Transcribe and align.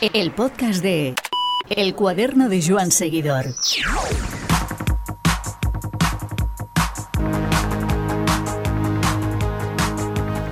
El 0.00 0.30
podcast 0.30 0.80
de 0.80 1.16
El 1.68 1.96
cuaderno 1.96 2.48
de 2.48 2.62
Joan 2.64 2.92
Seguidor. 2.92 3.46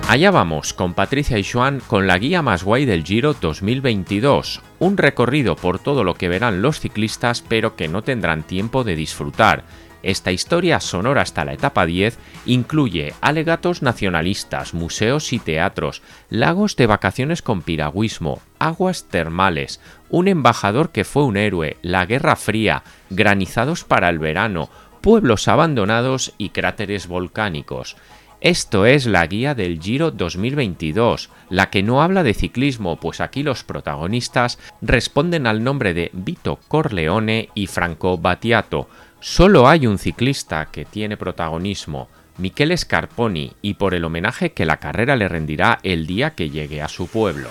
Allá 0.09 0.31
vamos 0.31 0.73
con 0.73 0.93
Patricia 0.93 1.37
y 1.37 1.45
Joan 1.45 1.81
con 1.87 2.07
la 2.07 2.17
guía 2.17 2.41
más 2.41 2.65
guay 2.65 2.83
del 2.83 3.05
Giro 3.05 3.35
2022, 3.39 4.61
un 4.79 4.97
recorrido 4.97 5.55
por 5.55 5.79
todo 5.79 6.03
lo 6.03 6.15
que 6.15 6.27
verán 6.27 6.61
los 6.61 6.81
ciclistas 6.81 7.41
pero 7.41 7.77
que 7.77 7.87
no 7.87 8.01
tendrán 8.01 8.43
tiempo 8.43 8.83
de 8.83 8.97
disfrutar. 8.97 9.63
Esta 10.07 10.31
historia 10.31 10.79
sonora 10.79 11.21
hasta 11.21 11.43
la 11.43 11.51
etapa 11.51 11.85
10 11.85 12.17
incluye 12.45 13.13
alegatos 13.19 13.81
nacionalistas, 13.81 14.73
museos 14.73 15.33
y 15.33 15.39
teatros, 15.39 16.01
lagos 16.29 16.77
de 16.77 16.87
vacaciones 16.87 17.41
con 17.41 17.61
piragüismo, 17.61 18.39
aguas 18.57 19.09
termales, 19.09 19.81
un 20.09 20.29
embajador 20.29 20.91
que 20.91 21.03
fue 21.03 21.25
un 21.25 21.35
héroe, 21.35 21.75
la 21.81 22.05
Guerra 22.05 22.37
Fría, 22.37 22.83
granizados 23.09 23.83
para 23.83 24.07
el 24.07 24.17
verano, 24.17 24.69
pueblos 25.01 25.49
abandonados 25.49 26.33
y 26.37 26.51
cráteres 26.51 27.07
volcánicos. 27.07 27.97
Esto 28.39 28.85
es 28.85 29.07
la 29.07 29.25
guía 29.25 29.55
del 29.55 29.81
Giro 29.81 30.11
2022, 30.11 31.31
la 31.49 31.71
que 31.71 31.81
no 31.81 32.03
habla 32.03 32.21
de 32.21 32.35
ciclismo, 32.35 32.97
pues 32.97 33.19
aquí 33.19 33.41
los 33.41 33.63
protagonistas 33.63 34.59
responden 34.79 35.47
al 35.47 35.63
nombre 35.63 35.95
de 35.95 36.11
Vito 36.13 36.59
Corleone 36.67 37.49
y 37.55 37.65
Franco 37.65 38.19
Battiato. 38.19 38.87
Solo 39.19 39.67
hay 39.67 39.87
un 39.87 39.97
ciclista 39.97 40.67
que 40.71 40.85
tiene 40.85 41.17
protagonismo, 41.17 42.07
Michele 42.37 42.77
Scarponi, 42.77 43.53
y 43.61 43.73
por 43.73 43.95
el 43.95 44.05
homenaje 44.05 44.51
que 44.51 44.65
la 44.65 44.77
carrera 44.77 45.15
le 45.15 45.27
rendirá 45.27 45.79
el 45.83 46.05
día 46.05 46.35
que 46.35 46.49
llegue 46.49 46.81
a 46.81 46.87
su 46.87 47.07
pueblo. 47.07 47.49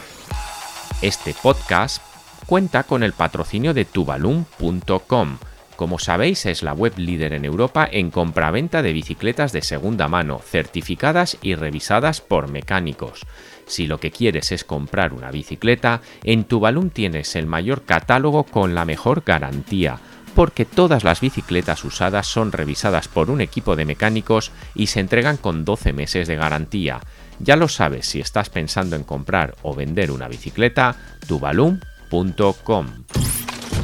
Este 1.02 1.34
podcast 1.34 2.00
cuenta 2.46 2.84
con 2.84 3.02
el 3.02 3.12
patrocinio 3.12 3.74
de 3.74 3.84
tubalum.com, 3.84 5.38
como 5.76 5.98
sabéis, 5.98 6.46
es 6.46 6.62
la 6.62 6.72
web 6.72 6.94
líder 6.96 7.34
en 7.34 7.44
Europa 7.44 7.86
en 7.90 8.10
compraventa 8.10 8.80
de 8.80 8.94
bicicletas 8.94 9.52
de 9.52 9.60
segunda 9.60 10.08
mano, 10.08 10.38
certificadas 10.38 11.36
y 11.42 11.54
revisadas 11.54 12.22
por 12.22 12.48
mecánicos. 12.48 13.26
Si 13.66 13.86
lo 13.86 14.00
que 14.00 14.10
quieres 14.10 14.52
es 14.52 14.64
comprar 14.64 15.12
una 15.12 15.30
bicicleta, 15.30 16.00
en 16.24 16.44
Tubalum 16.44 16.88
tienes 16.88 17.36
el 17.36 17.46
mayor 17.46 17.82
catálogo 17.82 18.44
con 18.44 18.74
la 18.74 18.86
mejor 18.86 19.22
garantía, 19.26 19.98
porque 20.36 20.66
todas 20.66 21.02
las 21.02 21.22
bicicletas 21.22 21.82
usadas 21.82 22.26
son 22.26 22.52
revisadas 22.52 23.08
por 23.08 23.30
un 23.30 23.40
equipo 23.40 23.74
de 23.74 23.86
mecánicos 23.86 24.52
y 24.74 24.88
se 24.88 25.00
entregan 25.00 25.38
con 25.38 25.64
12 25.64 25.94
meses 25.94 26.28
de 26.28 26.36
garantía. 26.36 27.00
Ya 27.38 27.56
lo 27.56 27.68
sabes 27.68 28.06
si 28.06 28.20
estás 28.20 28.50
pensando 28.50 28.96
en 28.96 29.02
comprar 29.02 29.56
o 29.62 29.74
vender 29.74 30.10
una 30.10 30.28
bicicleta, 30.28 30.94
tubalum.com. 31.26 32.86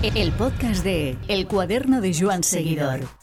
El 0.03 0.33
podcast 0.33 0.85
de 0.85 1.17
El 1.27 1.47
cuaderno 1.47 2.03
de 2.03 2.15
Joan 2.15 2.45
Seguidor. 2.45 3.22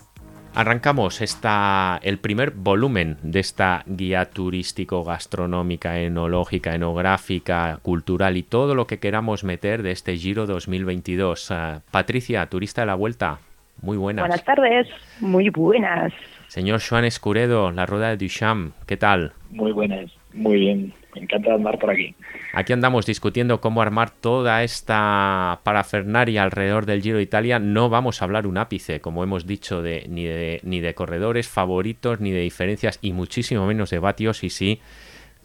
Arrancamos 0.56 1.22
esta, 1.22 2.00
el 2.04 2.18
primer 2.18 2.52
volumen 2.52 3.18
de 3.22 3.40
esta 3.40 3.84
guía 3.86 4.26
turístico, 4.26 5.04
gastronómica, 5.04 6.00
enológica, 6.00 6.76
enográfica, 6.76 7.80
cultural 7.82 8.36
y 8.36 8.44
todo 8.44 8.76
lo 8.76 8.88
que 8.88 9.00
queramos 9.00 9.44
meter 9.44 9.84
de 9.84 9.92
este 9.92 10.18
Giro 10.18 10.48
2022. 10.48 11.52
Ah, 11.52 11.82
Patricia, 11.92 12.46
turista 12.48 12.82
de 12.82 12.88
la 12.88 12.96
vuelta, 12.96 13.40
muy 13.82 13.96
buenas. 13.98 14.24
Buenas 14.24 14.44
tardes, 14.44 14.88
muy 15.20 15.50
buenas. 15.50 16.12
Señor 16.48 16.82
Joan 16.82 17.06
Escuredo, 17.06 17.72
la 17.72 17.86
rueda 17.86 18.10
de 18.10 18.18
Duchamp, 18.18 18.74
¿qué 18.86 18.98
tal? 18.98 19.34
Muy 19.52 19.72
buenas, 19.72 20.12
muy 20.34 20.60
bien. 20.60 20.94
Me 21.16 21.22
encanta 21.22 21.54
andar 21.54 21.80
por 21.80 21.90
aquí. 21.90 22.16
Aquí 22.54 22.72
andamos 22.74 23.06
discutiendo 23.06 23.62
cómo 23.62 23.82
armar 23.82 24.12
toda 24.12 24.64
esta 24.64 25.60
parafernaria 25.64 26.44
alrededor 26.44 26.86
del 26.86 27.02
Giro 27.02 27.18
de 27.18 27.24
Italia. 27.24 27.58
No 27.60 27.90
vamos 27.90 28.22
a 28.22 28.26
hablar 28.26 28.46
un 28.46 28.58
ápice, 28.58 29.02
como 29.02 29.24
hemos 29.24 29.48
dicho, 29.48 29.82
de, 29.82 30.06
ni, 30.08 30.26
de, 30.26 30.60
ni 30.64 30.82
de 30.82 30.94
corredores 30.94 31.48
favoritos, 31.48 32.20
ni 32.20 32.32
de 32.32 32.42
diferencias, 32.42 33.00
y 33.02 33.14
muchísimo 33.14 33.66
menos 33.66 33.90
de 33.90 34.00
vatios, 34.00 34.44
y 34.44 34.50
sí 34.50 34.80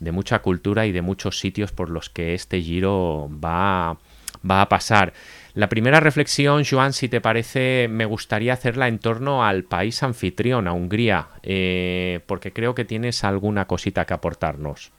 de 0.01 0.13
mucha 0.13 0.41
cultura 0.41 0.87
y 0.87 0.93
de 0.93 1.03
muchos 1.03 1.39
sitios 1.39 1.73
por 1.73 1.91
los 1.91 2.11
que 2.11 2.35
este 2.35 2.61
Giro 2.61 3.29
va, 3.43 3.97
va 4.49 4.63
a 4.63 4.69
pasar. 4.69 5.13
La 5.55 5.69
primera 5.69 6.01
reflexión, 6.01 6.65
Joan, 6.69 6.93
si 6.93 7.09
te 7.09 7.21
parece, 7.21 7.87
me 7.89 8.05
gustaría 8.05 8.53
hacerla 8.53 8.89
en 8.89 8.99
torno 8.99 9.45
al 9.45 9.65
país 9.65 10.03
anfitrión, 10.03 10.67
a 10.67 10.73
Hungría, 10.73 11.29
eh, 11.43 12.21
porque 12.27 12.53
creo 12.53 12.75
que 12.75 12.85
tienes 12.85 13.25
alguna 13.25 13.67
cosita 13.67 14.05
que 14.05 14.15
aportarnos. 14.15 14.93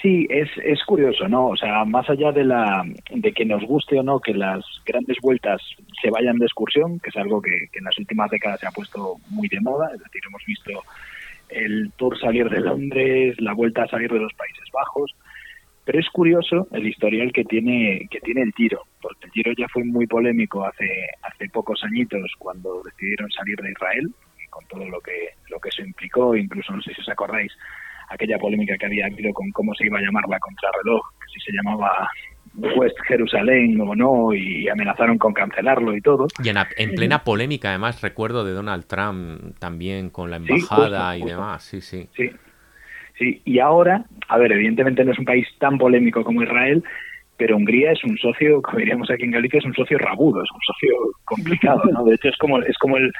Sí, 0.00 0.28
es, 0.30 0.48
es 0.64 0.84
curioso, 0.84 1.28
¿no? 1.28 1.48
O 1.48 1.56
sea, 1.56 1.84
más 1.84 2.08
allá 2.08 2.30
de, 2.30 2.44
la, 2.44 2.84
de 3.10 3.32
que 3.32 3.44
nos 3.44 3.64
guste 3.64 3.98
o 3.98 4.02
no 4.04 4.20
que 4.20 4.32
las 4.32 4.64
grandes 4.86 5.16
vueltas 5.20 5.60
se 6.00 6.10
vayan 6.10 6.38
de 6.38 6.46
excursión, 6.46 7.00
que 7.00 7.10
es 7.10 7.16
algo 7.16 7.42
que, 7.42 7.66
que 7.72 7.80
en 7.80 7.84
las 7.84 7.98
últimas 7.98 8.30
décadas 8.30 8.60
se 8.60 8.68
ha 8.68 8.70
puesto 8.70 9.16
muy 9.30 9.48
de 9.48 9.60
moda, 9.60 9.90
es 9.92 9.98
decir, 10.00 10.22
hemos 10.28 10.44
visto 10.46 10.70
el 11.48 11.90
Tour 11.96 12.18
salir 12.20 12.48
de 12.48 12.60
Londres, 12.60 13.40
la 13.40 13.54
vuelta 13.54 13.82
a 13.82 13.88
salir 13.88 14.12
de 14.12 14.20
los 14.20 14.32
Países 14.34 14.70
Bajos, 14.72 15.16
pero 15.84 15.98
es 15.98 16.08
curioso 16.10 16.68
el 16.72 16.86
historial 16.86 17.32
que 17.32 17.44
tiene 17.44 18.06
que 18.10 18.20
tiene 18.20 18.42
el 18.42 18.52
Giro, 18.52 18.82
porque 19.00 19.26
el 19.26 19.32
Giro 19.32 19.52
ya 19.56 19.66
fue 19.68 19.84
muy 19.84 20.06
polémico 20.06 20.64
hace 20.64 20.86
hace 21.22 21.48
pocos 21.48 21.82
añitos 21.82 22.30
cuando 22.38 22.82
decidieron 22.84 23.30
salir 23.30 23.56
de 23.56 23.72
Israel, 23.72 24.12
con 24.50 24.66
todo 24.66 24.86
lo 24.86 25.00
que 25.00 25.30
lo 25.48 25.58
que 25.58 25.70
eso 25.70 25.82
implicó, 25.82 26.36
incluso 26.36 26.74
no 26.74 26.82
sé 26.82 26.92
si 26.94 27.00
os 27.00 27.08
acordáis 27.08 27.52
aquella 28.10 28.38
polémica 28.38 28.76
que 28.78 28.86
había 28.86 29.06
habido 29.06 29.32
con 29.32 29.50
cómo 29.52 29.74
se 29.74 29.86
iba 29.86 29.98
a 29.98 30.02
llamar 30.02 30.24
la 30.28 30.38
contrarreloj, 30.38 31.02
si 31.32 31.40
se 31.40 31.52
llamaba 31.52 32.08
West 32.76 32.96
Jerusalén 33.06 33.80
o 33.80 33.94
no, 33.94 34.34
y 34.34 34.68
amenazaron 34.68 35.18
con 35.18 35.32
cancelarlo 35.32 35.96
y 35.96 36.00
todo. 36.00 36.26
Y 36.42 36.48
en, 36.48 36.94
plena 36.94 37.22
polémica, 37.22 37.70
además, 37.70 38.00
recuerdo 38.02 38.44
de 38.44 38.52
Donald 38.52 38.86
Trump 38.86 39.56
también 39.58 40.10
con 40.10 40.30
la 40.30 40.36
embajada 40.36 41.16
y 41.16 41.22
demás, 41.22 41.62
sí, 41.62 41.80
sí. 41.80 42.08
Sí, 42.16 42.30
sí. 43.18 43.42
Y 43.44 43.58
ahora, 43.58 44.04
a 44.28 44.38
ver, 44.38 44.52
evidentemente 44.52 45.04
no 45.04 45.12
es 45.12 45.18
un 45.18 45.24
país 45.24 45.46
tan 45.58 45.78
polémico 45.78 46.24
como 46.24 46.42
Israel, 46.42 46.82
pero 47.36 47.56
Hungría 47.56 47.92
es 47.92 48.02
un 48.02 48.18
socio, 48.18 48.60
como 48.62 48.78
diríamos 48.78 49.10
aquí 49.10 49.22
en 49.22 49.30
Galicia, 49.30 49.58
es 49.58 49.64
un 49.64 49.74
socio 49.74 49.96
rabudo, 49.98 50.42
es 50.42 50.50
un 50.50 50.60
socio 50.60 50.94
complicado, 51.24 51.82
¿no? 51.92 52.04
De 52.04 52.16
hecho, 52.16 52.28
es 52.28 52.36
como, 52.38 52.58
es 52.60 52.76
como 52.78 52.96
el, 52.96 53.12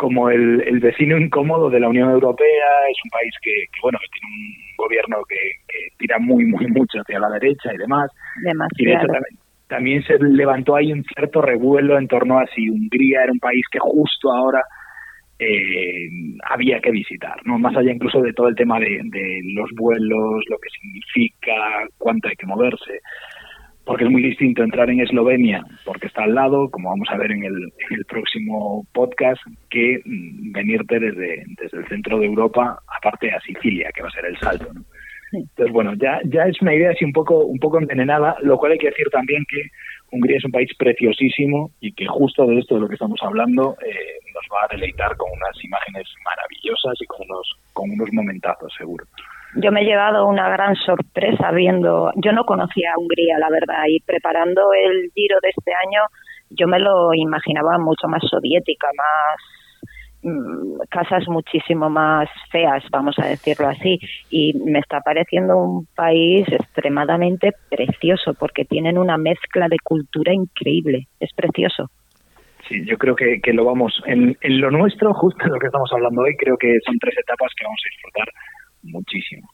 como 0.00 0.30
el, 0.30 0.62
el, 0.62 0.80
vecino 0.80 1.18
incómodo 1.18 1.68
de 1.68 1.78
la 1.78 1.90
Unión 1.90 2.08
Europea, 2.08 2.68
es 2.90 2.96
un 3.04 3.10
país 3.10 3.34
que, 3.42 3.52
que 3.70 3.80
bueno, 3.82 3.98
que 4.00 4.08
tiene 4.18 4.34
un 4.34 4.76
gobierno 4.78 5.18
que, 5.28 5.36
que, 5.68 5.78
tira 5.98 6.18
muy, 6.18 6.46
muy 6.46 6.66
mucho 6.68 7.00
hacia 7.00 7.18
la 7.18 7.28
derecha 7.28 7.70
y 7.74 7.76
demás. 7.76 8.10
Demasiado. 8.42 8.70
Y 8.78 8.86
de 8.86 8.92
hecho 8.94 9.06
también, 9.06 9.38
también, 9.68 10.02
se 10.04 10.18
levantó 10.18 10.74
ahí 10.74 10.90
un 10.90 11.04
cierto 11.04 11.42
revuelo 11.42 11.98
en 11.98 12.08
torno 12.08 12.38
a 12.38 12.46
si 12.46 12.70
Hungría 12.70 13.24
era 13.24 13.32
un 13.32 13.40
país 13.40 13.62
que 13.70 13.78
justo 13.78 14.32
ahora 14.32 14.62
eh, 15.38 16.08
había 16.48 16.80
que 16.80 16.92
visitar, 16.92 17.36
¿no? 17.44 17.58
Más 17.58 17.76
allá 17.76 17.92
incluso 17.92 18.22
de 18.22 18.32
todo 18.32 18.48
el 18.48 18.54
tema 18.54 18.80
de, 18.80 19.02
de 19.04 19.40
los 19.54 19.68
vuelos, 19.76 20.44
lo 20.48 20.56
que 20.56 20.70
significa, 20.80 21.52
cuánto 21.98 22.28
hay 22.28 22.36
que 22.36 22.46
moverse 22.46 23.00
porque 23.84 24.04
es 24.04 24.10
muy 24.10 24.22
distinto 24.22 24.62
entrar 24.62 24.90
en 24.90 25.00
Eslovenia, 25.00 25.64
porque 25.84 26.06
está 26.06 26.24
al 26.24 26.34
lado, 26.34 26.70
como 26.70 26.90
vamos 26.90 27.08
a 27.10 27.16
ver 27.16 27.32
en 27.32 27.44
el, 27.44 27.54
en 27.54 27.96
el 27.96 28.04
próximo 28.04 28.86
podcast, 28.92 29.40
que 29.70 30.00
mm, 30.04 30.52
venirte 30.52 31.00
desde, 31.00 31.44
desde 31.60 31.78
el 31.78 31.88
centro 31.88 32.18
de 32.18 32.26
Europa, 32.26 32.78
aparte 32.98 33.30
a 33.32 33.40
Sicilia, 33.40 33.90
que 33.94 34.02
va 34.02 34.08
a 34.08 34.12
ser 34.12 34.26
el 34.26 34.38
salto. 34.38 34.72
¿no? 34.72 34.82
Entonces, 35.32 35.72
bueno, 35.72 35.94
ya, 35.94 36.20
ya 36.24 36.44
es 36.44 36.60
una 36.60 36.74
idea 36.74 36.90
así 36.90 37.04
un 37.04 37.12
poco, 37.12 37.44
un 37.44 37.58
poco 37.58 37.78
envenenada, 37.78 38.36
lo 38.42 38.58
cual 38.58 38.72
hay 38.72 38.78
que 38.78 38.90
decir 38.90 39.06
también 39.10 39.44
que 39.48 39.62
Hungría 40.12 40.38
es 40.38 40.44
un 40.44 40.50
país 40.50 40.70
preciosísimo 40.76 41.70
y 41.80 41.92
que 41.92 42.06
justo 42.06 42.46
de 42.46 42.58
esto 42.58 42.74
de 42.74 42.80
lo 42.80 42.88
que 42.88 42.94
estamos 42.94 43.20
hablando 43.22 43.76
eh, 43.86 44.18
nos 44.34 44.44
va 44.52 44.64
a 44.64 44.74
deleitar 44.74 45.16
con 45.16 45.30
unas 45.30 45.64
imágenes 45.64 46.08
maravillosas 46.24 47.00
y 47.00 47.06
con 47.06 47.20
unos, 47.30 47.58
con 47.72 47.90
unos 47.90 48.08
momentazos, 48.12 48.72
seguro 48.76 49.04
yo 49.56 49.72
me 49.72 49.82
he 49.82 49.84
llevado 49.84 50.26
una 50.26 50.48
gran 50.48 50.76
sorpresa 50.76 51.50
viendo, 51.50 52.12
yo 52.16 52.32
no 52.32 52.44
conocía 52.44 52.92
a 52.92 52.98
Hungría, 52.98 53.38
la 53.38 53.50
verdad, 53.50 53.84
y 53.88 54.00
preparando 54.00 54.72
el 54.72 55.10
Giro 55.14 55.38
de 55.42 55.48
este 55.50 55.72
año, 55.86 56.02
yo 56.50 56.66
me 56.66 56.78
lo 56.78 57.14
imaginaba 57.14 57.78
mucho 57.78 58.08
más 58.08 58.22
soviética, 58.28 58.88
más 58.96 59.40
mmm, 60.22 60.78
casas 60.88 61.26
muchísimo 61.28 61.90
más 61.90 62.28
feas, 62.50 62.84
vamos 62.90 63.18
a 63.18 63.26
decirlo 63.26 63.68
así, 63.68 63.98
y 64.30 64.54
me 64.54 64.78
está 64.78 65.00
pareciendo 65.00 65.56
un 65.56 65.86
país 65.94 66.46
extremadamente 66.48 67.52
precioso 67.68 68.34
porque 68.34 68.64
tienen 68.64 68.98
una 68.98 69.16
mezcla 69.16 69.68
de 69.68 69.78
cultura 69.82 70.32
increíble, 70.32 71.08
es 71.18 71.32
precioso. 71.34 71.90
Sí, 72.68 72.84
yo 72.86 72.98
creo 72.98 73.16
que, 73.16 73.40
que 73.40 73.52
lo 73.52 73.64
vamos, 73.64 74.00
en, 74.06 74.36
en 74.42 74.60
lo 74.60 74.70
nuestro, 74.70 75.12
justo 75.14 75.44
en 75.44 75.52
lo 75.52 75.58
que 75.58 75.66
estamos 75.66 75.90
hablando 75.92 76.22
hoy, 76.22 76.36
creo 76.36 76.56
que 76.56 76.78
son 76.86 76.96
tres 77.00 77.16
etapas 77.18 77.50
que 77.56 77.64
vamos 77.64 77.80
a 77.84 77.90
disfrutar 77.90 78.28
muchísimo. 78.82 79.48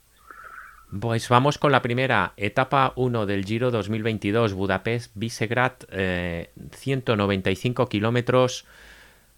Pues 1.01 1.27
vamos 1.27 1.57
con 1.57 1.73
la 1.73 1.81
primera, 1.81 2.31
etapa 2.37 2.93
1 2.95 3.25
del 3.25 3.43
Giro 3.43 3.71
2022, 3.71 4.55
Budapest-Visegrad, 4.55 5.73
eh, 5.91 6.49
195 6.71 7.89
kilómetros, 7.89 8.65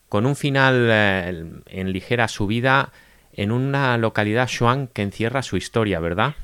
con 0.10 0.28
un 0.28 0.36
final 0.36 0.88
eh, 0.92 1.44
en 1.68 1.92
ligera 1.92 2.28
subida 2.28 2.92
en 3.34 3.52
una 3.52 3.98
localidad, 3.98 4.48
Schwan, 4.48 4.88
que 4.88 5.02
encierra 5.02 5.42
su 5.42 5.58
historia, 5.58 6.00
¿verdad? 6.00 6.36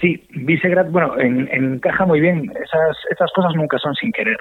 Sí, 0.00 0.26
Visegrad, 0.30 0.90
bueno, 0.90 1.14
encaja 1.18 2.04
muy 2.04 2.20
bien. 2.20 2.50
Esas, 2.50 2.96
esas 3.10 3.30
cosas 3.32 3.54
nunca 3.54 3.78
son 3.78 3.94
sin 3.94 4.12
querer. 4.12 4.36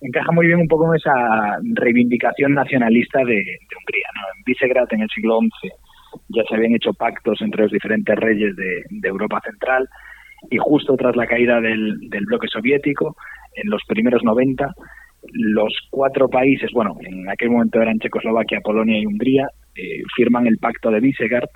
Encaja 0.00 0.32
muy 0.32 0.46
bien 0.46 0.60
un 0.60 0.68
poco 0.68 0.90
en 0.90 0.98
esa 0.98 1.58
reivindicación 1.74 2.54
nacionalista 2.54 3.18
de, 3.18 3.24
Hungría. 3.24 4.08
¿no? 4.14 4.22
En 4.36 4.44
Visegrad, 4.46 4.86
en 4.92 5.02
el 5.02 5.08
siglo 5.10 5.40
XI, 5.60 5.68
ya 6.28 6.42
se 6.48 6.54
habían 6.54 6.74
hecho 6.74 6.92
pactos 6.92 7.40
entre 7.40 7.62
los 7.62 7.72
diferentes 7.72 8.16
reyes 8.16 8.54
de, 8.56 9.08
Europa 9.08 9.40
Central 9.44 9.88
y 10.50 10.56
justo 10.58 10.96
tras 10.96 11.16
la 11.16 11.26
caída 11.26 11.60
del, 11.60 11.98
bloque 12.26 12.48
soviético, 12.48 13.16
en 13.54 13.68
los 13.70 13.82
primeros 13.86 14.22
90, 14.24 14.72
los 15.32 15.74
cuatro 15.90 16.28
países, 16.28 16.70
bueno, 16.72 16.96
en 17.00 17.28
aquel 17.28 17.50
momento 17.50 17.80
eran 17.82 17.98
Checoslovaquia, 17.98 18.60
Polonia 18.60 18.98
y 18.98 19.06
Hungría, 19.06 19.48
eh, 19.74 20.02
firman 20.16 20.46
el 20.46 20.58
pacto 20.58 20.90
de 20.90 21.00
Visegrad 21.00 21.48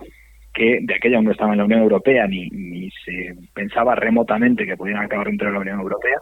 que 0.52 0.78
de 0.82 0.94
aquella 0.94 1.16
aún 1.16 1.26
no 1.26 1.32
estaba 1.32 1.52
en 1.52 1.58
la 1.58 1.64
Unión 1.64 1.80
Europea 1.80 2.28
ni, 2.28 2.48
ni 2.50 2.88
se 3.04 3.34
pensaba 3.52 3.96
remotamente 3.96 4.64
que 4.64 4.76
pudieran 4.76 5.04
acabar 5.04 5.26
dentro 5.26 5.48
de 5.48 5.54
la 5.54 5.60
Unión 5.60 5.80
Europea 5.80 6.20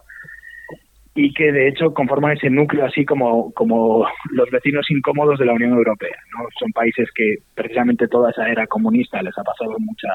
y 1.14 1.32
que 1.34 1.52
de 1.52 1.68
hecho 1.68 1.92
conforman 1.92 2.36
ese 2.36 2.48
núcleo 2.48 2.86
así 2.86 3.04
como, 3.04 3.52
como 3.52 4.06
los 4.30 4.50
vecinos 4.50 4.86
incómodos 4.90 5.38
de 5.38 5.44
la 5.44 5.52
Unión 5.52 5.72
Europea. 5.72 6.16
¿no? 6.36 6.46
Son 6.58 6.70
países 6.72 7.08
que 7.14 7.36
precisamente 7.54 8.08
toda 8.08 8.30
esa 8.30 8.48
era 8.48 8.66
comunista 8.66 9.22
les 9.22 9.36
ha 9.36 9.42
pasado 9.42 9.76
mucha, 9.78 10.08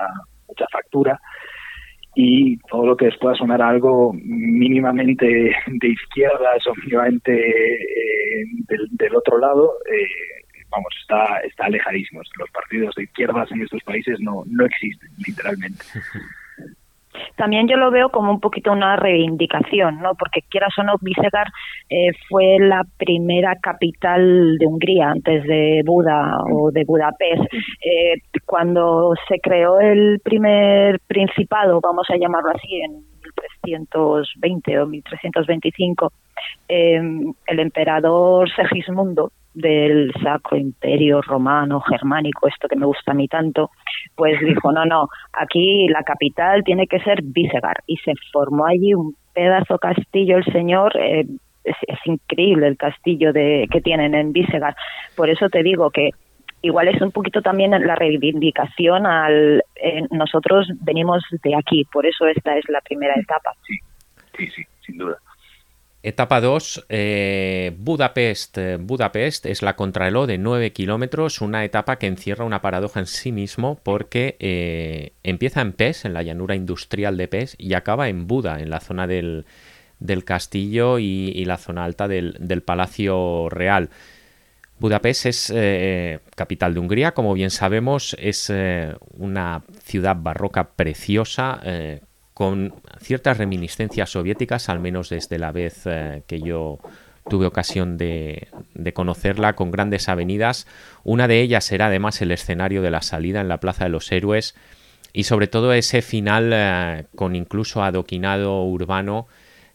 mucha 0.47 0.65
factura 0.71 1.19
y 2.15 2.57
todo 2.69 2.87
lo 2.87 2.97
que 2.97 3.05
les 3.05 3.17
pueda 3.19 3.35
sonar 3.35 3.61
algo 3.61 4.11
mínimamente 4.13 5.25
de 5.67 5.87
izquierdas 5.87 6.65
o 6.65 6.73
mínimamente 6.83 7.31
eh, 7.31 8.45
del, 8.89 9.15
otro 9.15 9.37
lado, 9.37 9.73
eh, 9.85 10.43
vamos, 10.69 10.87
está, 10.99 11.41
está 11.41 11.65
alejadísimo. 11.65 12.21
Los 12.39 12.49
partidos 12.49 12.95
de 12.95 13.03
izquierdas 13.03 13.51
en 13.51 13.61
estos 13.61 13.83
países 13.83 14.19
no, 14.19 14.43
no 14.47 14.65
existen, 14.65 15.09
literalmente. 15.27 15.85
También 17.35 17.67
yo 17.67 17.77
lo 17.77 17.91
veo 17.91 18.09
como 18.09 18.31
un 18.31 18.39
poquito 18.39 18.71
una 18.71 18.95
reivindicación, 18.95 19.99
¿no? 20.01 20.15
Porque 20.15 20.41
quieras 20.49 20.73
o 20.77 20.83
no, 20.83 20.95
Visegrad 21.01 21.47
eh, 21.89 22.11
fue 22.29 22.57
la 22.59 22.83
primera 22.97 23.55
capital 23.55 24.57
de 24.57 24.65
Hungría 24.65 25.11
antes 25.11 25.43
de 25.43 25.81
Buda 25.85 26.39
o 26.51 26.71
de 26.71 26.83
Budapest. 26.85 27.43
Eh, 27.83 28.21
cuando 28.45 29.13
se 29.27 29.39
creó 29.39 29.79
el 29.79 30.19
primer 30.23 30.99
principado, 31.07 31.79
vamos 31.81 32.07
a 32.09 32.17
llamarlo 32.17 32.51
así, 32.55 32.81
en 32.81 33.03
1320 33.63 34.79
o 34.79 34.87
1325, 34.87 36.11
eh, 36.69 37.01
el 37.47 37.59
emperador 37.59 38.49
Segismundo 38.55 39.31
del 39.57 40.11
Sacro 40.21 40.57
Imperio 40.57 41.21
Romano 41.21 41.81
Germánico, 41.81 42.47
esto 42.47 42.67
que 42.67 42.75
me 42.75 42.85
gusta 42.85 43.11
a 43.11 43.15
mí 43.15 43.27
tanto, 43.27 43.71
pues 44.15 44.39
dijo, 44.39 44.71
no, 44.71 44.85
no, 44.85 45.09
aquí 45.33 45.87
la 45.87 46.03
capital 46.03 46.63
tiene 46.63 46.87
que 46.87 46.99
ser 46.99 47.21
Visegrad 47.23 47.75
y 47.87 47.97
se 47.97 48.13
formó 48.31 48.65
allí 48.65 48.93
un 48.93 49.15
pedazo 49.33 49.77
castillo 49.79 50.37
el 50.37 50.45
señor, 50.45 50.95
eh, 50.97 51.25
es, 51.63 51.75
increíble 52.05 52.67
el 52.67 52.77
castillo 52.77 53.33
de, 53.33 53.67
que 53.71 53.81
tienen 53.81 54.13
en 54.13 54.31
Visegrad, 54.31 54.75
por 55.15 55.29
eso 55.29 55.49
te 55.49 55.63
digo 55.63 55.89
que 55.89 56.11
igual 56.61 56.87
es 56.87 57.01
un 57.01 57.11
poquito 57.11 57.41
también 57.41 57.71
la 57.71 57.95
reivindicación 57.95 59.05
al 59.05 59.63
eh, 59.75 60.03
nosotros 60.11 60.67
venimos 60.81 61.23
de 61.43 61.55
aquí, 61.55 61.83
por 61.91 62.05
eso 62.05 62.27
esta 62.27 62.57
es 62.57 62.65
la 62.69 62.81
primera 62.81 63.15
etapa. 63.15 63.51
Sí, 63.65 63.77
sí, 64.37 64.47
sí, 64.55 64.63
sin 64.85 64.97
duda. 64.97 65.17
Etapa 66.07 66.39
2, 66.39 66.85
eh, 66.87 67.75
Budapest. 67.77 68.57
Eh, 68.57 68.77
Budapest 68.79 69.45
es 69.45 69.61
la 69.61 69.75
contrarreloj 69.75 70.25
de 70.25 70.37
9 70.37 70.71
kilómetros, 70.71 71.41
una 71.41 71.65
etapa 71.65 71.99
que 71.99 72.07
encierra 72.07 72.45
una 72.45 72.61
paradoja 72.61 73.01
en 73.01 73.07
sí 73.07 73.33
mismo 73.33 73.77
porque 73.83 74.37
eh, 74.39 75.11
empieza 75.23 75.59
en 75.59 75.73
Pes, 75.73 76.05
en 76.05 76.13
la 76.13 76.23
llanura 76.23 76.55
industrial 76.55 77.17
de 77.17 77.27
Pes, 77.27 77.55
y 77.57 77.73
acaba 77.73 78.07
en 78.07 78.25
Buda, 78.25 78.61
en 78.61 78.69
la 78.69 78.79
zona 78.79 79.05
del, 79.05 79.43
castillo 80.23 80.97
y, 80.97 81.43
la 81.43 81.57
zona 81.57 81.83
alta 81.83 82.07
del, 82.07 82.63
Palacio 82.65 83.49
Real. 83.49 83.89
Budapest 84.79 85.25
es 85.25 85.53
capital 86.35 86.73
de 86.73 86.79
Hungría, 86.79 87.13
como 87.15 87.33
bien 87.33 87.49
sabemos, 87.49 88.15
es 88.17 88.49
una 89.17 89.63
ciudad 89.83 90.15
barroca 90.17 90.69
preciosa 90.69 91.59
con 92.37 92.75
ciertas 93.01 93.39
reminiscencias 93.39 94.11
soviéticas, 94.11 94.69
al 94.69 94.79
menos 94.79 95.09
desde 95.09 95.39
la 95.39 95.51
vez 95.51 95.81
eh, 95.85 96.21
que 96.27 96.39
yo 96.39 96.77
tuve 97.27 97.47
ocasión 97.47 97.97
de, 97.97 98.49
conocerla, 98.93 99.53
con 99.53 99.71
grandes 99.71 100.07
avenidas. 100.07 100.67
Una 101.03 101.27
de 101.27 101.41
ellas 101.41 101.65
será 101.65 101.87
además 101.87 102.21
el 102.21 102.29
escenario 102.29 102.83
de 102.83 102.91
la 102.91 103.01
salida 103.01 103.41
en 103.41 103.47
la 103.47 103.59
Plaza 103.59 103.85
de 103.85 103.89
los 103.89 104.11
Héroes 104.11 104.53
y 105.13 105.23
sobre 105.23 105.47
todo 105.47 105.73
ese 105.73 106.03
final 106.03 106.51
eh, 106.53 107.05
con 107.15 107.35
incluso 107.35 107.81
adoquinado 107.81 108.63
urbano 108.65 109.25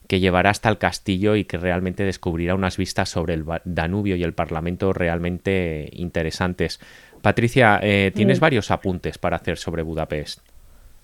que 0.06 0.20
llevará 0.20 0.50
hasta 0.50 0.68
el 0.68 0.78
castillo 0.78 1.34
y 1.34 1.44
que 1.44 1.58
realmente 1.58 2.04
descubrirá 2.04 2.54
unas 2.54 2.76
vistas 2.76 3.08
sobre 3.08 3.34
el 3.34 3.44
Danubio 3.64 4.14
y 4.14 4.22
el 4.22 4.34
Parlamento 4.34 4.92
realmente 4.92 5.88
interesantes. 5.94 6.78
Patricia, 7.22 7.80
eh, 7.82 8.12
tienes 8.14 8.38
varios 8.38 8.70
apuntes 8.70 9.18
para 9.18 9.34
hacer 9.34 9.58
sobre 9.58 9.82
Budapest. 9.82 10.51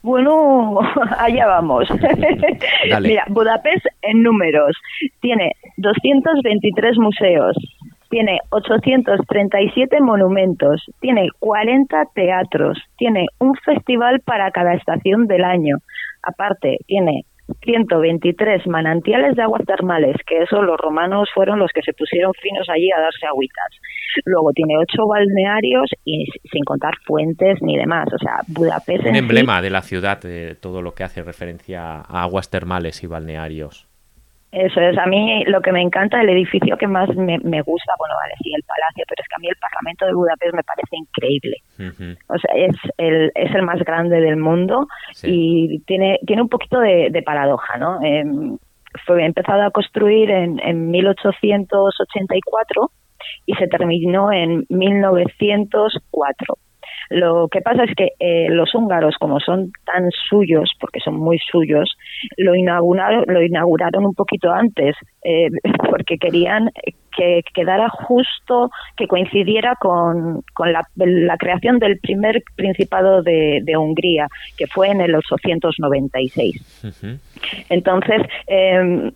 Bueno, 0.09 0.81
allá 1.19 1.47
vamos. 1.47 1.87
Mira, 3.03 3.27
Budapest 3.29 3.85
en 4.01 4.23
números 4.23 4.75
tiene 5.21 5.53
223 5.77 6.97
museos, 6.97 7.55
tiene 8.09 8.39
837 8.49 10.01
monumentos, 10.01 10.83
tiene 11.03 11.29
40 11.41 12.05
teatros, 12.15 12.79
tiene 12.97 13.27
un 13.39 13.55
festival 13.57 14.21
para 14.21 14.51
cada 14.51 14.73
estación 14.73 15.27
del 15.27 15.45
año. 15.45 15.77
Aparte, 16.23 16.79
tiene 16.87 17.27
123 17.63 18.67
manantiales 18.67 19.37
de 19.37 19.43
aguas 19.43 19.65
termales, 19.67 20.17
que 20.27 20.43
eso 20.43 20.63
los 20.63 20.79
romanos 20.79 21.29
fueron 21.35 21.59
los 21.59 21.71
que 21.75 21.83
se 21.83 21.93
pusieron 21.93 22.33
finos 22.41 22.69
allí 22.69 22.91
a 22.93 23.01
darse 23.01 23.27
agüitas. 23.27 23.71
Luego 24.25 24.53
tiene 24.53 24.75
ocho 24.77 25.07
balnearios 25.07 25.91
y 26.05 26.27
sin 26.51 26.65
contar 26.65 26.95
fuentes 27.07 27.59
ni 27.63 27.77
demás. 27.77 28.09
O 28.13 28.19
sea, 28.19 28.41
Budapest. 28.49 29.07
Un 29.07 29.17
emblema 29.17 29.63
de 29.63 29.71
la 29.71 29.83
ciudad, 29.83 30.21
de 30.21 30.55
todo 30.55 30.83
lo 30.83 30.95
que 30.95 31.05
hace 31.05 31.23
referencia 31.23 32.01
a 32.01 32.23
aguas 32.23 32.51
termales 32.51 33.03
y 33.03 33.07
balnearios. 33.07 33.88
Eso 34.51 34.81
es, 34.81 34.97
a 34.97 35.05
mí 35.05 35.45
lo 35.47 35.61
que 35.61 35.73
me 35.73 35.83
encanta, 35.83 36.23
el 36.23 36.31
edificio 36.31 36.79
que 36.79 36.87
más 36.87 37.07
me, 37.15 37.37
gusta, 37.63 37.93
bueno, 37.99 38.15
vale, 38.15 38.33
sí, 38.43 38.51
el 38.55 38.63
palacio, 38.63 39.05
pero 39.07 39.21
es 39.21 39.29
que 39.29 39.35
a 39.35 39.41
mí 39.41 39.49
el 39.49 39.57
Parlamento 39.57 40.07
de 40.07 40.15
Budapest 40.15 40.55
me 40.55 40.63
parece 40.63 40.97
increíble. 40.97 41.59
O 42.29 42.39
sea, 42.39 42.55
es 42.57 42.75
el, 42.97 43.31
es 43.35 43.55
el 43.55 43.63
más 43.63 43.79
grande 43.81 44.23
del 44.23 44.39
mundo 44.39 44.87
y 45.23 45.81
tiene, 45.81 46.19
tiene 46.27 46.41
un 46.43 46.49
poquito 46.49 46.81
de, 46.81 47.23
paradoja, 47.27 47.77
¿no? 47.77 48.03
Em, 48.03 48.57
fue 49.05 49.23
empezado 49.23 49.61
a 49.63 49.71
construir 49.71 50.31
en, 50.31 50.59
en 50.61 50.91
1884 50.91 52.91
y 53.45 53.53
se 53.55 53.69
terminó 53.69 54.33
en 54.33 54.65
1904. 54.71 56.57
Lo 57.11 57.49
que 57.49 57.61
pasa 57.61 57.85
es 57.85 57.95
que 57.95 58.13
eh, 58.19 58.49
los 58.51 58.75
húngaros, 58.75 59.17
como 59.19 59.41
son 59.41 59.73
tan 59.85 60.11
suyos, 60.29 60.71
porque 60.81 61.01
son 61.01 61.17
muy 61.17 61.39
suyos, 61.39 61.97
lo 62.37 62.55
inauguraron, 62.55 63.25
lo 63.27 63.43
inauguraron 63.43 64.07
un 64.07 64.15
poquito 64.15 64.51
antes, 64.51 64.97
eh, 65.25 65.49
porque 65.91 66.19
querían 66.19 66.71
que 67.17 67.43
quedara 67.53 67.89
justo, 67.89 68.71
que 68.97 69.09
coincidiera 69.09 69.75
con, 69.81 70.43
con 70.55 70.73
la, 70.73 70.87
creación 71.37 71.79
del 71.81 71.99
primer 71.99 72.43
principado 72.55 73.23
de, 73.23 73.63
Hungría, 73.77 74.29
que 74.57 74.67
fue 74.69 74.89
en 74.89 75.01
el 75.01 75.15
896. 75.17 76.85
Entonces, 77.71 78.23
eh, 78.47 79.11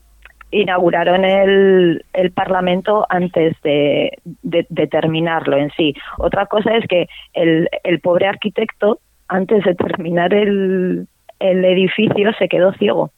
inauguraron 0.52 1.24
el, 1.24 2.04
el 2.12 2.30
Parlamento 2.30 3.06
antes 3.08 3.60
de, 3.62 4.18
de, 4.42 4.86
terminarlo 4.86 5.56
en 5.56 5.70
sí. 5.70 5.94
Otra 6.18 6.46
cosa 6.46 6.76
es 6.76 6.86
que 6.86 7.08
el, 7.32 7.68
el 7.82 8.00
pobre 8.00 8.26
arquitecto, 8.26 9.00
antes 9.28 9.64
de 9.64 9.74
terminar 9.74 10.34
el, 10.34 11.08
el 11.40 11.64
edificio, 11.64 12.32
se 12.38 12.48
quedó 12.48 12.72
ciego. 12.74 13.10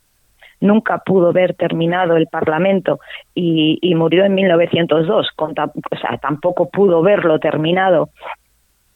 Nunca 0.61 0.99
pudo 0.99 1.33
ver 1.33 1.55
terminado 1.55 2.17
el 2.17 2.29
Parlamento 2.29 3.01
y, 3.35 3.79
y 3.83 3.97
murió 3.97 4.25
en 4.25 4.35
1902. 4.35 5.31
Con, 5.35 5.55
o 5.59 5.97
sea, 6.01 6.17
tampoco 6.19 6.71
pudo 6.71 7.03
verlo 7.03 7.41
terminado. 7.41 8.11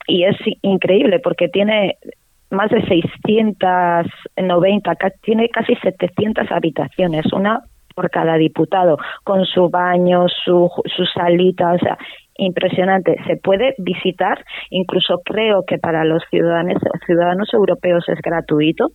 Y 0.07 0.25
es 0.25 0.37
increíble 0.63 1.19
porque 1.19 1.49
tiene 1.49 1.99
más 2.51 2.71
de 2.71 2.87
690, 2.87 4.05
tiene 5.23 5.49
casi 5.51 5.75
700 5.75 6.51
habitaciones, 6.51 7.31
una 7.33 7.63
por 7.99 8.11
cada 8.11 8.37
diputado, 8.37 8.97
con 9.25 9.45
su 9.45 9.71
baño, 9.71 10.27
su, 10.45 10.71
su 10.97 11.05
salita, 11.07 11.73
o 11.73 11.79
sea, 11.79 11.99
impresionante. 12.37 13.17
Se 13.27 13.37
puede 13.39 13.75
visitar, 13.79 14.39
incluso 14.71 15.21
creo 15.25 15.65
que 15.67 15.79
para 15.79 16.05
los 16.05 16.23
ciudadanos, 16.31 16.81
ciudadanos 17.05 17.53
europeos 17.53 18.05
es 18.09 18.21
gratuito. 18.23 18.87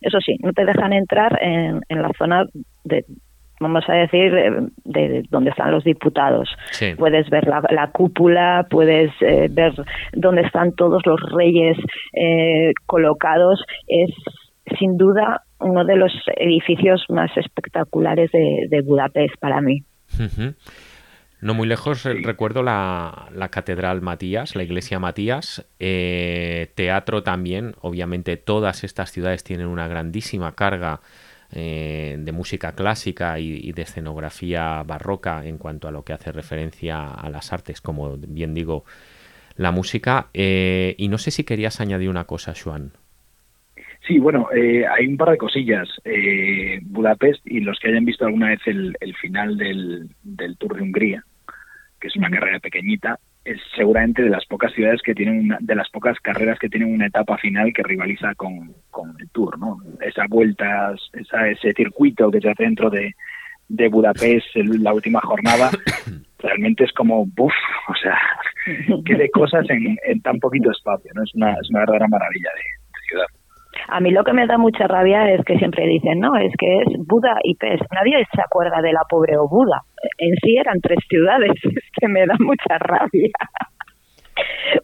Eso 0.00 0.18
sí, 0.24 0.36
no 0.44 0.52
te 0.52 0.64
dejan 0.64 0.92
entrar 0.92 1.36
en, 1.42 1.80
en 1.88 2.02
la 2.02 2.10
zona 2.16 2.44
de, 2.84 3.04
vamos 3.58 3.82
a 3.88 3.94
decir, 3.94 4.32
de, 4.84 5.24
donde 5.28 5.50
están 5.50 5.72
los 5.72 5.82
diputados. 5.82 6.48
Puedes 6.96 7.28
ver 7.30 7.48
la, 7.48 7.90
cúpula, 7.90 8.64
puedes 8.70 9.10
eh, 9.22 9.48
ver 9.50 9.72
dónde 10.12 10.42
están 10.42 10.70
todos 10.76 11.02
los 11.04 11.20
reyes 11.32 11.76
eh, 12.12 12.70
colocados. 12.86 13.60
Es 13.88 14.14
sin 14.78 14.96
duda 14.96 15.42
uno 15.62 15.84
de 15.84 15.96
los 15.96 16.12
edificios 16.36 17.04
más 17.08 17.30
espectaculares 17.36 18.30
de, 18.32 18.80
Budapest 18.82 19.36
para 19.40 19.60
mí. 19.60 19.84
No 21.42 21.54
muy 21.54 21.66
lejos 21.66 22.06
eh, 22.06 22.14
recuerdo 22.22 22.62
la, 22.62 23.48
Catedral 23.50 24.00
Matías, 24.00 24.54
la 24.54 24.62
Iglesia 24.62 25.00
Matías, 25.00 25.66
eh, 25.80 26.70
teatro 26.76 27.24
también, 27.24 27.74
obviamente 27.80 28.36
todas 28.36 28.84
estas 28.84 29.10
ciudades 29.10 29.42
tienen 29.42 29.66
una 29.66 29.88
grandísima 29.88 30.54
carga 30.54 31.00
eh, 31.50 32.16
de 32.16 32.30
música 32.30 32.72
clásica 32.72 33.40
y, 33.40 33.72
de 33.72 33.82
escenografía 33.82 34.84
barroca 34.84 35.44
en 35.44 35.58
cuanto 35.58 35.88
a 35.88 35.90
lo 35.90 36.04
que 36.04 36.12
hace 36.12 36.30
referencia 36.30 37.08
a 37.08 37.28
las 37.28 37.52
artes, 37.52 37.80
como 37.80 38.16
bien 38.16 38.54
digo, 38.54 38.84
la 39.56 39.72
música. 39.72 40.28
y 40.32 41.08
no 41.08 41.18
sé 41.18 41.32
si 41.32 41.42
querías 41.42 41.80
añadir 41.80 42.08
una 42.08 42.24
cosa, 42.24 42.54
Juan. 42.54 42.92
Sí, 44.06 44.18
bueno, 44.18 44.48
hay 44.52 45.06
un 45.06 45.16
par 45.16 45.30
de 45.30 45.38
cosillas. 45.38 45.88
Budapest 46.82 47.46
y 47.46 47.60
los 47.60 47.78
que 47.78 47.88
hayan 47.88 48.04
visto 48.04 48.26
alguna 48.26 48.48
vez 48.48 48.60
el, 48.66 48.96
final 49.20 49.56
del, 49.56 50.08
del 50.22 50.56
Tour 50.56 50.76
de 50.76 50.82
Hungría, 50.82 51.24
que 52.00 52.08
es 52.08 52.16
una 52.16 52.30
carrera 52.30 52.58
pequeñita, 52.58 53.18
es 53.44 53.60
seguramente 53.74 54.22
de 54.22 54.30
las 54.30 54.44
pocas 54.46 54.72
ciudades 54.72 55.02
que 55.02 55.14
tienen 55.14 55.40
una, 55.40 55.58
de 55.60 55.74
las 55.74 55.88
pocas 55.90 56.18
carreras 56.20 56.58
que 56.58 56.68
tienen 56.68 56.92
una 56.92 57.06
etapa 57.06 57.36
final 57.38 57.72
que 57.72 57.82
rivaliza 57.82 58.34
con, 58.34 58.74
el 59.18 59.30
Tour, 59.30 59.58
¿no? 59.58 59.78
Esa 60.00 60.26
vuelta, 60.28 60.94
esa, 61.12 61.48
ese 61.48 61.72
circuito 61.72 62.30
que 62.30 62.40
se 62.40 62.50
hace 62.50 62.64
dentro 62.64 62.88
de, 62.88 63.14
de 63.68 63.88
Budapest 63.88 64.46
en 64.54 64.82
la 64.82 64.94
última 64.94 65.20
jornada, 65.20 65.70
realmente 66.38 66.84
es 66.84 66.92
como, 66.92 67.26
¡buf! 67.26 67.52
O 67.88 67.94
sea, 67.96 68.18
qué 69.04 69.14
de 69.14 69.30
cosas 69.30 69.68
en, 69.70 69.96
en, 70.06 70.20
tan 70.20 70.38
poquito 70.38 70.70
espacio, 70.70 71.10
¿no? 71.14 71.24
Es 71.24 71.34
una, 71.34 71.52
es 71.54 71.68
una 71.70 71.80
verdadera 71.80 72.06
maravilla 72.08 72.50
de 72.54 73.00
ciudad. 73.08 73.41
A 73.88 74.00
mí 74.00 74.10
lo 74.10 74.24
que 74.24 74.32
me 74.32 74.46
da 74.46 74.58
mucha 74.58 74.86
rabia 74.86 75.30
es 75.30 75.44
que 75.44 75.58
siempre 75.58 75.86
dicen, 75.86 76.20
no, 76.20 76.36
es 76.36 76.52
que 76.58 76.78
es 76.78 77.06
Buda 77.06 77.38
y 77.42 77.54
Pes. 77.56 77.80
Nadie 77.92 78.24
se 78.34 78.40
acuerda 78.40 78.80
de 78.80 78.92
la 78.92 79.02
pobre 79.08 79.36
Buda. 79.38 79.82
En 80.18 80.34
sí 80.42 80.56
eran 80.56 80.80
tres 80.80 80.98
ciudades, 81.08 81.52
es 81.64 81.90
que 82.00 82.08
me 82.08 82.26
da 82.26 82.34
mucha 82.38 82.78
rabia. 82.78 83.32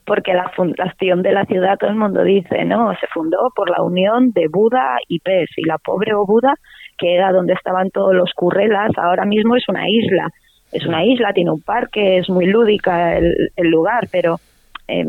Porque 0.05 0.35
la 0.35 0.51
fundación 0.51 1.23
de 1.23 1.33
la 1.33 1.45
ciudad, 1.45 1.79
todo 1.79 1.91
el 1.91 1.97
mundo 1.97 2.23
dice, 2.23 2.65
no, 2.65 2.93
se 3.01 3.07
fundó 3.09 3.51
por 3.55 3.71
la 3.71 3.83
unión 3.83 4.33
de 4.33 4.47
Buda 4.51 4.99
y 5.09 5.21
Pes. 5.21 5.49
Y 5.57 5.67
la 5.67 5.79
pobre 5.79 6.13
Buda, 6.15 6.55
que 6.99 7.15
era 7.15 7.33
donde 7.33 7.55
estaban 7.55 7.91
todos 7.91 8.15
los 8.15 8.33
currelas, 8.35 8.91
ahora 8.97 9.25
mismo 9.25 9.57
es 9.57 9.69
una 9.69 9.89
isla. 9.89 10.29
Es 10.73 10.85
una 10.85 11.05
isla, 11.05 11.33
tiene 11.33 11.51
un 11.51 11.63
parque, 11.63 12.19
es 12.19 12.29
muy 12.29 12.47
lúdica 12.47 13.17
el, 13.17 13.71
lugar, 13.71 14.09
pero 14.13 14.37
eh, 14.87 15.07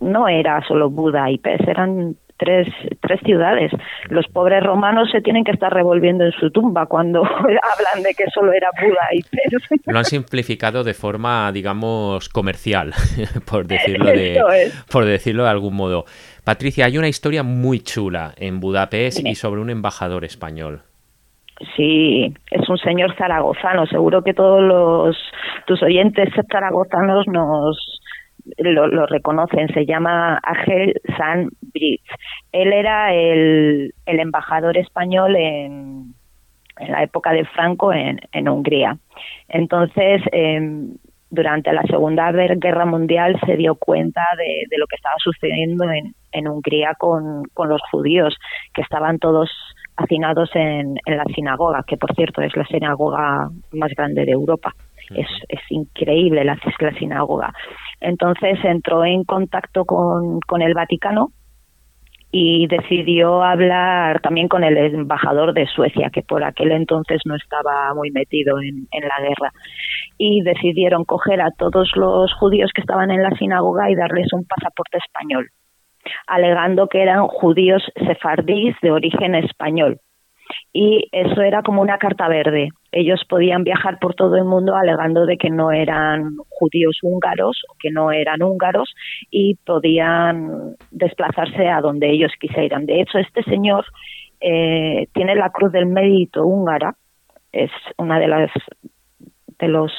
no 0.00 0.26
era 0.26 0.62
solo 0.66 0.88
Buda 0.88 1.30
y 1.30 1.36
Pes, 1.38 1.60
eran 1.68 2.16
tres, 2.36 2.68
tres 3.00 3.20
ciudades. 3.24 3.72
Los 4.08 4.26
pobres 4.28 4.62
romanos 4.62 5.10
se 5.10 5.20
tienen 5.20 5.44
que 5.44 5.52
estar 5.52 5.72
revolviendo 5.72 6.24
en 6.24 6.32
su 6.32 6.50
tumba 6.50 6.86
cuando 6.86 7.24
hablan 7.24 8.02
de 8.02 8.14
que 8.14 8.24
solo 8.32 8.52
era 8.52 8.70
Buda 8.80 9.08
y. 9.12 9.22
Lo 9.90 9.98
han 9.98 10.04
simplificado 10.04 10.84
de 10.84 10.94
forma, 10.94 11.50
digamos, 11.52 12.28
comercial, 12.28 12.92
por 13.50 13.66
decirlo 13.66 14.06
de, 14.06 14.40
por 14.90 15.04
decirlo 15.04 15.44
de 15.44 15.50
algún 15.50 15.74
modo. 15.74 16.04
Patricia, 16.44 16.86
hay 16.86 16.98
una 16.98 17.08
historia 17.08 17.42
muy 17.42 17.80
chula 17.80 18.32
en 18.36 18.60
Budapest 18.60 19.20
y 19.24 19.34
sobre 19.34 19.60
un 19.60 19.70
embajador 19.70 20.24
español. 20.24 20.82
Sí, 21.76 22.34
es 22.50 22.68
un 22.68 22.78
señor 22.78 23.14
zaragozano. 23.16 23.86
Seguro 23.86 24.22
que 24.22 24.34
todos 24.34 24.62
los 24.62 25.16
tus 25.66 25.82
oyentes 25.82 26.28
zaragozanos 26.50 27.26
nos 27.28 28.00
lo, 28.58 29.06
reconocen, 29.06 29.68
se 29.68 29.86
llama 29.86 30.40
Ángel 30.42 31.00
San 31.16 31.50
Él 32.52 32.72
era 32.72 33.12
el, 33.14 33.94
el 34.06 34.20
embajador 34.20 34.76
español 34.76 35.36
en, 35.36 36.14
en, 36.78 36.92
la 36.92 37.02
época 37.02 37.32
de 37.32 37.44
Franco 37.44 37.92
en, 37.92 38.20
en 38.32 38.48
Hungría. 38.48 38.96
Entonces, 39.48 40.22
em, 40.32 40.94
durante 41.30 41.72
la 41.72 41.82
Segunda 41.84 42.30
Guerra 42.30 42.84
Mundial 42.84 43.40
se 43.46 43.56
dio 43.56 43.74
cuenta 43.74 44.20
de, 44.36 44.66
de 44.68 44.78
lo 44.78 44.86
que 44.86 44.96
estaba 44.96 45.16
sucediendo 45.18 45.90
en, 45.90 46.14
en 46.30 46.48
Hungría 46.48 46.94
con, 46.98 47.44
con, 47.54 47.70
los 47.70 47.80
judíos, 47.90 48.36
que 48.74 48.82
estaban 48.82 49.18
todos 49.18 49.50
hacinados 49.96 50.50
en, 50.54 50.96
en 51.06 51.16
la 51.16 51.24
sinagoga, 51.34 51.84
que 51.86 51.96
por 51.96 52.14
cierto 52.14 52.42
es 52.42 52.54
la 52.54 52.66
sinagoga 52.66 53.48
más 53.72 53.90
grande 53.96 54.24
de 54.24 54.32
Europa. 54.32 54.74
Es, 55.14 55.28
es 55.48 55.60
increíble 55.70 56.44
la, 56.44 56.58
la 56.78 56.92
sinagoga. 56.94 57.52
Entonces 58.00 58.58
entró 58.64 59.04
en 59.04 59.24
contacto 59.24 59.84
con, 59.84 60.40
con 60.40 60.62
el 60.62 60.74
Vaticano 60.74 61.32
y 62.32 62.66
decidió 62.66 63.42
hablar 63.42 64.20
también 64.20 64.48
con 64.48 64.64
el 64.64 64.76
embajador 64.76 65.52
de 65.52 65.66
Suecia, 65.66 66.10
que 66.10 66.22
por 66.22 66.42
aquel 66.42 66.72
entonces 66.72 67.20
no 67.26 67.36
estaba 67.36 67.94
muy 67.94 68.10
metido 68.10 68.58
en, 68.60 68.88
la 68.90 69.20
guerra. 69.20 69.52
Y 70.16 70.40
decidieron 70.42 71.04
coger 71.04 71.42
a 71.42 71.50
todos 71.56 71.92
los 71.94 72.32
judíos 72.34 72.70
que 72.74 72.80
estaban 72.80 73.10
en 73.10 73.22
la 73.22 73.36
sinagoga 73.36 73.90
y 73.90 73.94
darles 73.94 74.32
un 74.32 74.46
pasaporte 74.46 74.98
español, 74.98 75.48
alegando 76.26 76.88
que 76.88 77.02
eran 77.02 77.28
judíos 77.28 77.82
sefardíes 77.96 78.76
de 78.80 78.90
origen 78.90 79.34
español 79.34 80.00
y 80.72 81.08
eso 81.12 81.42
era 81.42 81.62
como 81.62 81.82
una 81.82 81.98
carta 81.98 82.28
verde. 82.28 82.70
Ellos 82.92 83.22
podían 83.26 83.64
viajar 83.64 83.98
por 83.98 84.14
todo 84.14 84.36
el 84.36 84.44
mundo 84.44 84.76
alegando 84.76 85.24
de 85.24 85.38
que 85.38 85.48
no 85.48 85.72
eran 85.72 86.36
judíos 86.50 86.98
húngaros 87.02 87.62
o 87.70 87.74
que 87.80 87.90
no 87.90 88.12
eran 88.12 88.42
húngaros 88.42 88.94
y 89.30 89.54
podían 89.64 90.76
desplazarse 90.90 91.68
a 91.68 91.80
donde 91.80 92.10
ellos 92.10 92.32
quisieran. 92.38 92.84
De 92.84 93.00
hecho, 93.00 93.18
este 93.18 93.42
señor 93.44 93.86
eh, 94.40 95.08
tiene 95.14 95.34
la 95.34 95.50
Cruz 95.50 95.72
del 95.72 95.86
Mérito 95.86 96.44
húngara, 96.44 96.94
es 97.52 97.70
una 97.96 98.18
de 98.18 98.28
las 98.28 98.50
de 99.58 99.68
los 99.68 99.92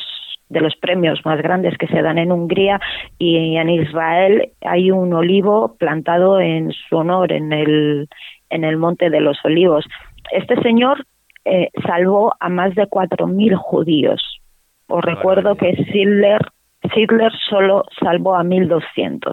de 0.49 0.61
los 0.61 0.75
premios 0.75 1.19
más 1.25 1.41
grandes 1.41 1.77
que 1.77 1.87
se 1.87 2.01
dan 2.01 2.17
en 2.17 2.31
Hungría 2.31 2.79
y 3.17 3.55
en 3.55 3.69
Israel 3.69 4.51
hay 4.61 4.91
un 4.91 5.13
olivo 5.13 5.75
plantado 5.79 6.39
en 6.39 6.71
su 6.71 6.97
honor 6.97 7.31
en 7.31 7.53
el 7.53 8.07
en 8.49 8.63
el 8.63 8.77
Monte 8.77 9.09
de 9.09 9.21
los 9.21 9.37
Olivos 9.45 9.85
este 10.31 10.61
señor 10.61 11.05
eh, 11.45 11.69
salvó 11.85 12.33
a 12.39 12.49
más 12.49 12.75
de 12.75 12.83
4.000 12.83 13.55
judíos. 13.55 14.21
Os 14.87 15.03
recuerdo 15.03 15.55
que 15.55 15.75
Sidler, 15.91 16.41
Sidler 16.93 17.31
solo 17.49 17.83
salvó 17.99 18.35
a 18.35 18.43
1.200. 18.43 19.31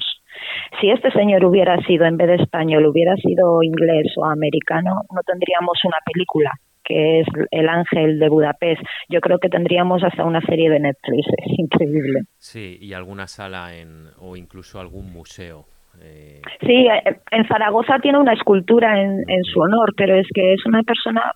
Si 0.81 0.91
este 0.91 1.11
señor 1.11 1.45
hubiera 1.45 1.77
sido, 1.85 2.07
en 2.07 2.17
vez 2.17 2.29
de 2.29 2.35
español, 2.37 2.87
hubiera 2.87 3.15
sido 3.17 3.63
inglés 3.63 4.13
o 4.17 4.25
americano, 4.25 5.03
no 5.13 5.21
tendríamos 5.27 5.79
una 5.85 5.99
película 6.05 6.53
que 6.83 7.21
es 7.21 7.27
El 7.53 7.69
Ángel 7.69 8.19
de 8.19 8.29
Budapest. 8.29 8.83
Yo 9.09 9.21
creo 9.21 9.39
que 9.39 9.49
tendríamos 9.49 10.03
hasta 10.03 10.25
una 10.25 10.41
serie 10.41 10.71
de 10.71 10.81
Netflix. 10.81 11.27
Es 11.39 11.59
increíble. 11.59 12.23
Sí, 12.39 12.79
y 12.81 12.95
alguna 12.95 13.27
sala 13.27 13.77
en, 13.77 14.09
o 14.19 14.37
incluso 14.37 14.81
algún 14.81 15.13
museo 15.13 15.67
eh, 16.03 16.41
sí, 16.61 16.87
eh, 16.87 17.21
en 17.31 17.47
Zaragoza 17.47 17.99
tiene 18.01 18.19
una 18.19 18.33
escultura 18.33 19.01
en, 19.03 19.45
su 19.45 19.61
honor, 19.61 19.93
pero 19.97 20.15
es 20.15 20.27
que 20.33 20.55
es 20.55 20.65
una 20.67 20.83
persona 20.83 21.33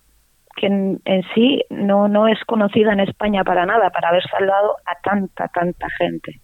que 0.55 0.67
en, 0.67 1.01
sí 1.33 1.63
no, 1.69 2.07
no 2.07 2.27
es 2.27 2.39
conocida 2.45 2.93
en 2.93 3.01
España 3.01 3.43
para 3.43 3.65
nada, 3.65 3.89
para 3.89 4.09
haber 4.09 4.23
salvado 4.29 4.77
a 4.85 4.95
tanta, 5.03 5.47
tanta 5.49 5.87
gente. 5.97 6.39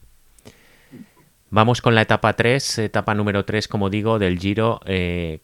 Vamos 1.50 1.82
con 1.82 1.96
la 1.96 2.02
etapa 2.02 2.34
3, 2.34 2.80
etapa 2.80 3.14
número 3.14 3.44
3, 3.44 3.68
como 3.68 3.90
digo, 3.90 4.20
del 4.20 4.40
Giro. 4.40 4.80
Eh, 4.86 5.40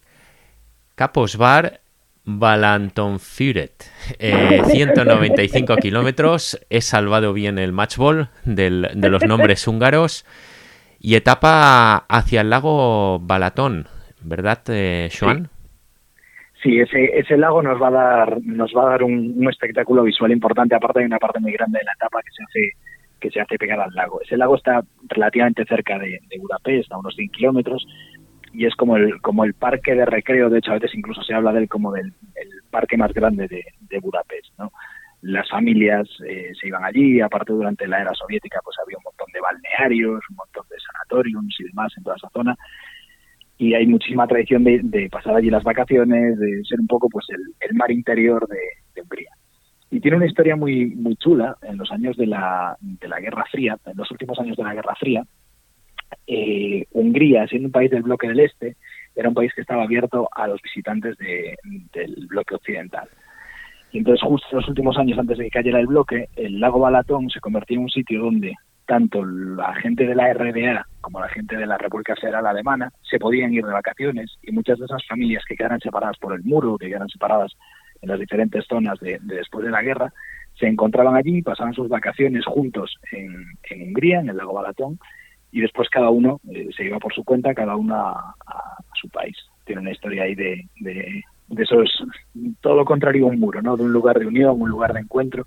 Capos 0.96 1.38
Bar, 1.38 1.82
Balantonfuret, 2.24 3.86
eh, 4.20 4.62
195 4.68 5.76
kilómetros. 5.78 6.60
He 6.70 6.82
salvado 6.82 7.34
bien 7.34 7.60
el 7.60 7.74
matchball 7.74 8.30
del, 8.46 8.90
de 8.96 9.10
los 9.10 9.24
nombres 9.24 9.68
húngaros. 9.68 10.26
Y 11.00 11.16
etapa 11.16 12.06
hacia 12.10 12.42
el 12.42 12.50
lago 12.50 13.20
Balatón, 13.20 13.88
¿verdad, 14.22 14.62
eh, 14.70 15.10
Joan? 15.18 15.50
Sí. 16.68 16.80
ese, 16.80 17.20
ese 17.20 17.38
lago 17.38 17.62
nos 17.62 17.82
va 17.82 17.88
a 17.88 17.92
dar, 17.92 19.04
un, 19.04 19.48
espectáculo 19.50 20.04
visual 20.04 20.32
importante. 20.32 20.76
Aparte 20.76 21.00
hay 21.00 21.06
una 21.06 21.20
parte 21.20 21.40
muy 21.40 21.54
grande 21.54 21.80
de 21.80 21.86
la 21.86 21.94
etapa 21.94 22.20
que 22.22 22.32
se 22.32 23.42
hace 23.42 23.50
que 23.50 23.58
pegada 23.58 23.86
al 23.86 23.94
lago. 23.94 24.22
Ese 24.22 24.38
lago 24.38 24.56
está 24.56 24.84
relativamente 25.08 25.66
cerca 25.66 25.98
de, 25.98 26.20
Budapest, 26.40 26.92
a 26.92 26.98
unos 26.98 27.16
100 27.16 27.30
kilómetros, 27.30 27.86
y 28.54 28.66
es 28.66 28.76
como 28.76 28.96
el, 28.98 29.54
parque 29.54 29.96
de 29.96 30.06
recreo, 30.06 30.50
de 30.50 30.60
hecho 30.60 30.72
a 30.72 30.76
veces 30.76 30.94
incluso 30.96 31.22
se 31.24 31.34
habla 31.34 31.52
de 31.52 31.60
él 31.60 31.70
como 31.70 31.92
del 31.92 32.14
el 32.36 32.50
parque 32.70 32.98
más 32.98 33.14
grande 33.14 33.48
de, 33.48 33.64
de 33.82 34.00
Budapest, 34.00 34.48
¿no? 34.58 34.72
las 35.22 35.50
familias 35.50 36.08
eh, 36.28 36.52
se 36.60 36.68
iban 36.68 36.84
allí, 36.84 37.20
aparte 37.22 37.54
durante 37.54 37.88
la 37.88 38.02
era 38.02 38.14
soviética 38.14 38.60
pues 38.64 38.78
había 38.84 38.98
un 38.98 39.04
montón 39.04 39.28
de 39.34 39.40
balnearios, 39.42 40.24
un 40.30 40.36
montón 40.36 40.66
de 40.70 40.78
sanatoriums 40.80 41.56
y 41.60 41.64
demás 41.66 41.94
en 41.98 42.04
toda 42.04 42.16
esa 42.16 42.30
zona 42.30 42.56
y 43.58 43.74
hay 43.74 43.88
muchísima 43.88 44.28
tradición 44.28 44.64
de, 44.64 45.10
pasar 45.12 45.36
allí 45.36 45.50
las 45.50 45.64
vacaciones, 45.64 46.38
de 46.38 46.64
ser 46.64 46.80
un 46.80 46.88
poco 46.88 47.10
pues 47.10 47.26
el, 47.30 47.76
mar 47.76 47.92
interior 47.92 48.48
de, 48.48 49.02
Hungría. 49.02 49.32
Y 49.90 50.00
tiene 50.00 50.18
una 50.18 50.28
historia 50.28 50.56
muy 50.56 50.88
muy 50.96 51.16
chula 51.16 51.56
en 51.62 51.78
los 51.78 51.92
años 51.92 52.18
de 52.18 52.28
la, 52.28 52.76
de 52.82 53.08
la 53.08 53.20
Guerra 53.20 53.46
Fría, 53.50 53.78
en 53.86 53.98
los 53.98 54.10
últimos 54.12 54.38
años 54.40 54.58
de 54.58 54.64
la 54.64 54.74
Guerra 54.74 54.96
Fría, 55.00 55.24
eh, 56.28 56.86
Hungría, 56.92 57.48
siendo 57.48 57.68
un 57.68 57.72
país 57.72 57.90
del 57.90 58.04
bloque 58.04 58.28
del 58.28 58.40
Este, 58.40 58.76
era 59.16 59.30
un 59.30 59.36
país 59.36 59.52
que 59.54 59.62
estaba 59.62 59.84
abierto 59.84 60.30
a 60.36 60.48
los 60.48 60.62
visitantes 60.62 61.18
del 61.18 62.28
bloque 62.28 62.56
occidental. 62.56 63.08
Y 63.92 64.00
entonces 64.00 64.22
justo 64.22 64.48
en 64.52 64.58
los 64.58 64.68
últimos 64.68 64.98
años 64.98 65.18
antes 65.18 65.38
de 65.38 65.46
que 65.46 65.50
cayera 65.50 65.80
el 65.80 65.88
bloque, 65.88 66.28
el 66.36 66.60
lago 66.60 66.80
Balatón 66.80 67.30
se 67.30 67.40
convertía 67.40 67.78
en 67.78 67.84
un 67.84 67.90
sitio 67.90 68.22
donde 68.22 68.54
tanto 68.88 69.24
la 69.24 69.76
gente 69.76 70.08
de 70.08 70.16
la 70.16 70.34
RDA 70.34 70.88
como 71.02 71.20
la 71.20 71.28
gente 71.28 71.58
de 71.58 71.68
la 71.68 71.78
República 71.78 72.16
Federal 72.16 72.48
Alemana 72.48 72.92
se 73.08 73.20
podían 73.20 73.54
ir 73.54 73.66
de 73.66 73.74
vacaciones 73.74 74.38
y 74.42 74.52
muchas 74.52 74.80
de 74.80 74.86
esas 74.86 75.06
familias 75.06 75.44
que 75.48 75.56
quedaran 75.56 75.80
separadas 75.80 76.18
por 76.18 76.34
el 76.34 76.44
muro, 76.44 76.78
que 76.78 76.88
quedaran 76.88 77.10
separadas 77.10 77.52
en 78.02 78.10
las 78.10 78.20
diferentes 78.20 78.66
zonas 78.66 79.00
de, 79.00 79.20
después 79.22 79.66
de 79.66 79.72
la 79.72 79.82
guerra, 79.82 80.12
se 80.58 80.68
encontraban 80.68 81.16
allí, 81.16 81.42
pasaban 81.42 81.74
sus 81.74 81.90
vacaciones 81.90 82.46
juntos 82.46 82.98
en, 83.12 83.46
Hungría, 83.82 84.22
en 84.22 84.30
el 84.30 84.38
lago 84.38 84.54
Balatón, 84.54 84.98
y 85.52 85.62
después 85.62 85.90
cada 85.90 86.10
uno 86.10 86.40
eh, 86.50 86.70
se 86.76 86.86
iba 86.86 86.98
por 86.98 87.14
su 87.14 87.24
cuenta, 87.24 87.54
cada 87.54 87.76
uno 87.76 87.96
a, 87.96 88.36
su 89.00 89.10
país. 89.10 89.38
Tiene 89.66 89.82
una 89.82 89.92
historia 89.92 90.24
ahí 90.24 90.34
de, 90.34 90.66
de, 90.80 91.24
eso 91.58 91.84
es 91.84 91.92
todo 92.62 92.76
lo 92.76 92.86
contrario 92.86 93.26
a 93.26 93.30
un 93.30 93.40
muro, 93.40 93.62
¿no? 93.62 93.78
De 93.78 93.84
un 93.84 93.94
lugar 93.94 94.18
de 94.18 94.26
unión, 94.26 94.60
un 94.60 94.70
lugar 94.70 94.94
de 94.94 95.02
encuentro, 95.02 95.46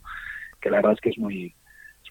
que 0.61 0.71
la 0.71 0.77
verdad 0.77 0.93
es 0.93 1.01
que 1.01 1.11
es 1.11 1.19
muy, 1.19 1.55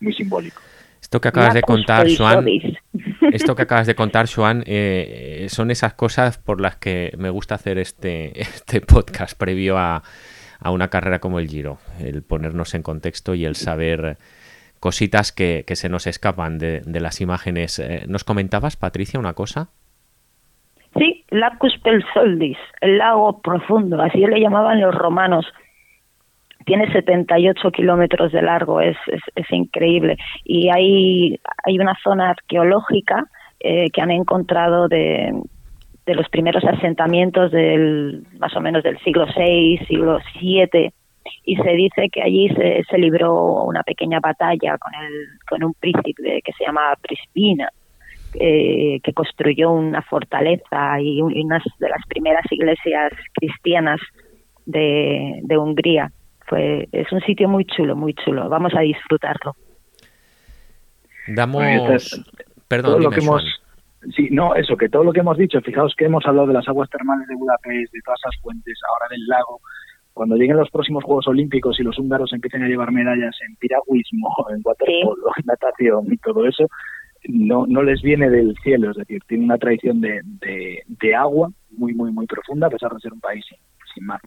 muy 0.01 0.13
simbólico. 0.13 0.61
Esto 1.01 1.21
que 1.21 1.29
acabas 1.29 1.53
de 1.53 1.61
contar, 1.61 2.07
Joan, 2.15 2.45
esto 3.33 3.55
que 3.55 3.61
acabas 3.63 3.87
de 3.87 3.95
contar, 3.95 4.27
Joan, 4.27 4.63
eh, 4.65 5.47
son 5.49 5.71
esas 5.71 5.93
cosas 5.93 6.37
por 6.37 6.61
las 6.61 6.75
que 6.75 7.13
me 7.17 7.29
gusta 7.29 7.55
hacer 7.55 7.77
este, 7.77 8.39
este 8.41 8.81
podcast 8.81 9.37
previo 9.37 9.77
a, 9.77 10.03
a 10.59 10.71
una 10.71 10.89
carrera 10.89 11.19
como 11.19 11.39
el 11.39 11.47
Giro, 11.47 11.79
el 11.99 12.23
ponernos 12.23 12.73
en 12.75 12.83
contexto 12.83 13.33
y 13.33 13.45
el 13.45 13.55
saber 13.55 14.17
cositas 14.79 15.31
que, 15.31 15.63
se 15.67 15.89
nos 15.89 16.07
escapan 16.07 16.57
de, 16.57 16.81
las 16.85 17.21
imágenes. 17.21 17.79
Eh, 17.79 18.05
¿Nos 18.07 18.23
comentabas, 18.23 18.77
Patricia, 18.77 19.19
una 19.19 19.33
cosa? 19.33 19.69
Sí, 20.97 21.23
Lacus 21.29 21.77
Pelsoldis, 21.83 22.57
el 22.81 22.97
lago 22.97 23.41
profundo, 23.41 24.01
así 24.01 24.19
le 24.19 24.39
llamaban 24.39 24.81
los 24.81 24.95
romanos. 24.95 25.45
Tiene 26.65 26.91
78 26.91 27.71
kilómetros 27.71 28.31
de 28.31 28.41
largo, 28.41 28.81
es, 28.81 28.97
es, 29.35 29.51
increíble. 29.51 30.17
Y 30.43 30.69
hay, 30.69 31.39
hay 31.65 31.79
una 31.79 31.95
zona 32.03 32.31
arqueológica 32.31 33.25
eh, 33.59 33.89
que 33.91 34.01
han 34.01 34.11
encontrado 34.11 34.87
de, 34.87 35.33
de 36.05 36.15
los 36.15 36.27
primeros 36.29 36.63
asentamientos 36.63 37.51
del 37.51 38.23
más 38.39 38.55
o 38.55 38.61
menos 38.61 38.83
del 38.83 38.99
siglo 38.99 39.25
VI, 39.35 39.79
siglo 39.87 40.19
VII, 40.41 40.91
y 41.45 41.55
se 41.55 41.71
dice 41.71 42.09
que 42.11 42.21
allí 42.21 42.49
se, 42.49 42.83
se 42.89 42.97
libró 42.97 43.63
una 43.63 43.83
pequeña 43.83 44.19
batalla 44.19 44.77
con, 44.77 44.93
el, 44.95 45.27
con 45.47 45.63
un 45.63 45.73
príncipe 45.73 46.41
que 46.43 46.51
se 46.53 46.65
llamaba 46.65 46.95
Prispina, 47.01 47.69
eh, 48.33 48.99
que 49.03 49.13
construyó 49.13 49.71
una 49.71 50.01
fortaleza 50.01 50.99
y, 51.01 51.21
una 51.21 51.61
de 51.79 51.89
las 51.89 52.05
primeras 52.07 52.45
iglesias 52.51 53.11
cristianas 53.33 53.99
de, 54.65 55.39
de 55.43 55.57
Hungría. 55.57 56.11
Fue, 56.49 56.89
es 56.91 57.09
un 57.11 57.21
sitio 57.21 57.47
muy 57.47 57.63
chulo, 57.63 57.95
muy 57.95 58.13
chulo. 58.13 58.49
Vamos 58.49 58.73
a 58.75 58.81
disfrutarlo. 58.81 59.55
Damos... 61.27 62.21
Perdón, 62.67 63.01
lo 63.01 63.09
que 63.09 63.21
hemos 63.21 63.43
Sí, 64.15 64.29
no, 64.31 64.55
eso, 64.55 64.77
que 64.77 64.87
todo 64.87 65.03
lo 65.03 65.11
que 65.11 65.19
hemos 65.19 65.37
dicho, 65.37 65.59
fijaos 65.59 65.93
que 65.95 66.05
hemos 66.05 66.25
hablado 66.25 66.47
de 66.47 66.53
las 66.53 66.67
aguas 66.69 66.89
termales 66.89 67.27
de 67.27 67.35
Budapest, 67.35 67.91
de 67.93 67.99
todas 68.05 68.19
esas 68.23 68.41
fuentes, 68.41 68.79
ahora 68.87 69.07
del 69.09 69.25
lago, 69.27 69.59
cuando 70.13 70.37
lleguen 70.37 70.55
los 70.55 70.69
próximos 70.69 71.03
Juegos 71.03 71.27
Olímpicos 71.27 71.79
y 71.79 71.83
los 71.83 71.99
húngaros 71.99 72.31
empiecen 72.31 72.63
a 72.63 72.67
llevar 72.67 72.93
medallas 72.93 73.35
en 73.45 73.55
piragüismo, 73.57 74.29
en 74.51 74.61
waterpolo, 74.63 75.27
en 75.37 75.45
natación 75.45 76.13
y 76.13 76.17
todo 76.17 76.47
eso, 76.47 76.67
no, 77.27 77.65
no 77.67 77.83
les 77.83 78.01
viene 78.01 78.29
del 78.29 78.55
cielo, 78.63 78.91
es 78.91 78.97
decir, 78.97 79.21
tiene 79.27 79.43
una 79.43 79.57
tradición 79.57 79.99
de, 79.99 80.21
de, 80.21 81.15
agua 81.15 81.51
muy, 81.71 81.93
muy, 81.93 82.11
muy 82.11 82.25
profunda, 82.25 82.67
a 82.67 82.69
pesar 82.69 82.93
de 82.93 83.01
ser 83.01 83.11
un 83.11 83.19
país 83.19 83.43
sin 83.93 84.05
mar. 84.05 84.21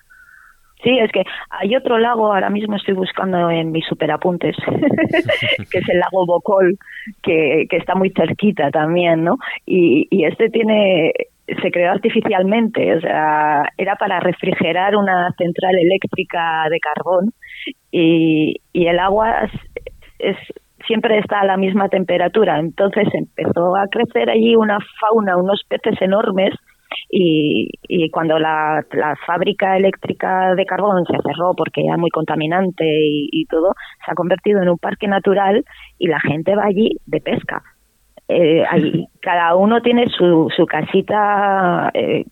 Sí, 0.83 0.99
es 0.99 1.12
que 1.12 1.23
hay 1.51 1.77
otro 1.77 1.99
lago, 1.99 2.33
ahora 2.33 2.51
mismo 2.51 2.77
estoy 2.77 2.95
buscando 2.95 3.51
en 3.51 3.71
mis 3.71 3.87
superapuntes, 3.87 4.57
que 5.71 5.79
es 5.79 5.89
el 5.89 6.01
lago 6.01 6.27
Bocol, 6.27 6.77
que, 7.23 7.66
que 7.71 7.77
está 7.77 7.95
muy 7.95 8.11
cerquita 8.11 8.71
también, 8.71 9.23
¿no? 9.23 9.37
Y, 9.64 10.09
y 10.11 10.25
este 10.25 10.49
tiene, 10.51 11.12
se 11.47 11.71
creó 11.71 11.92
artificialmente, 11.92 12.97
o 12.97 13.01
sea, 13.01 13.62
era 13.77 13.95
para 13.95 14.18
refrigerar 14.18 14.97
una 14.97 15.31
central 15.38 15.77
eléctrica 15.79 16.68
de 16.68 16.81
carbón 16.81 17.31
y, 17.92 18.57
y 18.73 18.87
el 18.87 18.99
agua 18.99 19.49
es, 20.18 20.37
siempre 20.87 21.18
está 21.18 21.40
a 21.40 21.47
la 21.47 21.57
misma 21.57 21.88
temperatura. 21.88 22.59
Entonces 22.59 23.07
empezó 23.12 23.77
a 23.77 23.87
crecer 23.88 24.31
allí 24.31 24.57
una 24.57 24.79
fauna, 25.01 25.37
unos 25.37 25.62
peces 25.68 26.01
enormes 26.01 26.55
y, 27.11 27.68
y 27.88 28.11
cuando 28.11 28.38
la, 28.38 28.85
la, 28.92 29.16
fábrica 29.26 29.76
eléctrica 29.76 30.55
de 30.55 30.64
carbón 30.64 31.05
se 31.05 31.16
cerró 31.22 31.55
porque 31.57 31.85
era 31.85 31.96
muy 31.96 32.11
contaminante 32.11 32.85
y, 32.87 33.44
todo, 33.46 33.74
se 34.05 34.11
ha 34.11 34.14
convertido 34.14 34.62
en 34.62 34.68
un 34.68 34.78
parque 34.78 35.09
natural 35.09 35.64
y 35.98 36.09
la 36.09 36.20
gente 36.20 36.55
va 36.57 36.64
allí 36.64 36.96
de 37.07 37.20
pesca. 37.20 37.62
Eh, 38.28 38.64
cada 39.20 39.55
uno 39.57 39.83
tiene 39.83 40.07
su, 40.09 40.48
su 40.57 40.66
casita 40.66 41.90
eh, 41.94 42.24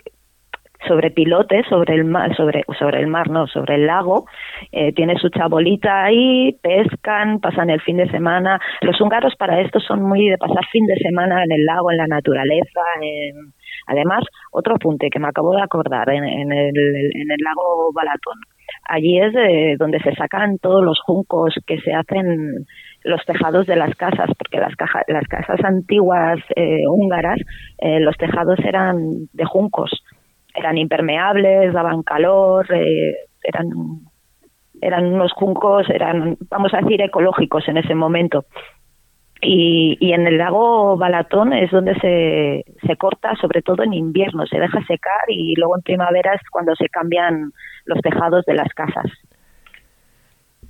sobre 0.87 1.11
pilotes, 1.11 1.67
sobre 1.69 1.95
el 1.95 2.05
mar, 2.05 2.35
sobre, 2.37 2.65
sobre 2.79 3.01
el 3.01 3.07
mar, 3.07 3.29
no, 3.29 3.47
sobre 3.47 3.75
el 3.75 3.87
lago, 3.87 4.27
eh, 4.73 4.93
tiene 4.93 5.19
su 5.19 5.29
chabolita 5.29 6.05
ahí, 6.05 6.57
pescan, 6.63 7.41
pasan 7.41 7.71
el 7.71 7.81
fin 7.81 7.99
de 7.99 8.11
semana. 8.11 8.59
Los 8.81 9.01
húngaros 9.01 9.35
para 9.37 9.61
esto 9.61 9.81
son 9.81 10.03
muy 10.03 10.29
de 10.29 10.39
pasar 10.39 10.65
fin 10.73 10.87
de 10.87 10.97
semana 10.97 11.45
en 11.45 11.53
el 11.53 11.65
lago, 11.65 11.91
en 11.91 11.99
la 11.99 12.07
naturaleza, 12.07 12.81
en, 13.03 13.53
Además, 13.87 14.25
otro 14.53 14.75
apunte 14.75 15.11
que 15.11 15.19
me 15.19 15.29
acabo 15.29 15.55
de 15.55 15.63
acordar 15.63 16.09
en, 16.11 16.25
el, 16.25 16.77
en 16.77 17.31
el 17.31 17.39
lago 17.43 17.93
Balatón. 17.93 18.39
Allí 18.89 19.21
es 19.21 19.79
donde 19.79 20.01
se 20.01 20.15
sacan 20.15 20.59
todos 20.59 20.85
los 20.85 21.01
juncos 21.01 21.55
que 21.67 21.81
se 21.81 21.93
hacen 21.93 22.67
los 23.05 23.25
tejados 23.25 23.67
de 23.67 23.77
las 23.77 23.95
casas, 23.97 24.31
porque 24.39 24.59
las, 24.59 24.77
casas 24.77 25.65
antiguas 25.65 26.39
eh, 26.55 26.87
húngaras, 26.89 27.39
eh, 27.79 28.01
los 28.01 28.17
tejados 28.17 28.59
eran 28.61 29.29
de 29.33 29.45
juncos, 29.45 29.91
eran 30.55 30.77
impermeables, 30.79 31.73
daban 31.73 32.03
calor, 32.03 32.67
eh, 32.73 33.15
eran 33.43 33.71
eran 34.83 35.05
unos 35.13 35.33
juncos, 35.33 35.91
eran, 35.91 36.39
vamos 36.49 36.73
a 36.73 36.79
decir, 36.79 37.03
ecológicos 37.03 37.69
en 37.69 37.77
ese 37.77 37.95
momento. 37.95 38.47
Y, 39.43 39.97
y, 40.01 40.13
en 40.13 40.27
el 40.27 40.37
lago 40.37 40.97
Balatón 40.99 41.55
es 41.55 41.71
donde 41.71 41.95
se, 42.01 42.65
se 42.87 42.97
corta, 42.97 43.35
sobre 43.41 43.63
todo 43.63 43.83
en 43.83 43.95
invierno, 43.95 44.47
se 44.47 44.59
deja 44.59 44.85
secar 44.87 45.21
y 45.29 45.55
luego 45.57 45.77
en 45.77 45.83
primavera 45.83 46.35
es 46.35 46.43
cuando 46.51 46.75
se 46.77 46.89
cambian 46.91 47.53
los 47.87 47.99
tejados 48.03 48.45
de 48.45 48.55
las 48.55 48.69
casas. 48.75 49.07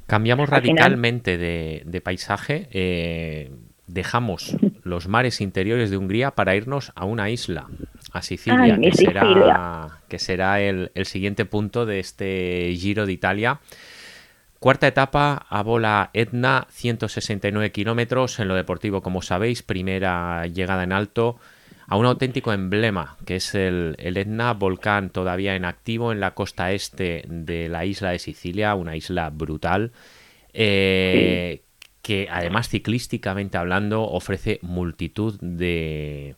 Cambiamos 0.07 0.49
radicalmente 0.49 1.37
de, 1.39 1.83
de, 1.85 2.01
paisaje, 2.01 2.69
eh, 2.73 3.51
dejamos 3.87 4.57
los 4.83 5.09
mares 5.09 5.41
interiores 5.41 5.91
de 5.91 5.97
Hungría 5.97 6.33
para 6.33 6.57
irnos 6.57 6.93
a 6.97 7.05
una 7.05 7.31
isla, 7.31 7.67
a 8.13 8.23
Sicilia, 8.23 8.79
que, 8.81 8.93
será, 8.93 9.89
que 10.09 10.19
será 10.19 10.61
el, 10.61 10.91
el 10.95 11.07
siguiente 11.07 11.45
punto 11.45 11.87
de 11.87 12.01
este 12.01 12.73
Giro 12.77 13.07
de 13.07 13.13
Italia. 13.13 13.61
Cuarta 14.61 14.87
etapa 14.87 15.47
a 15.49 15.63
bola 15.63 16.11
Etna, 16.13 16.67
169 16.69 17.73
kilómetros. 17.73 18.39
En 18.41 18.49
lo 18.49 18.55
deportivo, 18.55 19.01
como 19.01 19.23
sabéis, 19.23 19.63
primera 19.63 20.47
llegada 20.49 20.85
en 20.85 20.93
alto 20.93 21.39
a 21.87 21.97
un 21.97 22.05
auténtico 22.05 22.53
emblema, 22.53 23.17
que 23.25 23.37
es 23.37 23.55
el, 23.55 23.97
Etna, 23.99 24.53
volcán 24.53 25.09
todavía 25.09 25.57
en 25.57 25.65
activo 25.65 26.13
en 26.13 26.21
la 26.21 26.35
costa 26.35 26.73
este 26.73 27.25
de 27.27 27.71
la 27.71 27.87
isla 27.87 28.11
de 28.11 28.19
Sicilia, 28.19 28.75
una 28.75 28.97
isla 28.97 29.31
brutal, 29.31 29.93
eh, 30.53 31.63
que 32.03 32.29
además 32.31 32.69
ciclísticamente 32.69 33.57
hablando 33.57 34.03
ofrece 34.03 34.59
multitud 34.61 35.41
de, 35.41 36.37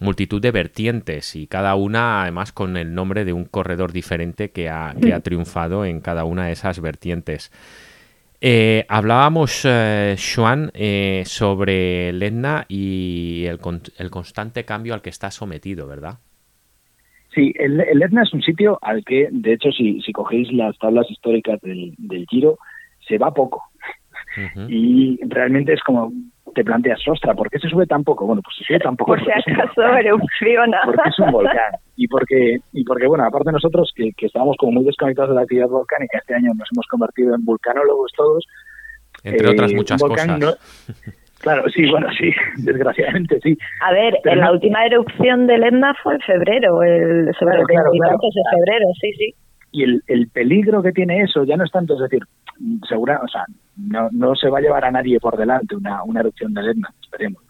multitud 0.00 0.40
de 0.40 0.50
vertientes 0.50 1.36
y 1.36 1.46
cada 1.46 1.74
una 1.74 2.22
además 2.22 2.52
con 2.52 2.76
el 2.76 2.94
nombre 2.94 3.24
de 3.24 3.32
un 3.32 3.44
corredor 3.44 3.92
diferente 3.92 4.50
que 4.50 4.68
ha, 4.68 4.94
que 5.00 5.12
ha 5.12 5.20
triunfado 5.20 5.84
en 5.84 6.00
cada 6.00 6.24
una 6.24 6.46
de 6.46 6.52
esas 6.52 6.80
vertientes. 6.80 7.50
Eh, 8.46 8.84
hablábamos, 8.88 9.64
eh, 9.64 10.16
eh, 10.74 11.22
sobre 11.24 12.10
el 12.10 12.22
Etna 12.22 12.66
y 12.68 13.44
el, 13.46 13.58
el, 13.98 14.10
constante 14.10 14.64
cambio 14.64 14.92
al 14.92 15.00
que 15.00 15.08
está 15.08 15.30
sometido, 15.30 15.86
¿verdad? 15.86 16.18
Sí, 17.34 17.54
el, 17.56 17.80
el, 17.80 18.02
Etna 18.02 18.22
es 18.22 18.34
un 18.34 18.42
sitio 18.42 18.78
al 18.82 19.02
que, 19.02 19.28
de 19.30 19.54
hecho, 19.54 19.72
si, 19.72 20.02
si 20.02 20.12
cogéis 20.12 20.52
las 20.52 20.76
tablas 20.78 21.10
históricas 21.10 21.58
del, 21.62 21.94
del 21.96 22.26
Giro, 22.28 22.58
se 23.08 23.16
va 23.16 23.32
poco. 23.32 23.62
Y 24.68 25.18
realmente 25.26 25.72
es 25.72 25.80
como 25.82 26.12
te 26.54 26.64
planteas, 26.64 27.00
ostra, 27.06 27.34
¿por 27.34 27.50
qué 27.50 27.58
se 27.58 27.68
sube 27.68 27.86
tan 27.86 28.04
poco? 28.04 28.26
Bueno, 28.26 28.40
pues 28.42 28.56
se 28.56 28.64
sube 28.64 28.78
tan 28.78 28.96
poco. 28.96 29.12
Por 29.12 29.24
si 29.24 29.30
acaso 29.30 29.82
erupciona. 29.82 30.80
Porque 30.84 31.08
es 31.08 31.18
un 31.18 31.32
volcán. 31.32 31.72
Y 31.96 32.08
porque, 32.08 32.58
y 32.72 32.84
porque 32.84 33.06
bueno, 33.06 33.24
aparte 33.24 33.52
nosotros 33.52 33.92
que, 33.94 34.10
que 34.16 34.26
estábamos 34.26 34.56
como 34.58 34.72
muy 34.72 34.84
desconectados 34.84 35.30
de 35.30 35.36
la 35.36 35.42
actividad 35.42 35.68
volcánica, 35.68 36.18
este 36.18 36.34
año 36.34 36.52
nos 36.56 36.68
hemos 36.72 36.86
convertido 36.86 37.34
en 37.34 37.44
vulcanólogos 37.44 38.12
todos. 38.16 38.44
Entre 39.22 39.48
otras 39.48 39.72
eh, 39.72 39.76
muchas 39.76 40.02
cosas. 40.02 40.58
Claro, 41.44 41.68
sí, 41.68 41.88
bueno, 41.90 42.08
sí, 42.18 42.32
desgraciadamente 42.64 43.38
sí. 43.42 43.56
A 43.82 43.92
ver, 43.92 44.14
en 44.24 44.40
la 44.40 44.50
última 44.50 44.86
erupción 44.86 45.46
del 45.46 45.64
Etna 45.64 45.94
fue 46.02 46.14
en 46.14 46.20
febrero, 46.20 46.82
el, 46.82 47.34
sobre 47.38 47.60
el 47.60 47.66
claro, 47.66 47.90
de 47.92 48.56
febrero, 48.56 48.86
sí, 48.98 49.12
sí. 49.12 49.34
Y 49.70 49.82
el, 49.82 50.02
el 50.06 50.28
peligro 50.28 50.82
que 50.82 50.92
tiene 50.92 51.22
eso 51.22 51.44
ya 51.44 51.56
no 51.56 51.64
es 51.64 51.70
tanto, 51.70 51.94
es 51.94 52.00
decir, 52.00 52.22
segura, 52.88 53.20
o 53.22 53.28
sea, 53.28 53.44
no, 53.76 54.08
no 54.12 54.34
se 54.34 54.48
va 54.48 54.58
a 54.58 54.62
llevar 54.62 54.84
a 54.84 54.90
nadie 54.90 55.20
por 55.20 55.36
delante 55.36 55.76
una, 55.76 56.02
una 56.04 56.20
erupción 56.20 56.54
del 56.54 56.70
Etna, 56.70 56.88
esperemos. 57.02 57.42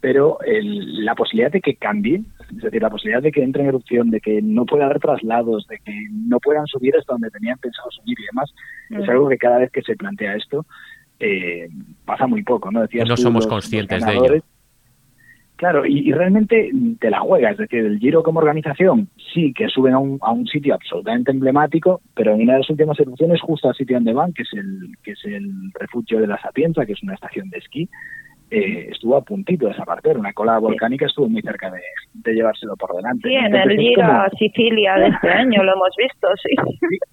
Pero 0.00 0.38
el, 0.42 1.04
la 1.04 1.14
posibilidad 1.14 1.50
de 1.50 1.60
que 1.60 1.76
cambie, 1.76 2.22
es 2.50 2.62
decir, 2.62 2.82
la 2.82 2.90
posibilidad 2.90 3.22
de 3.22 3.32
que 3.32 3.42
entre 3.42 3.62
en 3.62 3.68
erupción, 3.68 4.10
de 4.10 4.20
que 4.20 4.40
no 4.42 4.64
pueda 4.66 4.84
haber 4.84 5.00
traslados, 5.00 5.66
de 5.66 5.78
que 5.78 5.92
no 6.10 6.38
puedan 6.38 6.66
subir 6.66 6.94
hasta 6.96 7.14
donde 7.14 7.30
tenían 7.30 7.58
pensado 7.58 7.90
subir 7.90 8.16
y 8.20 8.26
demás, 8.26 8.54
es 8.90 9.06
mm. 9.06 9.10
algo 9.10 9.28
que 9.28 9.38
cada 9.38 9.58
vez 9.58 9.70
que 9.72 9.82
se 9.82 9.96
plantea 9.96 10.36
esto, 10.36 10.66
eh, 11.18 11.68
pasa 12.04 12.26
muy 12.26 12.42
poco, 12.42 12.70
¿no? 12.70 12.82
Decías 12.82 13.08
no 13.08 13.16
somos 13.16 13.46
conscientes 13.46 14.04
de 14.04 14.12
ello. 14.12 14.42
Claro, 15.56 15.86
y, 15.86 16.12
realmente 16.12 16.70
te 17.00 17.10
la 17.10 17.20
juegas, 17.20 17.52
es 17.52 17.58
decir, 17.58 17.80
el 17.80 17.98
Giro 17.98 18.22
como 18.22 18.40
organización 18.40 19.08
sí 19.32 19.54
que 19.54 19.68
suben 19.68 19.94
a 19.94 19.98
un, 19.98 20.18
a 20.20 20.30
un 20.30 20.46
sitio 20.46 20.74
absolutamente 20.74 21.30
emblemático, 21.30 22.02
pero 22.14 22.34
en 22.34 22.42
una 22.42 22.54
de 22.54 22.58
las 22.58 22.70
últimas 22.70 23.00
erupciones 23.00 23.40
justo 23.40 23.68
al 23.68 23.74
sitio 23.74 23.96
donde 23.96 24.12
van, 24.12 24.34
que 24.34 24.42
es 24.42 24.52
el, 24.52 24.96
que 25.02 25.12
es 25.12 25.24
el 25.24 25.50
refugio 25.72 26.20
de 26.20 26.26
la 26.26 26.38
Sapienza, 26.40 26.84
que 26.84 26.92
es 26.92 27.02
una 27.02 27.14
estación 27.14 27.48
de 27.48 27.58
esquí, 27.58 27.88
eh, 28.48 28.90
estuvo 28.92 29.16
a 29.16 29.22
puntito 29.22 29.66
de 29.66 29.72
desaparecer. 29.72 30.16
Una 30.18 30.32
cola 30.32 30.58
volcánica 30.58 31.06
estuvo 31.06 31.28
muy 31.28 31.42
cerca 31.42 31.70
de, 31.70 32.34
llevárselo 32.34 32.76
por 32.76 32.94
delante. 32.94 33.28
Sí, 33.28 33.34
en 33.34 33.54
el 33.54 33.76
Giro 33.76 34.04
a 34.04 34.28
Sicilia 34.38 34.94
de 34.94 35.08
este 35.08 35.28
año 35.32 35.64
lo 35.64 35.72
hemos 35.72 35.90
visto, 35.96 36.28
sí. 36.42 36.54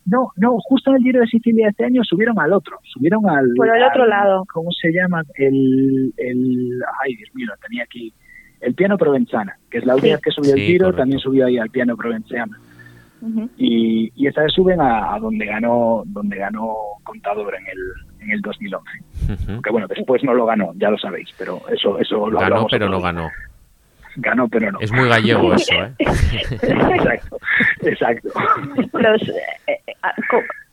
No, 0.06 0.27
no, 0.38 0.58
justo 0.60 0.91
en 0.91 0.97
el 0.97 1.03
Giro 1.03 1.21
de 1.21 1.27
Sicilia 1.27 1.65
de 1.65 1.71
este 1.71 1.86
año 1.86 2.01
subieron 2.03 2.39
al 2.39 2.53
otro, 2.53 2.77
subieron 2.84 3.27
al... 3.27 3.47
Por 3.56 3.75
el 3.75 3.84
otro 3.84 4.06
lado. 4.06 4.43
¿Cómo 4.53 4.69
se 4.71 4.91
llama? 4.91 5.23
El, 5.36 6.13
el... 6.17 6.82
Ay, 7.03 7.15
Dios 7.15 7.29
mío, 7.34 7.47
tenía 7.62 7.84
aquí... 7.84 8.13
El 8.63 8.73
piano 8.76 8.97
provenzana, 8.97 9.58
que 9.69 9.80
es 9.80 9.86
la 9.86 9.95
última 9.95 10.13
vez 10.13 10.21
que 10.21 10.32
subió 10.32 10.54
el 10.54 10.62
Giro, 10.62 10.93
también 10.93 11.19
subió 11.19 11.45
ahí 11.45 11.58
al 11.58 11.69
piano 11.69 11.95
provenzana. 11.95 12.58
y, 13.58 14.12
y 14.15 14.28
esta 14.28 14.43
vez 14.43 14.54
suben 14.54 14.82
a, 14.82 15.13
a, 15.13 15.19
donde 15.19 15.45
ganó 15.45 16.04
donde 16.06 16.38
ganó 16.38 16.76
Contador 17.04 17.56
en 17.56 17.65
el 17.67 18.13
en 18.23 18.32
el 18.32 18.41
2011. 18.41 19.62
Que 19.63 19.69
bueno, 19.69 19.88
después 19.88 20.23
no 20.23 20.34
lo 20.34 20.45
ganó, 20.45 20.71
ya 20.76 20.89
lo 20.89 20.97
sabéis, 20.97 21.30
pero 21.38 21.62
eso, 21.69 21.99
eso 21.99 22.30
lo 22.30 22.39
Ganó, 22.39 22.67
pero 22.69 22.89
no 22.89 23.02
ganó. 23.02 23.30
Ganó, 24.15 24.47
pero 24.47 24.71
no. 24.71 24.80
Es 24.80 24.91
muy 24.91 25.10
gallego 25.10 25.54
eso, 25.56 25.73
¿eh? 25.73 25.93
exacto, 26.60 27.38
exacto. 27.82 28.30
Eh, 29.67 29.80
eh, 29.88 29.93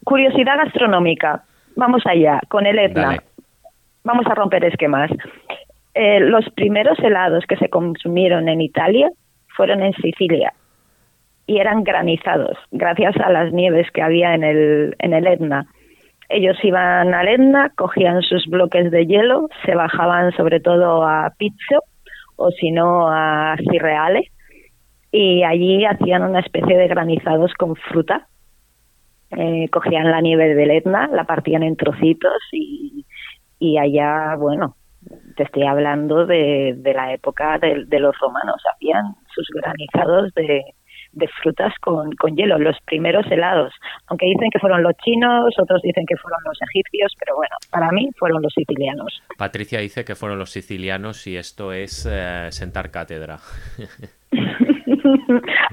curiosidad 0.04 0.56
gastronómica. 0.58 1.42
Vamos 1.76 2.02
allá, 2.06 2.40
con 2.48 2.66
el 2.66 2.78
Etna. 2.78 3.16
Vamos 4.04 4.26
a 4.26 4.34
romper 4.34 4.64
esquemas. 4.64 5.10
Eh, 5.94 6.20
los 6.20 6.48
primeros 6.50 6.98
helados 7.00 7.44
que 7.46 7.56
se 7.56 7.68
consumieron 7.68 8.48
en 8.48 8.60
Italia 8.60 9.10
fueron 9.56 9.82
en 9.82 9.92
Sicilia 9.94 10.52
y 11.46 11.58
eran 11.58 11.82
granizados, 11.82 12.56
gracias 12.70 13.16
a 13.16 13.30
las 13.30 13.52
nieves 13.52 13.90
que 13.90 14.02
había 14.02 14.34
en 14.34 14.44
el, 14.44 14.94
en 15.00 15.12
el 15.12 15.26
Etna. 15.26 15.66
Ellos 16.28 16.56
iban 16.62 17.12
a 17.12 17.24
Etna, 17.24 17.72
cogían 17.76 18.22
sus 18.22 18.46
bloques 18.46 18.92
de 18.92 19.04
hielo, 19.06 19.48
se 19.66 19.74
bajaban 19.74 20.30
sobre 20.36 20.60
todo 20.60 21.04
a 21.04 21.32
Pizzo 21.36 21.82
o 22.36 22.52
si 22.52 22.70
no 22.70 23.08
a 23.10 23.56
Cirreale 23.68 24.30
y 25.10 25.42
allí 25.42 25.84
hacían 25.84 26.22
una 26.22 26.38
especie 26.38 26.76
de 26.76 26.86
granizados 26.86 27.52
con 27.54 27.74
fruta. 27.74 28.28
Eh, 29.36 29.68
cogían 29.70 30.08
la 30.08 30.20
nieve 30.20 30.54
del 30.54 30.70
Etna, 30.70 31.08
la 31.12 31.24
partían 31.24 31.64
en 31.64 31.76
trocitos 31.76 32.40
y 32.52 33.76
allá, 33.76 34.36
bueno, 34.36 34.76
te 35.36 35.42
estoy 35.42 35.64
hablando 35.64 36.26
de, 36.26 36.74
de 36.76 36.94
la 36.94 37.12
época 37.12 37.58
de, 37.58 37.84
de, 37.86 38.00
los 38.00 38.16
romanos, 38.18 38.62
hacían 38.74 39.14
sus 39.34 39.48
granizados 39.54 40.32
de, 40.34 40.62
de 41.12 41.28
frutas 41.42 41.72
con, 41.80 42.12
con 42.12 42.36
hielo, 42.36 42.58
los 42.58 42.76
primeros 42.86 43.26
helados. 43.30 43.72
Aunque 44.06 44.26
dicen 44.26 44.50
que 44.52 44.58
fueron 44.58 44.82
los 44.82 44.94
chinos, 45.04 45.54
otros 45.58 45.82
dicen 45.82 46.04
que 46.06 46.16
fueron 46.16 46.40
los 46.44 46.58
egipcios, 46.70 47.14
pero 47.18 47.36
bueno, 47.36 47.54
para 47.70 47.90
mí 47.90 48.08
fueron 48.18 48.42
los 48.42 48.52
sicilianos. 48.52 49.22
Patricia 49.36 49.80
dice 49.80 50.04
que 50.04 50.14
fueron 50.14 50.38
los 50.38 50.50
sicilianos 50.50 51.26
y 51.26 51.36
esto 51.36 51.72
es 51.72 52.06
eh, 52.10 52.46
sentar 52.50 52.90
cátedra. 52.90 53.38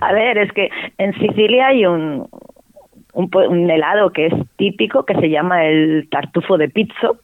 A 0.02 0.14
ver, 0.14 0.38
es 0.38 0.52
que 0.54 0.70
en 0.98 1.14
Sicilia 1.14 1.68
hay 1.68 1.86
un, 1.86 2.28
un, 3.14 3.70
helado 3.70 4.12
que 4.12 4.28
es 4.28 4.34
típico 4.58 5.06
que 5.06 5.16
se 5.16 5.30
llama 5.30 5.66
el 5.66 6.08
tartufo 6.10 6.58
de 6.58 6.70
pizzo, 6.70 7.18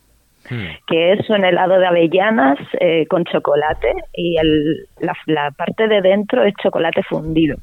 hmm. 0.49 0.86
que 0.88 1.13
es 1.13 1.29
un 1.29 1.43
helado 1.43 1.79
de 1.79 1.88
avellanas 1.88 2.60
eh, 2.79 3.06
con 3.08 3.25
chocolate 3.25 3.93
y 4.13 4.38
el, 4.38 4.88
la, 4.99 5.13
la, 5.25 5.51
parte 5.51 5.88
de 5.88 6.01
dentro 6.01 6.43
es 6.43 6.53
chocolate 6.62 7.03
fundido 7.03 7.58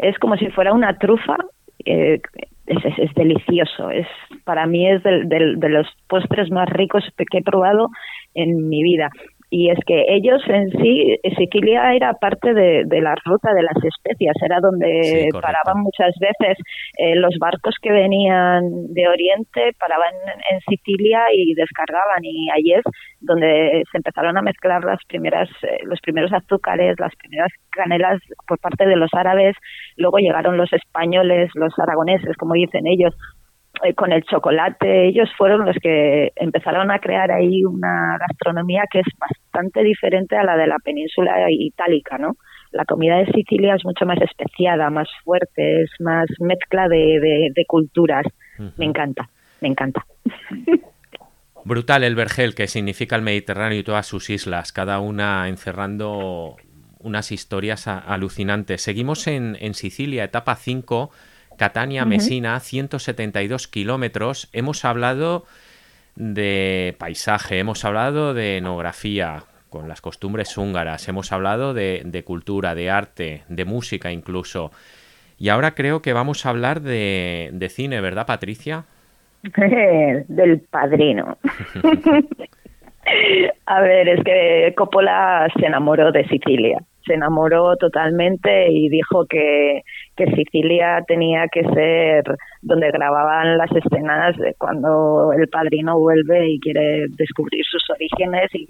es 0.00 0.18
como 0.18 0.36
si 0.36 0.48
fuera 0.50 0.72
una 0.72 0.96
trufa. 0.98 1.36
Eh, 1.84 2.20
es, 2.66 2.78
es, 2.98 3.14
delicioso. 3.14 3.90
Es 3.90 4.06
para 4.44 4.66
mí 4.66 4.88
es 4.88 5.02
de 5.02 5.68
los 5.68 5.86
postres 6.08 6.50
más 6.50 6.68
ricos 6.68 7.04
que 7.16 7.38
he 7.38 7.42
probado 7.42 7.88
en 8.34 8.68
mi 8.68 8.82
vida 8.82 9.10
y 9.50 9.68
es 9.68 9.78
que 9.84 10.04
ellos 10.08 10.40
en 10.46 10.70
sí, 10.70 11.18
Sicilia 11.36 11.92
era 11.92 12.14
parte 12.14 12.54
de, 12.54 12.84
la 13.00 13.16
ruta 13.24 13.52
de 13.52 13.64
las 13.64 13.76
especias, 13.82 14.36
era 14.44 14.60
donde 14.60 15.28
paraban 15.42 15.82
muchas 15.82 16.14
veces 16.20 16.56
eh, 16.96 17.16
los 17.16 17.36
barcos 17.40 17.74
que 17.82 17.90
venían 17.90 18.62
de 18.94 19.08
Oriente, 19.08 19.72
paraban 19.78 20.14
en, 20.50 20.60
Sicilia 20.68 21.24
y 21.34 21.54
descargaban. 21.54 22.22
Y 22.22 22.48
ahí 22.50 22.78
es 22.78 22.84
donde 23.18 23.82
se 23.90 23.98
empezaron 23.98 24.38
a 24.38 24.42
mezclar 24.42 24.84
las 24.84 25.00
primeras, 25.08 25.48
eh, 25.62 25.78
los 25.82 26.00
primeros 26.00 26.32
azúcares, 26.32 26.94
las 27.00 27.14
primeras 27.16 27.50
canelas 27.70 28.20
por 28.46 28.60
parte 28.60 28.86
de 28.86 28.96
los 28.96 29.10
árabes, 29.12 29.56
luego 29.96 30.18
llegaron 30.18 30.56
los 30.56 30.72
españoles, 30.72 31.50
los 31.54 31.76
aragoneses, 31.76 32.36
como 32.36 32.54
dicen 32.54 32.86
ellos, 32.86 33.16
con 33.94 34.12
el 34.12 34.22
chocolate, 34.24 35.08
ellos 35.08 35.30
fueron 35.36 35.64
los 35.64 35.76
que 35.82 36.32
empezaron 36.36 36.90
a 36.90 36.98
crear 36.98 37.30
ahí 37.30 37.64
una 37.64 38.18
gastronomía 38.18 38.84
que 38.90 39.00
es 39.00 39.06
bastante 39.18 39.82
diferente 39.82 40.36
a 40.36 40.44
la 40.44 40.56
de 40.56 40.66
la 40.66 40.78
península 40.78 41.50
itálica, 41.50 42.18
¿no? 42.18 42.36
La 42.72 42.84
comida 42.84 43.16
de 43.16 43.26
Sicilia 43.32 43.74
es 43.74 43.84
mucho 43.84 44.06
más 44.06 44.20
especiada, 44.20 44.90
más 44.90 45.08
fuerte, 45.24 45.82
es 45.82 45.90
más 45.98 46.26
mezcla 46.38 46.88
de, 46.88 47.50
culturas. 47.66 48.26
Me 48.76 48.84
encanta, 48.84 49.28
me 49.60 49.68
encanta. 49.68 50.04
Brutal 51.64 52.04
el 52.04 52.14
Vergel, 52.14 52.54
que 52.54 52.68
significa 52.68 53.16
el 53.16 53.22
Mediterráneo 53.22 53.78
y 53.78 53.82
todas 53.82 54.06
sus 54.06 54.30
islas, 54.30 54.72
cada 54.72 55.00
una 55.00 55.48
encerrando 55.48 56.56
unas 56.98 57.32
historias 57.32 57.86
alucinantes. 57.88 58.82
Seguimos 58.82 59.26
en, 59.26 59.56
en 59.60 59.74
Sicilia, 59.74 60.24
etapa 60.24 60.54
5 60.54 61.10
Catania, 61.60 62.06
Mesina, 62.06 62.58
172 62.58 63.68
kilómetros. 63.68 64.48
Hemos 64.54 64.86
hablado 64.86 65.44
de 66.16 66.96
paisaje, 66.98 67.58
hemos 67.58 67.84
hablado 67.84 68.32
de 68.32 68.56
enografía 68.56 69.42
con 69.68 69.86
las 69.86 70.00
costumbres 70.00 70.56
húngaras, 70.56 71.06
hemos 71.10 71.32
hablado 71.32 71.74
de, 71.74 72.22
cultura, 72.24 72.74
de 72.74 72.88
arte, 72.88 73.42
de 73.50 73.66
música 73.66 74.10
incluso. 74.10 74.70
Y 75.36 75.50
ahora 75.50 75.72
creo 75.72 76.00
que 76.00 76.14
vamos 76.14 76.46
a 76.46 76.48
hablar 76.48 76.80
de, 76.80 77.50
de 77.52 77.68
cine, 77.68 78.00
¿verdad, 78.00 78.24
Patricia? 78.24 78.86
Del 80.28 80.60
padrino. 80.60 81.36
a 83.66 83.80
ver, 83.82 84.08
es 84.08 84.24
que 84.24 84.72
Coppola 84.78 85.46
se 85.58 85.66
enamoró 85.66 86.10
de 86.10 86.26
Sicilia 86.26 86.78
se 87.04 87.14
enamoró 87.14 87.76
totalmente 87.76 88.70
y 88.70 88.88
dijo 88.88 89.26
que, 89.26 89.82
que 90.16 90.26
Sicilia 90.26 91.02
tenía 91.06 91.46
que 91.48 91.62
ser 91.64 92.24
donde 92.62 92.90
grababan 92.90 93.56
las 93.58 93.70
escenas 93.72 94.36
de 94.36 94.54
cuando 94.58 95.32
el 95.32 95.48
padrino 95.48 95.98
vuelve 95.98 96.50
y 96.50 96.60
quiere 96.60 97.06
descubrir 97.10 97.64
sus 97.64 97.82
orígenes 97.90 98.54
y, 98.54 98.68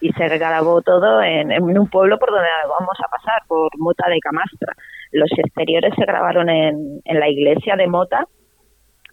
y 0.00 0.12
se 0.12 0.28
grabó 0.38 0.82
todo 0.82 1.22
en, 1.22 1.50
en, 1.50 1.78
un 1.78 1.88
pueblo 1.88 2.18
por 2.18 2.30
donde 2.30 2.48
vamos 2.68 2.96
a 3.04 3.10
pasar, 3.10 3.42
por 3.48 3.70
Mota 3.78 4.08
de 4.08 4.20
Camastra. 4.20 4.74
Los 5.12 5.30
exteriores 5.36 5.94
se 5.96 6.04
grabaron 6.04 6.48
en, 6.48 7.00
en 7.04 7.20
la 7.20 7.28
iglesia 7.28 7.76
de 7.76 7.86
Mota 7.86 8.26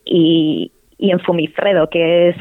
y, 0.05 0.71
y 0.97 1.11
en 1.11 1.19
Fumifredo, 1.19 1.89
que 1.89 2.29
es 2.29 2.35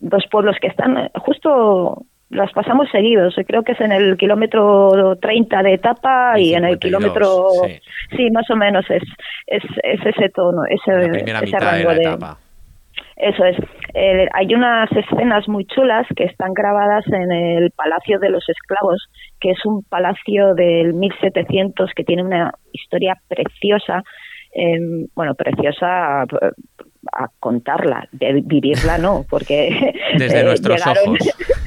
dos 0.00 0.24
pueblos 0.30 0.56
que 0.60 0.68
están 0.68 1.10
justo 1.14 2.06
las 2.30 2.52
pasamos 2.52 2.88
seguidos. 2.90 3.34
Creo 3.46 3.62
que 3.62 3.72
es 3.72 3.80
en 3.80 3.92
el 3.92 4.16
kilómetro 4.16 5.16
30 5.20 5.62
de 5.62 5.74
etapa 5.74 6.38
y, 6.38 6.54
en 6.54 6.64
el 6.64 6.78
kilómetro. 6.78 7.48
Sí. 8.16 8.30
más 8.30 8.48
o 8.50 8.56
menos 8.56 8.84
es, 8.88 9.02
es, 9.46 9.62
ese 9.82 10.28
tono, 10.30 10.62
ese, 10.68 11.22
ese 11.24 11.58
rango 11.58 11.90
de. 11.90 12.00
Etapa. 12.00 12.38
Eso 13.16 13.44
es. 13.44 13.56
Eh, 13.92 14.28
hay 14.32 14.54
unas 14.54 14.90
escenas 14.92 15.46
muy 15.48 15.66
chulas 15.66 16.06
que 16.16 16.24
están 16.24 16.54
grabadas 16.54 17.04
en 17.08 17.30
el 17.30 17.70
Palacio 17.72 18.18
de 18.18 18.30
los 18.30 18.48
Esclavos, 18.48 19.08
que 19.40 19.50
es 19.50 19.66
un 19.66 19.82
palacio 19.82 20.54
del 20.54 20.94
1700 20.94 21.90
que 21.94 22.04
tiene 22.04 22.22
una 22.22 22.52
historia 22.72 23.16
preciosa. 23.28 24.02
Eh, 24.54 25.06
bueno, 25.14 25.34
preciosa 25.34 26.24
a 27.12 27.28
contarla, 27.38 28.08
de 28.12 28.42
vivirla 28.44 28.98
no, 28.98 29.24
porque 29.28 29.94
desde 30.18 30.44
nuestros 30.44 30.86
ojos. 30.86 31.18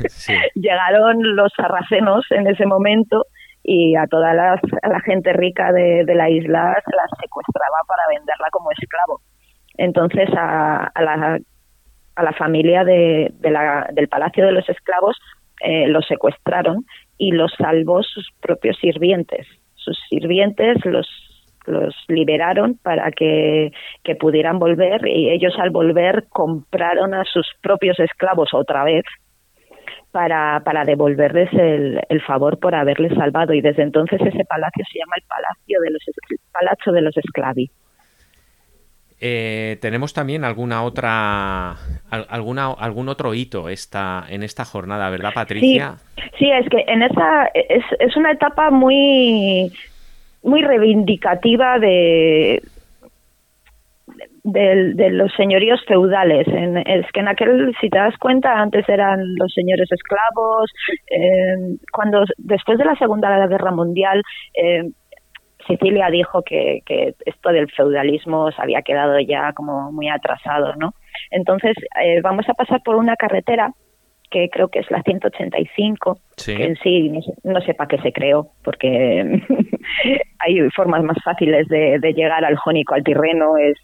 llegaron 0.55 1.35
los 1.35 1.51
sarracenos 1.55 2.25
en 2.31 2.47
ese 2.47 2.65
momento 2.65 3.25
y 3.63 3.95
a 3.95 4.07
toda 4.07 4.33
la 4.33 4.59
gente 5.05 5.31
rica 5.33 5.71
de, 5.71 6.03
la 6.13 6.29
isla 6.29 6.63
la 6.63 7.07
secuestraba 7.21 7.77
para 7.87 8.03
venderla 8.09 8.47
como 8.51 8.71
esclavo. 8.71 9.21
Entonces 9.77 10.29
a, 10.37 10.91
la, 10.95 11.39
a 12.15 12.23
la 12.23 12.33
familia 12.33 12.83
de, 12.83 13.33
la, 13.41 13.87
del 13.93 14.09
Palacio 14.09 14.45
de 14.45 14.51
los 14.51 14.67
Esclavos 14.67 15.17
eh, 15.61 15.87
los 15.87 16.05
secuestraron 16.07 16.85
y 17.17 17.31
los 17.31 17.53
salvó 17.57 18.03
sus 18.03 18.29
propios 18.41 18.77
sirvientes. 18.79 19.47
Sus 19.75 19.97
sirvientes 20.09 20.77
los 20.85 21.07
los 21.65 21.95
liberaron 22.07 22.77
para 22.81 23.11
que, 23.11 23.71
que, 24.03 24.15
pudieran 24.15 24.59
volver 24.59 25.07
y 25.07 25.29
ellos 25.29 25.53
al 25.59 25.69
volver 25.69 26.25
compraron 26.29 27.13
a 27.13 27.23
sus 27.25 27.47
propios 27.61 27.99
esclavos 27.99 28.53
otra 28.53 28.83
vez 28.83 29.03
para, 30.11 30.61
para 30.63 30.85
devolverles 30.85 31.51
el, 31.53 31.99
el, 32.07 32.21
favor 32.21 32.59
por 32.59 32.75
haberles 32.75 33.13
salvado 33.15 33.53
y 33.53 33.61
desde 33.61 33.81
entonces 33.83 34.21
ese 34.21 34.45
palacio 34.45 34.85
se 34.91 34.99
llama 34.99 35.15
el 35.17 35.23
Palacio 35.27 35.81
de 35.81 35.89
los 35.89 36.01
Palacio 36.51 36.91
de 36.91 37.01
los 37.01 37.17
Esclavi. 37.17 37.71
Eh, 39.25 39.77
tenemos 39.79 40.13
también 40.13 40.43
alguna 40.43 40.83
otra 40.83 41.77
alguna 42.09 42.73
algún 42.73 43.07
otro 43.07 43.33
hito 43.33 43.69
esta 43.69 44.25
en 44.27 44.43
esta 44.43 44.65
jornada, 44.65 45.09
¿verdad, 45.09 45.31
Patricia? 45.33 45.95
Sí, 46.15 46.23
sí 46.39 46.51
es 46.51 46.67
que 46.69 46.83
en 46.87 47.03
esa 47.03 47.45
es, 47.53 47.85
es 47.99 48.17
una 48.17 48.33
etapa 48.33 48.69
muy 48.69 49.71
muy 50.43 50.61
reivindicativa 50.61 51.79
de, 51.79 52.61
de, 54.43 55.09
los 55.11 55.33
señoríos 55.33 55.83
feudales. 55.85 56.47
En, 56.47 56.77
es 56.77 57.09
que 57.11 57.21
en 57.21 57.27
aquel, 57.27 57.73
si 57.79 57.89
te 57.89 57.97
das 57.97 58.17
cuenta, 58.17 58.59
antes 58.59 58.87
eran 58.89 59.19
los 59.35 59.53
señores 59.53 59.89
esclavos. 59.91 60.71
Eh, 61.09 61.77
cuando 61.91 62.25
después 62.37 62.77
de 62.77 62.85
la 62.85 62.95
Segunda 62.95 63.47
Guerra 63.47 63.71
Mundial, 63.71 64.21
eh, 64.53 64.83
Sicilia 65.67 66.09
dijo 66.09 66.41
que, 66.43 66.81
que, 66.85 67.15
esto 67.25 67.49
del 67.49 67.71
feudalismo 67.71 68.51
se 68.51 68.61
había 68.61 68.81
quedado 68.81 69.17
ya 69.19 69.53
como 69.53 69.91
muy 69.93 70.09
atrasado, 70.09 70.75
¿no? 70.75 70.93
Entonces 71.31 71.75
eh, 72.03 72.19
vamos 72.21 72.47
a 72.49 72.53
pasar 72.53 72.81
por 72.83 72.95
una 72.95 73.15
carretera 73.15 73.71
que 74.33 74.49
creo 74.49 74.67
que 74.67 74.79
es 74.79 74.89
la 74.89 75.03
185, 75.03 76.17
que 76.43 76.65
en 76.65 76.75
sí 76.77 77.11
no 77.43 77.61
sé, 77.61 77.75
para 77.75 77.87
qué 77.87 77.99
se 77.99 78.11
creó, 78.11 78.47
porque 78.63 79.39
hay 80.39 80.69
formas 80.71 81.03
más 81.03 81.17
fáciles 81.23 81.67
de, 81.67 82.13
llegar 82.15 82.43
al 82.43 82.57
jónico, 82.57 82.95
al 82.95 83.03
tirreno. 83.03 83.57
Es... 83.57 83.77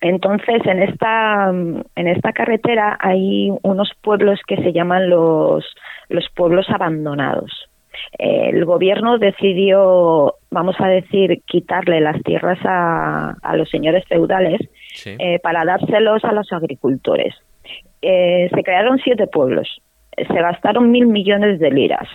Entonces, 0.00 0.64
en 0.66 0.82
esta, 0.82 1.50
en 1.50 2.06
esta 2.06 2.32
carretera 2.32 2.96
hay 3.00 3.50
unos 3.62 3.90
pueblos 4.02 4.38
que 4.46 4.56
se 4.56 4.72
llaman 4.72 5.10
los, 5.10 5.64
los 6.08 6.28
pueblos 6.36 6.66
abandonados. 6.70 7.68
El 8.16 8.64
gobierno 8.64 9.18
decidió, 9.18 10.34
vamos 10.50 10.76
a 10.78 10.86
decir, 10.86 11.42
quitarle 11.46 12.00
las 12.00 12.22
tierras 12.22 12.58
a, 12.64 13.34
a 13.42 13.56
los 13.56 13.68
señores 13.68 14.04
feudales 14.06 14.60
eh, 15.04 15.40
para 15.40 15.64
dárselos 15.64 16.24
a 16.24 16.32
los 16.32 16.52
agricultores 16.52 17.34
eh, 18.02 18.50
se 18.54 18.62
crearon 18.62 18.98
siete 18.98 19.26
pueblos. 19.26 19.80
Se 20.16 20.34
gastaron 20.34 20.90
mil 20.90 21.06
millones 21.06 21.58
de 21.58 21.70
liras. 21.70 22.08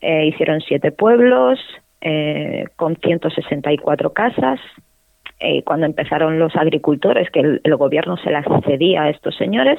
Eh, 0.00 0.26
hicieron 0.26 0.60
siete 0.60 0.92
pueblos 0.92 1.58
eh, 2.00 2.64
con 2.76 2.96
164 2.96 4.12
casas. 4.12 4.60
cuando 5.64 5.86
empezaron 5.86 6.38
los 6.38 6.56
agricultores, 6.56 7.30
que 7.30 7.40
el, 7.40 7.76
gobierno 7.76 8.16
se 8.16 8.30
las 8.30 8.46
cedía 8.64 9.02
a 9.02 9.10
estos 9.10 9.36
señores, 9.36 9.78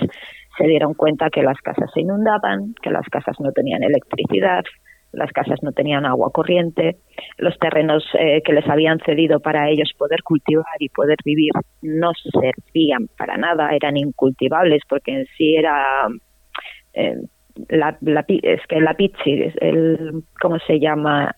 se 0.57 0.67
dieron 0.67 0.93
cuenta 0.93 1.29
que 1.29 1.41
las 1.41 1.57
casas 1.61 1.89
se 1.93 2.01
inundaban, 2.01 2.75
que 2.81 2.91
las 2.91 3.07
casas 3.09 3.39
no 3.39 3.51
tenían 3.51 3.83
electricidad, 3.83 4.63
las 5.11 5.31
casas 5.31 5.61
no 5.63 5.71
tenían 5.71 6.05
agua 6.05 6.31
corriente, 6.31 6.97
los 7.37 7.57
terrenos 7.59 8.03
eh, 8.19 8.41
que 8.43 8.53
les 8.53 8.67
habían 8.69 8.99
cedido 8.99 9.39
para 9.39 9.69
ellos 9.69 9.91
poder 9.97 10.21
cultivar 10.23 10.65
y 10.79 10.89
poder 10.89 11.17
vivir 11.23 11.51
no 11.81 12.11
servían 12.13 13.07
para 13.17 13.37
nada, 13.37 13.69
eran 13.71 13.97
incultivables 13.97 14.81
porque 14.87 15.11
en 15.11 15.25
sí 15.37 15.55
era 15.55 16.07
eh, 16.93 17.15
la, 17.69 17.97
es 18.27 18.61
que 18.67 18.81
la 18.81 18.93
pizzi, 18.93 19.51
el 19.61 20.23
cómo 20.39 20.59
se 20.59 20.79
llama 20.79 21.35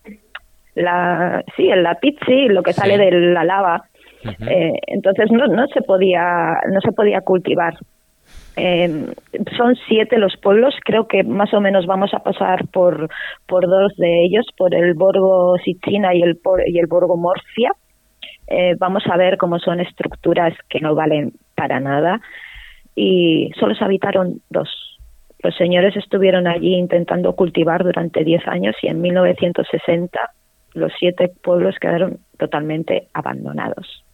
la 0.74 1.42
sí 1.56 1.70
el 1.70 1.82
lapizzi, 1.82 2.48
lo 2.48 2.62
que 2.62 2.72
sale 2.72 2.98
de 2.98 3.10
la 3.10 3.44
lava, 3.44 3.84
eh, 4.24 4.72
entonces 4.86 5.30
no 5.30 5.46
no 5.46 5.66
se 5.68 5.82
podía 5.82 6.60
no 6.70 6.80
se 6.80 6.92
podía 6.92 7.22
cultivar 7.22 7.74
eh, 8.56 9.14
son 9.56 9.76
siete 9.88 10.18
los 10.18 10.36
pueblos, 10.36 10.74
creo 10.84 11.06
que 11.06 11.22
más 11.22 11.52
o 11.54 11.60
menos 11.60 11.86
vamos 11.86 12.12
a 12.14 12.22
pasar 12.22 12.66
por, 12.68 13.08
por 13.46 13.66
dos 13.66 13.94
de 13.96 14.24
ellos, 14.24 14.46
por 14.56 14.74
el 14.74 14.94
Borgo 14.94 15.56
Sicina 15.64 16.14
y 16.14 16.22
el, 16.22 16.38
y 16.66 16.78
el 16.78 16.86
Borgo 16.86 17.16
Morfia. 17.16 17.72
Eh, 18.46 18.74
vamos 18.78 19.04
a 19.06 19.16
ver 19.16 19.38
cómo 19.38 19.58
son 19.58 19.80
estructuras 19.80 20.54
que 20.68 20.80
no 20.80 20.94
valen 20.94 21.32
para 21.54 21.78
nada 21.78 22.20
y 22.96 23.50
solo 23.58 23.74
se 23.74 23.84
habitaron 23.84 24.40
dos. 24.50 24.68
Los 25.42 25.56
señores 25.56 25.96
estuvieron 25.96 26.46
allí 26.46 26.74
intentando 26.74 27.34
cultivar 27.34 27.84
durante 27.84 28.24
diez 28.24 28.46
años 28.46 28.74
y 28.82 28.88
en 28.88 29.00
1960 29.00 30.18
los 30.74 30.92
siete 30.98 31.30
pueblos 31.42 31.76
quedaron 31.80 32.18
totalmente 32.38 33.08
abandonados. 33.14 34.04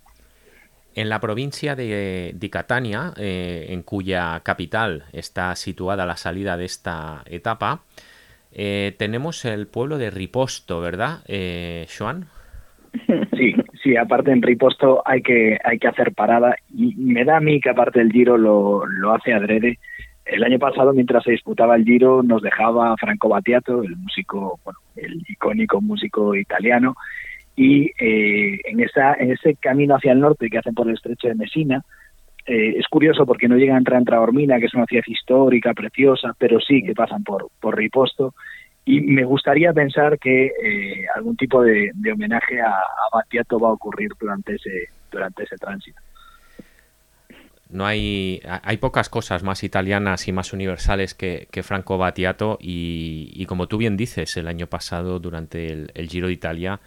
En 0.97 1.11
la 1.11 1.21
provincia 1.21 1.77
de, 1.77 2.49
Catania, 2.51 3.13
eh, 3.19 3.67
en 3.69 3.83
cuya 3.83 4.41
capital 4.43 5.05
está 5.13 5.55
situada 5.55 6.07
la 6.07 6.17
salida 6.17 6.57
de 6.57 6.65
esta 6.65 7.23
etapa, 7.27 7.83
eh, 8.51 8.95
tenemos 8.99 9.45
el 9.45 9.67
pueblo 9.67 9.99
de 9.99 10.11
Riposto, 10.11 10.81
¿verdad, 10.81 11.19
eh, 11.29 11.87
Joan? 11.97 12.29
Sí, 13.37 13.55
sí, 13.83 13.95
aparte 13.99 14.31
en 14.31 14.41
Riposto 14.41 15.03
hay 15.05 15.21
que, 15.21 15.59
hay 15.63 15.79
que 15.79 15.89
hacer 15.89 16.15
parada 16.15 16.57
y 16.75 16.95
me 16.97 17.27
da 17.27 17.37
a 17.37 17.41
mí 17.41 17.61
que 17.61 17.69
aparte 17.69 18.01
el 18.01 18.11
Giro 18.11 18.39
lo, 18.39 18.87
lo 18.87 19.13
hace 19.13 19.35
adrede. 19.35 19.79
El 20.25 20.43
año 20.45 20.59
pasado, 20.59 20.95
mientras 20.95 21.25
se 21.25 21.33
disputaba 21.33 21.77
el 21.77 21.85
Giro, 21.85 22.23
nos 22.23 22.41
dejaba 22.41 22.97
Franco 22.97 23.29
Battiato, 23.29 23.83
el 23.83 23.97
músico, 23.97 24.59
bueno, 24.65 24.79
el 24.97 25.23
icónico 25.29 25.83
músico 25.83 26.35
italiano, 26.35 26.97
y 27.57 27.91
eh, 27.99 28.61
en, 28.65 28.81
esa, 28.81 29.15
en 29.15 29.33
ese 29.33 29.57
camino 29.57 29.97
hacia 29.97 30.13
el 30.13 30.21
norte 30.21 30.51
que 30.51 30.59
hacen 30.59 30.75
por 30.75 30.87
el 30.87 30.95
estrecho 30.95 31.29
de 31.29 31.35
Mesina, 31.35 31.83
eh, 32.45 32.75
es 32.79 32.87
curioso 32.87 33.25
porque 33.25 33.49
no 33.49 33.57
llegan 33.57 33.77
a 33.77 33.79
entrar 33.79 33.99
en 33.99 34.05
Traormina, 34.05 34.61
que 34.61 34.67
es 34.67 34.75
una 34.75 34.85
ciudad 34.85 35.03
histórica, 35.07 35.73
preciosa, 35.73 36.35
pero 36.39 36.61
sí 36.61 36.83
que 36.83 36.95
pasan 36.95 37.25
por, 37.25 37.49
por 37.59 37.77
Riposto. 37.77 38.35
Y 38.85 39.01
me 39.01 39.25
gustaría 39.25 39.73
pensar 39.73 40.19
que 40.19 40.47
eh, 40.47 41.07
algún 41.17 41.37
tipo 41.37 41.63
de, 41.63 41.91
homenaje 42.13 42.61
a, 42.61 42.71
a 42.71 43.17
Battiato 43.17 43.59
va 43.59 43.71
a 43.71 43.73
ocurrir 43.73 44.11
durante 44.21 44.55
ese, 44.55 44.91
durante 45.11 45.43
ese 45.43 45.57
tránsito. 45.57 46.01
No 47.69 47.85
hay, 47.85 48.41
hay 48.63 48.77
pocas 48.77 49.09
cosas 49.09 49.43
más 49.43 49.65
italianas 49.65 50.29
y 50.29 50.33
más 50.33 50.53
universales 50.53 51.15
que, 51.15 51.49
Franco 51.65 51.99
Battiato 51.99 52.59
y, 52.61 53.45
como 53.47 53.67
tú 53.67 53.77
bien 53.77 53.97
dices, 53.97 54.37
el 54.37 54.47
año 54.47 54.69
pasado 54.69 55.19
durante 55.19 55.73
el 55.73 56.09
Giro 56.09 56.29
de 56.29 56.35
Italia 56.35 56.79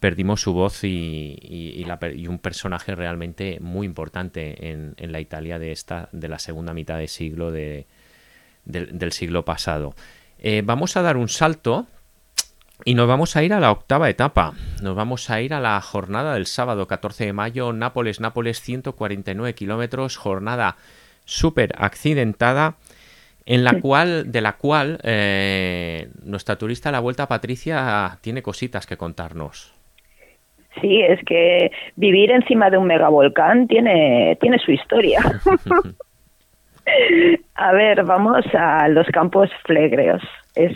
perdimos 0.00 0.40
su 0.40 0.52
voz 0.52 0.84
y, 0.84 1.84
un 2.28 2.38
personaje 2.38 2.94
realmente 2.94 3.58
muy 3.60 3.86
importante 3.86 4.70
en, 4.70 4.94
la 4.98 5.20
Italia 5.20 5.58
de 5.58 5.72
esta 5.72 6.08
de 6.12 6.28
la 6.28 6.38
segunda 6.38 6.74
mitad 6.74 6.98
de 6.98 7.08
siglo 7.08 7.50
de, 7.50 7.86
del 8.64 9.12
siglo 9.12 9.44
pasado. 9.44 9.94
Eh, 10.38 10.62
vamos 10.64 10.96
a 10.96 11.02
dar 11.02 11.16
un 11.16 11.28
salto 11.28 11.86
y 12.84 12.94
nos 12.94 13.08
vamos 13.08 13.36
a 13.36 13.42
ir 13.42 13.52
a 13.54 13.60
la 13.60 13.70
octava 13.70 14.10
etapa. 14.10 14.52
Nos 14.82 14.94
vamos 14.94 15.30
a 15.30 15.40
ir 15.40 15.54
a 15.54 15.60
la 15.60 15.80
jornada 15.80 16.34
del 16.34 16.46
sábado 16.46 16.86
14 16.86 17.26
de 17.26 17.32
mayo, 17.32 17.72
Nápoles-Nápoles, 17.72 18.60
149 18.60 19.54
kilómetros, 19.54 20.16
jornada 20.16 20.76
súper 21.24 21.74
accidentada 21.78 22.76
en 23.46 23.64
la 23.64 23.80
cual, 23.80 24.30
de 24.30 24.40
la 24.40 24.56
cual 24.56 24.98
eh, 25.04 26.10
nuestra 26.22 26.56
turista 26.56 26.90
la 26.90 27.00
Vuelta 27.00 27.28
Patricia 27.28 28.18
tiene 28.20 28.42
cositas 28.42 28.86
que 28.86 28.96
contarnos. 28.96 29.75
Sí, 30.80 31.00
es 31.00 31.22
que 31.24 31.70
vivir 31.96 32.30
encima 32.30 32.70
de 32.70 32.78
un 32.78 32.86
megavolcán 32.86 33.66
tiene, 33.66 34.36
tiene 34.40 34.58
su 34.58 34.72
historia. 34.72 35.20
a 37.54 37.72
ver, 37.72 38.04
vamos 38.04 38.44
a 38.54 38.88
los 38.88 39.06
campos 39.08 39.50
flegreos. 39.64 40.22
Es 40.54 40.72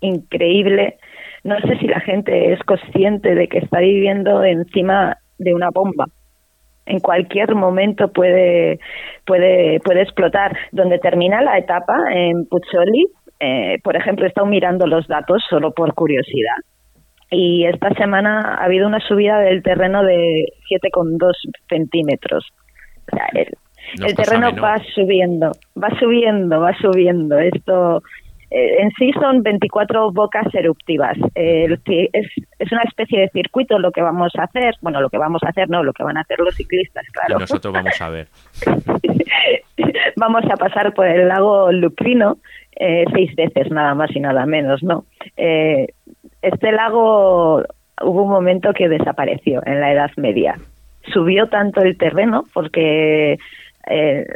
increíble. 0.00 0.98
No 1.44 1.58
sé 1.60 1.76
si 1.78 1.88
la 1.88 2.00
gente 2.00 2.52
es 2.52 2.62
consciente 2.62 3.34
de 3.34 3.48
que 3.48 3.58
está 3.58 3.80
viviendo 3.80 4.44
encima 4.44 5.18
de 5.38 5.54
una 5.54 5.70
bomba. 5.70 6.06
En 6.86 7.00
cualquier 7.00 7.54
momento 7.54 8.12
puede, 8.12 8.78
puede, 9.24 9.80
puede 9.80 10.02
explotar. 10.02 10.56
Donde 10.70 10.98
termina 10.98 11.42
la 11.42 11.58
etapa, 11.58 11.96
en 12.12 12.46
Puzzoli, 12.46 13.06
eh, 13.40 13.78
por 13.82 13.96
ejemplo, 13.96 14.24
he 14.24 14.28
estado 14.28 14.46
mirando 14.46 14.86
los 14.86 15.08
datos 15.08 15.42
solo 15.48 15.72
por 15.72 15.94
curiosidad 15.94 16.56
y 17.32 17.64
esta 17.64 17.88
semana 17.94 18.56
ha 18.58 18.64
habido 18.64 18.86
una 18.86 19.00
subida 19.00 19.38
del 19.40 19.62
terreno 19.62 20.04
de 20.04 20.52
7,2 20.70 21.32
centímetros. 21.68 22.46
O 23.10 23.16
sea, 23.16 23.26
el 23.34 24.14
terreno 24.14 24.54
va 24.62 24.78
subiendo, 24.94 25.50
va 25.82 25.88
subiendo, 25.98 26.60
va 26.60 26.76
subiendo. 26.76 27.38
Esto 27.38 28.02
eh, 28.50 28.82
en 28.82 28.90
sí 28.98 29.12
son 29.18 29.42
24 29.42 30.12
bocas 30.12 30.54
eruptivas. 30.54 31.16
es, 31.34 31.80
es, 32.58 32.72
una 32.72 32.82
especie 32.82 33.20
de 33.20 33.28
circuito 33.30 33.78
lo 33.78 33.92
que 33.92 34.02
vamos 34.02 34.32
a 34.36 34.42
hacer. 34.42 34.74
Bueno, 34.82 35.00
lo 35.00 35.08
que 35.08 35.16
vamos 35.16 35.42
a 35.42 35.48
hacer 35.48 35.70
no, 35.70 35.82
lo 35.82 35.94
que 35.94 36.04
van 36.04 36.18
a 36.18 36.20
hacer 36.20 36.38
los 36.38 36.54
ciclistas, 36.54 37.06
claro. 37.12 37.40
nosotros 37.40 37.72
vamos 37.72 37.98
a 37.98 38.10
ver. 38.10 38.28
vamos 40.16 40.44
a 40.50 40.56
pasar 40.56 40.92
por 40.92 41.06
el 41.06 41.28
lago 41.28 41.72
Lucrino 41.72 42.36
eh, 42.76 43.04
seis 43.14 43.34
veces, 43.36 43.70
nada 43.70 43.94
más 43.94 44.14
y 44.14 44.20
nada 44.20 44.44
menos, 44.44 44.82
¿no? 44.82 45.06
Eh, 46.42 46.48
este 46.52 46.72
lago 46.72 47.62
hubo 48.02 48.22
un 48.22 48.30
momento 48.30 48.72
que 48.72 48.88
desapareció 48.88 49.62
en 49.64 49.80
la 49.80 49.92
Edad 49.92 50.10
Media. 50.16 50.58
Subió 51.12 51.48
tanto 51.48 51.80
el 51.80 51.96
terreno 51.96 52.44
porque 52.52 53.38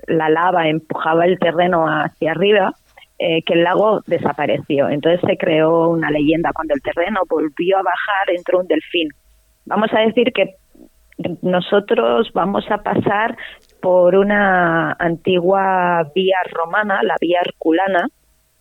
la 0.09 0.29
lava 0.29 0.69
empujaba 0.69 1.25
el 1.25 1.39
terreno 1.39 1.87
hacia 1.87 2.33
arriba 2.33 2.75
eh, 3.19 3.43
que 3.45 3.55
el 3.55 3.65
lago 3.65 4.03
desapareció. 4.07 4.91
Entonces 4.91 5.23
se 5.27 5.39
creó 5.39 5.89
una 5.89 6.11
leyenda. 6.11 6.51
Cuando 6.55 6.75
el 6.75 6.83
terreno 6.83 7.21
volvió 7.27 7.79
a 7.79 7.83
bajar, 7.83 8.29
entró 8.29 8.61
un 8.61 8.67
delfín. 8.67 9.09
Vamos 9.65 9.89
a 9.95 10.01
decir 10.01 10.35
que 10.35 10.57
nosotros 11.41 12.31
vamos 12.35 12.71
a 12.71 12.83
pasar 12.83 13.35
por 13.81 14.17
una 14.17 14.93
antigua 14.99 16.11
vía 16.15 16.37
romana, 16.53 17.03
la 17.03 17.17
vía 17.19 17.41
herculana. 17.43 18.07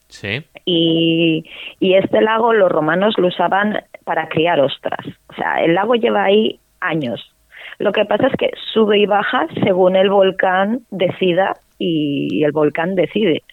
Sí. 0.08 0.46
Y, 0.65 1.44
este 1.80 2.22
lago 2.22 2.54
los 2.54 2.72
romanos 2.72 3.15
lo 3.18 3.28
usaban 3.28 3.84
para 4.04 4.28
criar 4.30 4.60
ostras. 4.60 5.06
O 5.30 5.34
sea, 5.34 5.63
el 5.63 5.74
lago 5.76 5.96
lleva 5.96 6.26
ahí 6.26 6.60
años. 6.80 7.34
Lo 7.78 7.91
que 7.91 8.06
pasa 8.06 8.28
es 8.28 8.34
que 8.38 8.52
sube 8.74 9.00
y 9.00 9.06
baja 9.06 9.48
según 9.63 9.96
el 9.96 10.10
volcán 10.10 10.82
decida 10.91 11.54
y 11.78 12.44
el 12.44 12.52
volcán 12.52 12.96
decide 12.96 13.44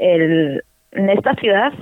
en 0.00 1.10
esta 1.10 1.34
ciudad, 1.34 1.72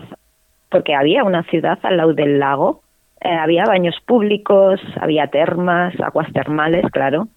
porque 0.70 0.94
había 0.94 1.24
una 1.24 1.44
ciudad 1.44 1.78
al 1.82 1.96
lado 1.96 2.14
del 2.14 2.38
lago, 2.38 2.82
eh, 3.20 3.28
había 3.28 3.64
baños 3.64 3.96
públicos, 4.06 4.80
había 5.00 5.28
termas, 5.28 5.94
aguas 6.00 6.32
termales, 6.32 6.84
claro. 6.92 7.28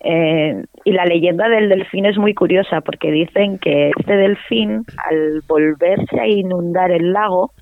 Eh, 0.00 0.64
y 0.84 0.92
la 0.92 1.04
leyenda 1.04 1.48
del 1.48 1.68
delfín 1.68 2.06
es 2.06 2.18
muy 2.18 2.34
curiosa 2.34 2.80
porque 2.80 3.10
dicen 3.10 3.58
que 3.58 3.90
este 3.96 4.16
delfín, 4.16 4.84
al 5.08 5.42
volverse 5.46 6.20
a 6.20 6.26
inundar 6.26 6.90
el 6.90 7.12
lago, 7.12 7.52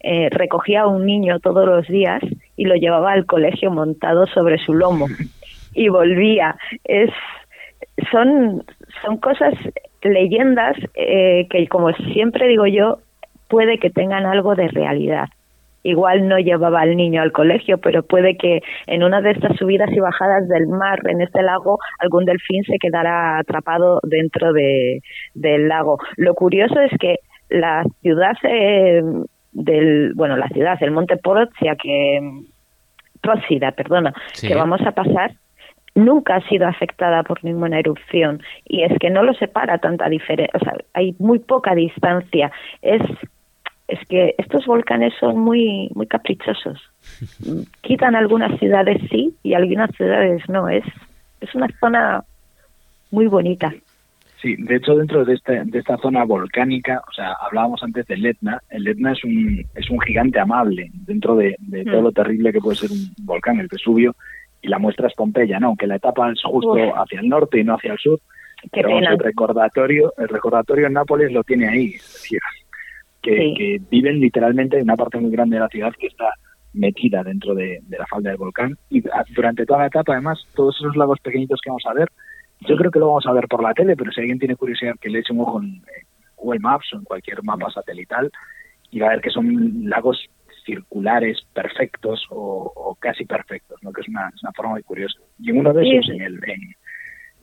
eh, 0.00 0.28
recogía 0.30 0.82
a 0.82 0.86
un 0.86 1.06
niño 1.06 1.40
todos 1.40 1.66
los 1.66 1.88
días 1.88 2.22
y 2.56 2.64
lo 2.64 2.74
llevaba 2.74 3.12
al 3.12 3.26
colegio 3.26 3.70
montado 3.70 4.26
sobre 4.26 4.58
su 4.58 4.74
lomo 4.74 5.06
y 5.74 5.88
volvía. 5.88 6.56
Es, 6.84 7.10
son, 8.12 8.62
son 9.02 9.16
cosas 9.18 9.54
leyendas 10.02 10.76
eh, 10.94 11.46
que, 11.50 11.66
como 11.68 11.92
siempre 12.12 12.46
digo 12.48 12.66
yo, 12.66 12.98
puede 13.48 13.78
que 13.78 13.90
tengan 13.90 14.26
algo 14.26 14.54
de 14.54 14.68
realidad. 14.68 15.28
Igual 15.86 16.26
no 16.26 16.38
llevaba 16.38 16.80
al 16.80 16.96
niño 16.96 17.22
al 17.22 17.30
colegio, 17.30 17.78
pero 17.78 18.02
puede 18.02 18.36
que 18.36 18.60
en 18.88 19.04
una 19.04 19.20
de 19.20 19.30
estas 19.30 19.56
subidas 19.56 19.88
y 19.92 20.00
bajadas 20.00 20.48
del 20.48 20.66
mar, 20.66 20.98
en 21.08 21.20
este 21.20 21.42
lago, 21.42 21.78
algún 22.00 22.24
delfín 22.24 22.64
se 22.64 22.78
quedara 22.78 23.38
atrapado 23.38 24.00
dentro 24.02 24.52
de, 24.52 25.00
del 25.34 25.68
lago. 25.68 25.98
Lo 26.16 26.34
curioso 26.34 26.80
es 26.80 26.90
que 26.98 27.20
la 27.48 27.84
ciudad 28.02 28.36
eh, 28.42 29.00
del, 29.52 30.12
bueno, 30.14 30.36
la 30.36 30.48
ciudad, 30.48 30.76
el 30.80 30.90
monte 30.90 31.16
Porozia, 31.18 31.76
que 31.76 32.20
Próxida, 33.20 33.72
perdona, 33.72 34.12
que 34.40 34.54
vamos 34.54 34.80
a 34.82 34.92
pasar, 34.92 35.32
nunca 35.94 36.36
ha 36.36 36.48
sido 36.48 36.66
afectada 36.66 37.22
por 37.22 37.42
ninguna 37.42 37.78
erupción 37.78 38.40
y 38.64 38.82
es 38.82 38.92
que 39.00 39.10
no 39.10 39.22
lo 39.22 39.34
separa 39.34 39.78
tanta 39.78 40.08
diferencia, 40.08 40.58
o 40.60 40.64
sea, 40.64 40.74
hay 40.94 41.16
muy 41.18 41.38
poca 41.38 41.74
distancia. 41.74 42.52
Es 42.82 43.02
es 43.88 43.98
que 44.08 44.34
estos 44.38 44.66
volcanes 44.66 45.12
son 45.20 45.38
muy 45.38 45.90
muy 45.94 46.06
caprichosos. 46.06 46.80
Quitan 47.82 48.14
algunas 48.16 48.58
ciudades 48.58 49.00
sí 49.10 49.34
y 49.42 49.54
algunas 49.54 49.90
ciudades 49.96 50.42
no. 50.48 50.68
Es 50.68 50.84
es 51.40 51.54
una 51.54 51.68
zona 51.80 52.24
muy 53.10 53.26
bonita. 53.26 53.72
Sí, 54.40 54.54
de 54.58 54.76
hecho 54.76 54.94
dentro 54.94 55.24
de, 55.24 55.34
este, 55.34 55.64
de 55.64 55.78
esta 55.78 55.96
zona 55.96 56.24
volcánica, 56.24 57.02
o 57.08 57.12
sea, 57.12 57.32
hablábamos 57.40 57.82
antes 57.82 58.06
del 58.06 58.26
Etna, 58.26 58.60
el 58.68 58.86
Etna 58.86 59.12
es 59.12 59.24
un, 59.24 59.64
es 59.74 59.88
un 59.88 59.98
gigante 60.00 60.38
amable 60.38 60.90
dentro 61.06 61.36
de, 61.36 61.56
de 61.58 61.84
todo 61.84 62.02
mm. 62.02 62.04
lo 62.04 62.12
terrible 62.12 62.52
que 62.52 62.60
puede 62.60 62.76
ser 62.76 62.90
un 62.90 63.12
volcán, 63.24 63.58
el 63.60 63.68
Vesubio, 63.68 64.14
y 64.60 64.68
la 64.68 64.78
muestra 64.78 65.08
es 65.08 65.14
Pompeya, 65.14 65.58
¿no? 65.58 65.74
Que 65.76 65.86
la 65.86 65.96
etapa 65.96 66.30
es 66.30 66.42
justo 66.42 66.74
hacia 66.74 67.20
el 67.20 67.28
norte 67.28 67.60
y 67.60 67.64
no 67.64 67.74
hacia 67.74 67.92
el 67.92 67.98
sur. 67.98 68.20
pero 68.70 68.98
el 68.98 69.18
recordatorio, 69.18 70.12
el 70.18 70.28
recordatorio 70.28 70.86
en 70.86 70.92
Nápoles 70.92 71.32
lo 71.32 71.42
tiene 71.42 71.68
ahí, 71.68 71.94
es 71.94 72.12
decir, 72.12 72.40
que, 73.26 73.80
viven 73.90 74.20
literalmente 74.20 74.76
en 74.76 74.84
una 74.84 74.96
parte 74.96 75.18
muy 75.18 75.30
grande 75.30 75.56
de 75.56 75.60
la 75.60 75.68
ciudad 75.68 75.92
que 75.98 76.06
está 76.06 76.30
metida 76.72 77.22
dentro 77.22 77.54
de, 77.54 77.80
la 77.88 78.06
falda 78.06 78.30
del 78.30 78.38
volcán. 78.38 78.76
Y 78.90 79.02
durante 79.34 79.66
toda 79.66 79.80
la 79.80 79.86
etapa, 79.86 80.12
además, 80.12 80.46
todos 80.54 80.76
esos 80.76 80.96
lagos 80.96 81.20
pequeñitos 81.20 81.60
que 81.62 81.70
vamos 81.70 81.84
a 81.86 81.94
ver, 81.94 82.08
yo 82.60 82.76
creo 82.76 82.90
que 82.90 82.98
lo 82.98 83.08
vamos 83.08 83.26
a 83.26 83.32
ver 83.32 83.48
por 83.48 83.62
la 83.62 83.74
tele, 83.74 83.96
pero 83.96 84.10
si 84.12 84.20
alguien 84.20 84.38
tiene 84.38 84.56
curiosidad 84.56 84.94
que 85.00 85.10
le 85.10 85.20
eche 85.20 85.32
un 85.32 85.40
ojo 85.40 85.60
en 85.62 85.82
Google 86.36 86.60
Maps 86.60 86.92
o 86.92 86.96
en 86.96 87.04
cualquier 87.04 87.42
mapa 87.42 87.70
satelital, 87.70 88.30
y 88.90 89.00
va 89.00 89.08
a 89.08 89.10
ver 89.10 89.20
que 89.20 89.30
son 89.30 89.88
lagos 89.88 90.28
circulares 90.64 91.38
perfectos 91.54 92.26
o, 92.30 92.96
casi 93.00 93.24
perfectos, 93.24 93.78
¿no? 93.82 93.92
que 93.92 94.00
es 94.00 94.08
una, 94.08 94.30
forma 94.54 94.72
muy 94.72 94.82
curiosa. 94.82 95.18
Y 95.38 95.50
en 95.50 95.58
uno 95.58 95.72
de 95.72 95.88
esos, 95.88 96.10
en 96.10 96.22
el, 96.22 96.40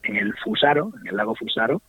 en, 0.04 0.16
el 0.18 0.34
Fusaro, 0.44 0.92
en 1.02 1.08
el 1.08 1.16
lago 1.16 1.36
Fusaro, 1.36 1.82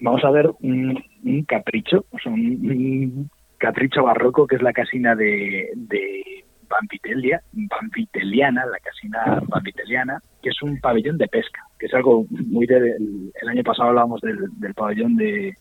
vamos 0.00 0.24
a 0.24 0.30
ver 0.30 0.50
un, 0.60 1.02
capricho, 1.46 2.04
o 2.10 2.18
sea, 2.18 2.32
un, 2.32 3.30
capricho 3.58 4.02
barroco 4.02 4.46
que 4.46 4.56
es 4.56 4.62
la 4.62 4.72
casina 4.72 5.14
de, 5.14 5.70
de 5.74 6.44
Pampitelia, 6.68 7.42
Pampiteliana, 7.68 8.66
la 8.66 8.78
casina 8.78 9.40
Pampiteliana, 9.48 10.20
que 10.42 10.50
es 10.50 10.62
un 10.62 10.78
pabellón 10.80 11.18
de 11.18 11.28
pesca, 11.28 11.62
que 11.78 11.86
es 11.86 11.94
algo 11.94 12.26
muy 12.30 12.66
del 12.66 13.32
el 13.40 13.48
año 13.48 13.62
pasado 13.62 13.90
hablábamos 13.90 14.20
del, 14.20 14.38
del 14.58 14.74
pabellón 14.74 15.16
de, 15.16 15.54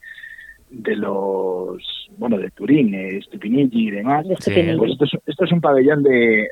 de 0.69 0.95
los, 0.95 2.09
bueno, 2.17 2.37
de 2.37 2.51
Turín, 2.51 3.21
Stupinigi 3.23 3.87
y 3.87 3.91
demás. 3.91 4.25
Pues 4.25 4.47
esto, 4.47 5.45
es, 5.45 5.51
un 5.51 5.61
pabellón 5.61 6.03
de, 6.03 6.47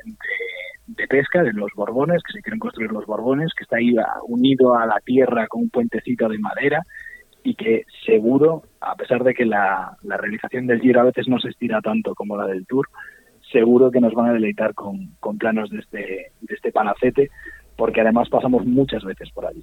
de, 0.86 1.06
pesca 1.08 1.42
de 1.42 1.52
los 1.52 1.72
Borbones, 1.74 2.22
que 2.22 2.32
se 2.32 2.42
quieren 2.42 2.58
construir 2.58 2.92
los 2.92 3.06
Borbones, 3.06 3.52
que 3.56 3.64
está 3.64 3.76
ahí 3.76 3.94
unido 4.28 4.76
a 4.76 4.86
la 4.86 5.00
tierra 5.04 5.46
con 5.48 5.62
un 5.62 5.70
puentecito 5.70 6.28
de 6.28 6.38
madera 6.38 6.82
y 7.44 7.54
que 7.54 7.84
seguro, 8.06 8.62
a 8.80 8.96
pesar 8.96 9.22
de 9.22 9.34
que 9.34 9.44
la, 9.44 9.96
realización 10.02 10.66
del 10.66 10.80
Giro 10.80 11.00
a 11.00 11.04
veces 11.04 11.28
no 11.28 11.38
se 11.38 11.50
estira 11.50 11.80
tanto 11.82 12.14
como 12.14 12.36
la 12.36 12.46
del 12.46 12.66
Tour, 12.66 12.88
seguro 13.52 13.90
que 13.90 14.00
nos 14.00 14.14
van 14.14 14.30
a 14.30 14.32
deleitar 14.32 14.74
con, 14.74 15.10
con 15.20 15.36
planos 15.36 15.70
de 15.70 15.78
este, 15.78 16.32
de 16.40 16.54
este 16.54 16.72
palacete, 16.72 17.30
porque 17.76 18.00
además 18.00 18.30
pasamos 18.30 18.64
muchas 18.64 19.04
veces 19.04 19.30
por 19.30 19.46
allí. 19.46 19.62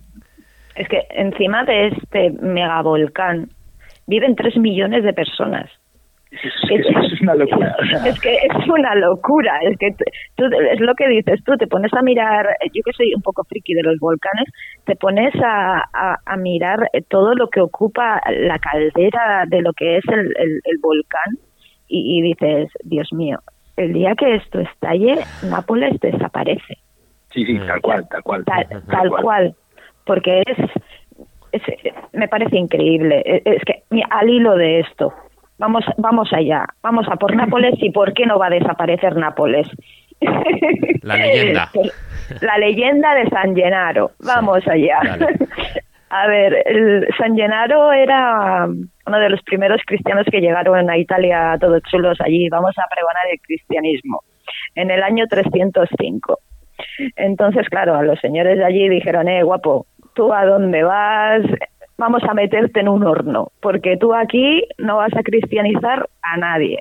Es 0.75 0.87
que 0.87 1.07
encima 1.09 1.65
de 1.65 1.87
este 1.87 2.29
megavolcán 2.29 3.49
viven 4.05 4.35
tres 4.35 4.55
millones 4.57 5.03
de 5.03 5.13
personas. 5.13 5.69
Es, 6.31 7.21
una 7.21 7.35
locura. 7.35 7.75
Es 8.05 8.19
que 8.21 8.33
es 8.33 8.67
una 8.69 8.95
locura. 8.95 9.59
Es 9.63 9.77
que 9.77 9.91
tú, 10.35 10.45
es 10.45 10.79
lo 10.79 10.95
que 10.95 11.07
dices 11.09 11.43
tú, 11.43 11.57
te 11.57 11.67
pones 11.67 11.93
a 11.93 12.01
mirar, 12.01 12.47
yo 12.73 12.81
que 12.85 12.93
soy 12.93 13.13
un 13.13 13.21
poco 13.21 13.43
friki 13.43 13.73
de 13.73 13.83
los 13.83 13.99
volcanes, 13.99 14.47
te 14.85 14.95
pones 14.95 15.33
a, 15.43 15.83
a, 16.25 16.37
mirar 16.37 16.89
todo 17.09 17.35
lo 17.35 17.49
que 17.49 17.59
ocupa 17.59 18.21
la 18.29 18.57
caldera 18.59 19.43
de 19.47 19.61
lo 19.61 19.73
que 19.73 19.97
es 19.97 20.07
el, 20.07 20.33
el, 20.37 20.77
volcán 20.81 21.37
y, 21.87 22.21
dices, 22.21 22.69
Dios 22.85 23.11
mío, 23.11 23.39
el 23.75 23.91
día 23.91 24.15
que 24.15 24.35
esto 24.35 24.59
estalle, 24.59 25.19
Nápoles 25.49 25.99
desaparece. 25.99 26.77
Sí, 27.31 27.45
sí, 27.45 27.59
tal 27.67 27.81
cual, 27.81 28.07
tal 28.09 28.23
cual. 28.23 28.45
Tal, 28.45 29.09
cual. 29.09 29.55
porque 30.05 30.43
es 30.45 30.57
me 32.13 32.29
parece 32.29 32.57
increíble. 32.57 33.21
Es 33.25 33.61
que 33.65 33.83
al 34.09 34.29
hilo 34.29 34.55
de 34.55 34.79
esto, 34.79 35.13
vamos, 35.61 35.85
vamos 35.97 36.33
allá, 36.33 36.65
vamos 36.81 37.05
a 37.07 37.15
por 37.15 37.35
Nápoles 37.35 37.75
y 37.77 37.91
por 37.91 38.13
qué 38.13 38.25
no 38.25 38.39
va 38.39 38.47
a 38.47 38.49
desaparecer 38.49 39.15
Nápoles. 39.15 39.67
La 41.03 41.15
leyenda. 41.15 41.69
La 42.41 42.57
leyenda 42.57 43.13
de 43.15 43.29
San 43.29 43.55
Gennaro. 43.55 44.11
Vamos 44.19 44.67
allá. 44.67 44.99
A 46.13 46.27
ver, 46.27 46.63
el 46.65 47.07
San 47.17 47.35
Gennaro 47.35 47.93
era 47.93 48.65
uno 48.65 49.19
de 49.19 49.29
los 49.29 49.41
primeros 49.43 49.81
cristianos 49.85 50.25
que 50.29 50.41
llegaron 50.41 50.89
a 50.89 50.97
Italia 50.97 51.57
todos 51.59 51.81
chulos 51.89 52.17
allí. 52.19 52.49
Vamos 52.49 52.75
a 52.77 52.83
pregonar 52.93 53.23
el 53.31 53.39
cristianismo 53.39 54.21
en 54.75 54.91
el 54.91 55.03
año 55.03 55.25
305. 55.29 56.37
Entonces, 57.15 57.69
claro, 57.69 57.95
a 57.95 58.03
los 58.03 58.19
señores 58.19 58.57
de 58.57 58.65
allí 58.65 58.89
dijeron, 58.89 59.29
eh, 59.29 59.41
guapo, 59.43 59.85
tú 60.13 60.33
a 60.33 60.45
dónde 60.45 60.83
vas, 60.83 61.43
vamos 62.01 62.23
a 62.27 62.33
meterte 62.33 62.79
en 62.79 62.89
un 62.89 63.05
horno, 63.05 63.51
porque 63.61 63.95
tú 63.95 64.13
aquí 64.13 64.63
no 64.79 64.97
vas 64.97 65.13
a 65.15 65.21
cristianizar 65.21 66.09
a 66.23 66.37
nadie. 66.37 66.79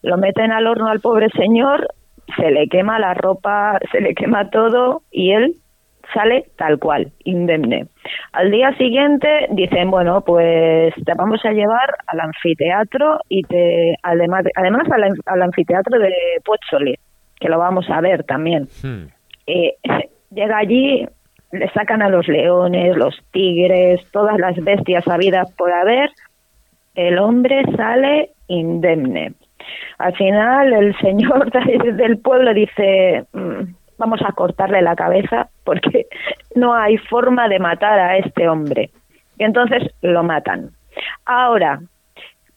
Lo 0.00 0.16
meten 0.16 0.50
al 0.50 0.66
horno 0.66 0.88
al 0.88 1.00
pobre 1.00 1.28
señor, 1.36 1.88
se 2.36 2.50
le 2.50 2.68
quema 2.68 2.98
la 2.98 3.12
ropa, 3.12 3.78
se 3.92 4.00
le 4.00 4.14
quema 4.14 4.48
todo 4.48 5.02
y 5.10 5.32
él 5.32 5.56
sale 6.14 6.46
tal 6.56 6.78
cual, 6.78 7.12
indemne. 7.24 7.86
Al 8.32 8.50
día 8.50 8.74
siguiente 8.78 9.28
dicen, 9.50 9.90
bueno, 9.90 10.22
pues 10.22 10.94
te 11.04 11.14
vamos 11.14 11.44
a 11.44 11.52
llevar 11.52 11.94
al 12.06 12.20
anfiteatro 12.20 13.20
y 13.28 13.42
te, 13.42 13.94
además, 14.02 14.44
además 14.56 14.88
al, 15.26 15.42
anfiteatro 15.42 15.98
de 15.98 16.12
Pozzoli, 16.44 16.94
que 17.38 17.48
lo 17.50 17.58
vamos 17.58 17.90
a 17.90 18.00
ver 18.00 18.24
también. 18.24 18.68
Hmm. 18.82 19.04
Eh, 19.46 19.74
llega 20.30 20.56
allí, 20.56 21.06
le 21.52 21.68
sacan 21.70 22.02
a 22.02 22.08
los 22.08 22.26
leones, 22.28 22.96
los 22.96 23.22
tigres, 23.30 24.00
todas 24.10 24.38
las 24.38 24.56
bestias 24.56 25.06
habidas 25.06 25.50
por 25.52 25.70
haber, 25.72 26.10
el 26.94 27.18
hombre 27.18 27.64
sale 27.76 28.30
indemne. 28.48 29.34
Al 29.98 30.16
final 30.16 30.72
el 30.72 30.98
señor 30.98 31.50
del 31.94 32.18
pueblo 32.18 32.52
dice, 32.54 33.24
mm, 33.32 33.74
vamos 33.98 34.20
a 34.22 34.32
cortarle 34.32 34.82
la 34.82 34.96
cabeza 34.96 35.48
porque 35.64 36.06
no 36.54 36.74
hay 36.74 36.96
forma 36.96 37.48
de 37.48 37.58
matar 37.58 37.98
a 37.98 38.16
este 38.16 38.48
hombre. 38.48 38.90
Y 39.38 39.44
entonces 39.44 39.90
lo 40.00 40.22
matan. 40.22 40.70
Ahora, 41.26 41.80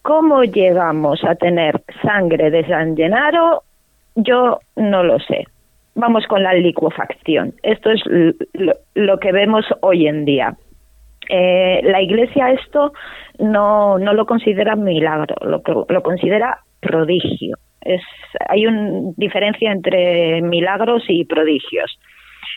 ¿cómo 0.02 0.43
llegamos 0.43 1.24
a 1.24 1.36
tener 1.36 1.82
sangre 2.02 2.50
de 2.50 2.66
San 2.68 2.96
Gennaro? 2.96 3.64
Yo 4.16 4.60
no 4.76 5.04
lo 5.04 5.20
sé. 5.20 5.46
Vamos 5.96 6.26
con 6.28 6.43
la 6.43 6.54
licuefacción. 6.54 7.54
Esto 7.64 7.89
es 7.89 8.02
lo, 8.93 9.20
que 9.20 9.32
vemos 9.32 9.66
hoy 9.82 10.08
en 10.08 10.26
día. 10.26 10.56
Eh, 11.30 11.80
la 11.84 12.02
Iglesia 12.02 12.52
esto 12.52 12.91
no, 13.39 13.98
no 13.98 14.14
lo 14.14 14.26
considera 14.26 14.76
milagro, 14.76 15.36
lo, 15.41 16.04
considera 16.04 16.60
prodigio. 16.82 17.58
Hay 18.50 18.68
una 18.68 19.14
diferencia 19.16 19.72
entre 19.72 20.41
milagros 20.41 21.04
y 21.08 21.24
prodigios. 21.26 21.98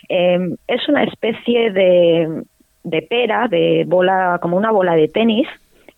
Em, 0.08 0.56
es 0.66 0.88
una 0.88 1.04
especie 1.04 1.70
de, 1.70 2.42
de, 2.82 3.02
pera, 3.02 3.46
de 3.48 3.84
bola, 3.86 4.38
como 4.42 4.56
una 4.56 4.72
bola 4.72 4.94
de 4.96 5.08
tenis, 5.08 5.46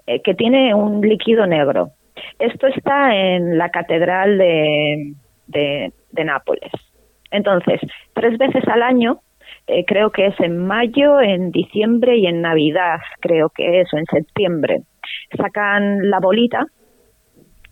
eh, 0.07 0.21
que 0.21 0.35
tiene 0.35 0.75
un 0.75 1.01
líquido 1.01 1.47
negro. 1.47 1.91
Esto 2.39 2.67
está 2.67 3.15
en 3.15 3.57
la 3.59 3.71
catedral 3.71 4.39
de, 4.39 5.15
de, 5.47 6.25
Nápoles. 6.25 6.73
Entonces, 7.31 7.81
tres 8.13 8.39
veces 8.39 8.67
al 8.69 8.83
año, 8.83 9.21
eh, 9.67 9.85
creo 9.85 10.11
que 10.11 10.27
es 10.27 10.41
en 10.41 10.59
mayo, 10.67 11.21
en 11.21 11.51
diciembre 11.53 12.17
y 12.17 12.27
en 12.27 12.43
Navidad, 12.43 12.99
creo 13.21 13.51
que 13.51 13.81
es, 13.81 13.93
o 13.93 13.99
en 13.99 14.07
septiembre, 14.07 14.83
sacan 15.37 16.11
la 16.11 16.19
bolita 16.19 16.67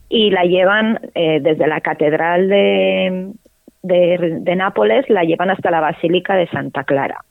y 0.09 0.31
la 0.31 0.45
llevan 0.45 1.01
eh, 1.15 1.41
desde 1.41 1.67
la 1.67 1.81
catedral 1.81 2.49
de, 2.49 3.33
de, 3.83 4.57
Nápoles, 4.57 5.09
la 5.11 5.25
llevan 5.25 5.51
hasta 5.51 5.71
la 5.71 5.81
Basílica 5.81 6.35
de 6.35 6.47
Santa 6.49 6.85
Clara. 6.85 7.25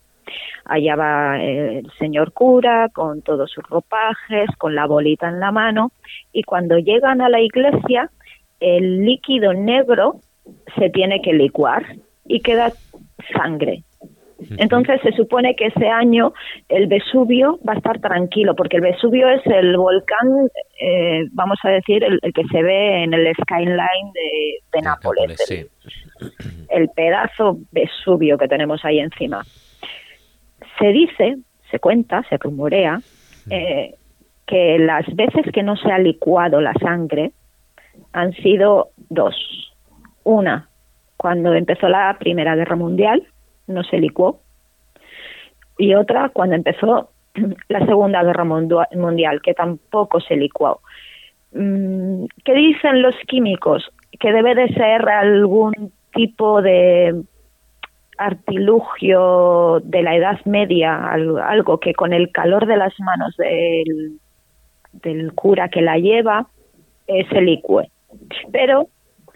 Allá 0.65 0.95
va 0.97 1.41
el 1.41 1.89
señor 1.97 2.33
cura 2.33 2.89
con 2.93 3.21
todos 3.21 3.49
sus 3.49 3.63
ropajes, 3.69 4.49
con 4.57 4.75
la 4.75 4.85
bolita 4.85 5.29
en 5.29 5.39
la 5.39 5.51
mano, 5.51 5.91
y 6.33 6.43
cuando 6.43 6.77
llegan 6.77 7.21
a 7.21 7.29
la 7.29 7.39
iglesia, 7.39 8.11
el 8.59 9.05
líquido 9.05 9.53
negro 9.53 10.19
se 10.77 10.89
tiene 10.89 11.21
que 11.21 11.33
licuar 11.33 11.85
y 12.27 12.41
queda 12.41 12.71
sangre. 13.33 13.83
Entonces 14.57 15.01
se 15.01 15.11
supone 15.13 15.55
que 15.55 15.67
ese 15.67 15.87
año 15.87 16.33
el 16.69 16.87
Vesubio 16.87 17.59
va 17.67 17.73
a 17.73 17.77
estar 17.77 17.99
tranquilo, 17.99 18.55
porque 18.55 18.77
el 18.77 18.83
Vesubio 18.83 19.27
es 19.29 19.45
el 19.47 19.75
volcán, 19.75 20.49
eh, 20.79 21.23
vamos 21.31 21.57
a 21.63 21.69
decir, 21.69 22.03
el, 22.03 22.19
que 22.33 22.43
se 22.51 22.61
ve 22.61 23.03
en 23.03 23.13
el 23.13 23.33
skyline 23.33 24.11
de, 24.13 24.81
Nápoles, 24.81 25.39
el, 26.69 26.89
pedazo 26.89 27.57
Vesubio 27.71 28.37
que 28.37 28.47
tenemos 28.47 28.85
ahí 28.85 28.99
encima. 28.99 29.43
Se 30.79 30.87
dice, 30.89 31.37
se 31.71 31.79
cuenta, 31.79 32.23
se 32.29 32.37
rumorea, 32.37 33.01
eh, 33.49 33.95
que 34.45 34.77
las 34.79 35.05
veces 35.15 35.45
que 35.51 35.63
no 35.63 35.75
se 35.75 35.91
ha 35.91 35.97
licuado 35.97 36.61
la 36.61 36.73
sangre 36.73 37.31
han 38.13 38.33
sido 38.33 38.89
dos. 39.09 39.35
Una, 40.23 40.69
cuando 41.17 41.53
empezó 41.53 41.89
la 41.89 42.15
Primera 42.19 42.55
Guerra 42.55 42.75
Mundial, 42.75 43.27
no 43.67 43.83
se 43.83 43.97
licuó. 43.97 44.39
Y 45.77 45.93
otra 45.95 46.29
cuando 46.29 46.55
empezó 46.55 47.09
la 47.69 47.85
Segunda 47.85 48.23
Guerra 48.23 48.45
Mundial, 48.45 49.41
que 49.41 49.53
tampoco 49.53 50.19
se 50.21 50.35
licuó. 50.35 50.81
Mm, 51.51 52.25
¿Qué 52.43 52.53
dicen 52.53 53.01
los 53.01 53.15
químicos? 53.27 53.89
Que 54.19 54.31
debe 54.31 54.55
de 54.55 54.69
ser 54.73 55.07
algún 55.09 55.91
tipo 56.13 56.61
de 56.61 57.23
artilugio 58.17 59.79
de 59.83 60.01
la 60.01 60.15
Edad 60.15 60.39
Media, 60.45 61.11
algo 61.11 61.79
que 61.79 61.93
con 61.93 62.13
el 62.13 62.31
calor 62.31 62.65
de 62.65 62.77
las 62.77 62.99
manos 62.99 63.35
del, 63.37 64.19
cura 65.35 65.69
que 65.69 65.81
la 65.81 65.97
lleva 65.97 66.47
eh, 67.05 67.27
se 67.29 67.41
licue. 67.41 67.89
Pero 68.51 68.87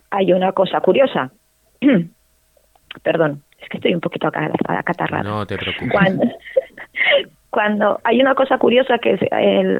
hay 0.09 0.33
una 0.33 0.51
cosa 0.53 0.81
curiosa. 0.81 1.31
Perdón 3.03 3.43
es 3.61 3.69
que 3.69 3.77
estoy 3.77 3.93
un 3.93 4.01
poquito 4.01 4.27
acatarrada. 4.27 5.23
No 5.23 5.45
te 5.45 5.57
preocupes. 5.57 5.91
Cuando, 7.49 7.99
hay 8.05 8.21
una 8.21 8.33
cosa 8.33 8.57
curiosa 8.57 8.97
que 8.97 9.19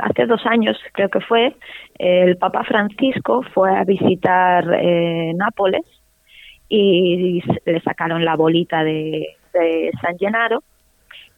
hace 0.02 0.26
dos 0.26 0.46
años 0.46 0.78
creo 0.92 1.08
que 1.08 1.22
fue, 1.22 1.56
el 1.98 2.36
Papa 2.36 2.66
Francisco 2.66 3.44
fue 3.54 3.74
a 3.74 3.86
visitar 3.86 4.66
eh, 4.74 5.32
Nápoles 5.36 5.86
y 6.68 7.42
le 7.66 7.80
sacaron 7.80 8.26
la 8.26 8.36
bolita 8.36 8.84
de, 8.84 9.26
de 9.54 9.92
San 10.02 10.18
Gennaro 10.18 10.64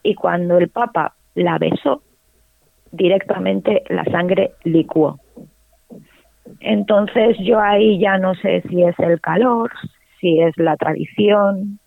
y 0.02 0.16
cuando 0.16 0.58
el 0.58 0.70
Papa 0.70 1.14
la 1.36 1.60
besó, 1.60 2.02
directamente 2.92 3.84
la 3.90 4.04
sangre 4.06 4.54
licuó. 4.64 5.20
Entonces 6.62 7.38
yo 7.42 7.60
ahí 7.60 8.00
ya 8.00 8.18
no 8.18 8.34
sé 8.36 8.64
si 8.70 8.82
es 8.82 8.98
el 8.98 9.22
calor, 9.22 9.72
si 10.24 10.40
es 10.40 10.58
la 10.58 10.78
tradición, 10.78 11.80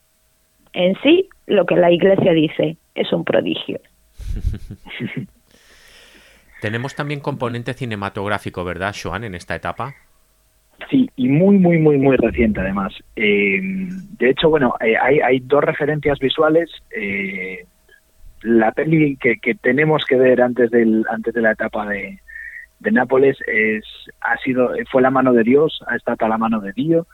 en 0.74 0.95
sí, 1.03 1.28
lo 1.47 1.64
que 1.64 1.74
la 1.74 1.91
Iglesia 1.91 2.32
dice 2.32 2.76
es 2.95 3.11
un 3.12 3.24
prodigio. 3.24 3.80
Tenemos 6.61 6.95
también 6.95 7.20
componente 7.20 7.72
cinematográfico, 7.72 8.62
¿verdad, 8.62 8.95
Joan, 9.03 9.24
en 9.24 9.34
esta 9.34 9.55
etapa? 9.55 9.95
Sí, 10.91 11.09
y 11.16 11.28
muy, 11.28 11.57
muy, 11.57 11.78
muy, 11.78 11.97
muy 11.97 12.16
reciente 12.16 12.61
además. 12.61 12.93
Eh, 13.16 13.59
de 14.18 14.30
hecho, 14.30 14.51
bueno, 14.51 14.74
eh, 14.80 14.97
hay, 15.01 15.20
hay, 15.20 15.41
dos 15.41 15.64
referencias 15.64 16.18
visuales. 16.18 16.70
Eh, 16.95 17.64
la 18.43 18.70
peli 18.72 19.16
que, 19.16 19.39
que, 19.39 19.55
tenemos 19.55 20.05
que 20.05 20.16
ver 20.16 20.43
antes 20.43 20.70
del 20.70 21.07
antes 21.11 21.32
de 21.32 21.41
la 21.41 21.53
etapa 21.53 21.89
de, 21.89 22.18
de 22.80 22.93
Nápoles 22.93 23.39
es 23.47 23.84
ha 24.20 24.37
sido 24.39 24.72
fue 24.91 25.01
la 25.01 25.11
mano 25.11 25.32
de 25.32 25.43
Dios, 25.43 25.82
ha 25.87 25.97
estado 25.97 26.28
la 26.28 26.37
mano 26.37 26.61
de 26.61 26.72
Dios 26.72 27.07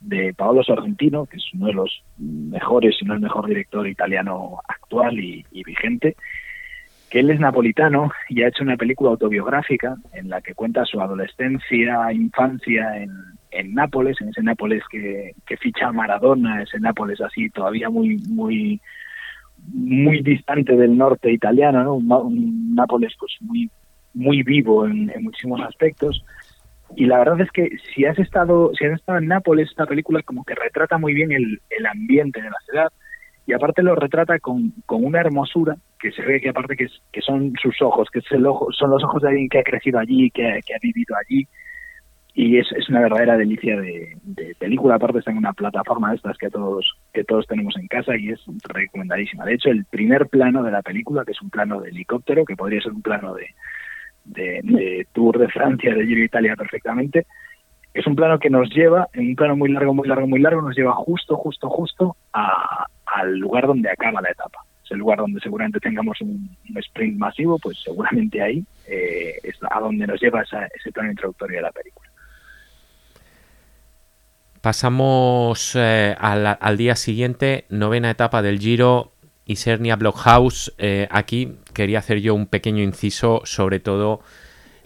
de 0.00 0.34
Paolo 0.34 0.62
Sorrentino, 0.62 1.26
que 1.26 1.36
es 1.36 1.44
uno 1.54 1.66
de 1.66 1.72
los 1.72 2.02
mejores, 2.18 2.96
si 2.98 3.04
no 3.04 3.14
el 3.14 3.20
mejor 3.20 3.46
director 3.46 3.86
italiano 3.86 4.60
actual 4.68 5.18
y, 5.18 5.44
vigente, 5.64 6.16
que 7.10 7.20
él 7.20 7.30
es 7.30 7.40
napolitano 7.40 8.10
y 8.28 8.42
ha 8.42 8.48
hecho 8.48 8.62
una 8.62 8.76
película 8.76 9.10
autobiográfica 9.10 9.96
en 10.12 10.28
la 10.28 10.40
que 10.40 10.54
cuenta 10.54 10.84
su 10.84 11.00
adolescencia, 11.00 12.12
infancia 12.12 13.02
en, 13.02 13.10
en 13.50 13.74
Nápoles, 13.74 14.20
en 14.20 14.28
ese 14.28 14.42
Nápoles 14.42 14.82
que, 14.90 15.32
que 15.46 15.56
ficha 15.56 15.92
Maradona, 15.92 16.62
ese 16.62 16.80
Nápoles 16.80 17.20
así 17.20 17.48
todavía 17.50 17.88
muy, 17.88 18.18
muy, 18.28 18.80
muy 19.72 20.20
distante 20.22 20.76
del 20.76 20.96
norte 20.96 21.32
italiano, 21.32 21.82
¿no? 21.84 21.94
un, 21.94 22.74
Nápoles 22.74 23.14
pues 23.18 23.36
muy, 23.40 23.70
muy 24.14 24.42
vivo 24.42 24.86
en 24.86 25.10
muchísimos 25.20 25.60
aspectos 25.62 26.24
y 26.94 27.06
la 27.06 27.18
verdad 27.18 27.40
es 27.40 27.50
que 27.50 27.70
si 27.94 28.04
has 28.04 28.18
estado 28.18 28.70
si 28.74 28.84
has 28.84 28.92
estado 28.92 29.18
en 29.18 29.26
Nápoles 29.26 29.68
esta 29.68 29.86
película 29.86 30.22
como 30.22 30.44
que 30.44 30.54
retrata 30.54 30.98
muy 30.98 31.14
bien 31.14 31.32
el, 31.32 31.60
el 31.70 31.86
ambiente 31.86 32.40
de 32.40 32.50
la 32.50 32.58
ciudad. 32.64 32.92
Y 33.48 33.52
aparte 33.52 33.82
lo 33.82 33.94
retrata 33.94 34.40
con, 34.40 34.72
con 34.86 35.04
una 35.04 35.20
hermosura 35.20 35.76
que 36.00 36.10
se 36.10 36.22
ve 36.22 36.40
que 36.40 36.48
aparte 36.48 36.76
que, 36.76 36.88
que 37.12 37.20
son 37.20 37.52
sus 37.62 37.80
ojos 37.80 38.08
que 38.12 38.18
es 38.18 38.32
el 38.32 38.44
ojo, 38.44 38.72
son 38.72 38.90
los 38.90 39.04
ojos 39.04 39.22
de 39.22 39.28
alguien 39.28 39.48
que 39.48 39.60
ha 39.60 39.62
crecido 39.62 40.00
allí 40.00 40.30
que, 40.30 40.60
que 40.66 40.74
ha 40.74 40.78
vivido 40.82 41.14
allí. 41.16 41.46
Y 42.34 42.58
es, 42.58 42.70
es 42.72 42.88
una 42.90 43.00
verdadera 43.00 43.36
delicia 43.36 43.80
de, 43.80 44.14
de, 44.22 44.54
película. 44.58 44.96
Aparte 44.96 45.20
está 45.20 45.30
en 45.30 45.38
una 45.38 45.54
plataforma 45.54 46.10
de 46.10 46.16
estas 46.16 46.36
que 46.36 46.50
todos 46.50 46.92
que 47.14 47.24
todos 47.24 47.46
tenemos 47.46 47.76
en 47.76 47.86
casa 47.86 48.16
y 48.16 48.30
es 48.30 48.40
recomendadísima. 48.68 49.44
De 49.44 49.54
hecho 49.54 49.70
el 49.70 49.84
primer 49.84 50.26
plano 50.26 50.62
de 50.62 50.72
la 50.72 50.82
película 50.82 51.24
que 51.24 51.32
es 51.32 51.40
un 51.40 51.50
plano 51.50 51.80
de 51.80 51.90
helicóptero 51.90 52.44
que 52.44 52.56
podría 52.56 52.80
ser 52.80 52.92
un 52.92 53.02
plano 53.02 53.34
de 53.34 53.46
de, 54.26 55.06
Tour 55.12 55.38
de 55.38 55.48
Francia, 55.48 55.94
de 55.94 56.06
Giro 56.06 56.20
de 56.20 56.26
Italia 56.26 56.56
perfectamente. 56.56 57.26
Es 57.94 58.06
un 58.06 58.14
plano 58.14 58.38
que 58.38 58.50
nos 58.50 58.68
lleva, 58.70 59.08
en 59.14 59.28
un 59.28 59.36
plano 59.36 59.56
muy 59.56 59.70
largo, 59.72 59.94
muy 59.94 60.06
largo, 60.06 60.26
muy 60.26 60.40
largo, 60.40 60.62
nos 60.62 60.76
lleva 60.76 60.92
justo, 60.92 61.36
justo, 61.36 61.70
justo 61.70 62.16
al 62.32 63.38
lugar 63.38 63.66
donde 63.66 63.90
acaba 63.90 64.20
la 64.20 64.30
etapa. 64.30 64.58
Es 64.84 64.90
el 64.90 64.98
lugar 64.98 65.18
donde 65.18 65.40
seguramente 65.40 65.80
tengamos 65.80 66.20
un, 66.20 66.56
sprint 66.76 67.18
masivo, 67.18 67.58
pues 67.58 67.78
seguramente 67.82 68.42
ahí 68.42 68.62
eh, 68.86 69.38
es 69.42 69.56
a 69.70 69.80
donde 69.80 70.06
nos 70.06 70.20
lleva 70.20 70.42
ese 70.42 70.92
plano 70.92 71.10
introductorio 71.10 71.56
de 71.56 71.62
la 71.62 71.72
película. 71.72 72.10
Pasamos 74.60 75.74
eh, 75.76 76.14
al, 76.18 76.76
día 76.76 76.96
siguiente, 76.96 77.64
novena 77.70 78.10
etapa 78.10 78.42
del 78.42 78.58
Giro, 78.58 79.12
Isernia 79.46 79.96
Blockhaus. 79.96 80.74
aquí 81.10 81.56
quería 81.76 81.98
hacer 81.98 82.20
yo 82.22 82.34
un 82.34 82.46
pequeño 82.46 82.82
inciso, 82.82 83.42
sobre 83.44 83.80
todo 83.80 84.22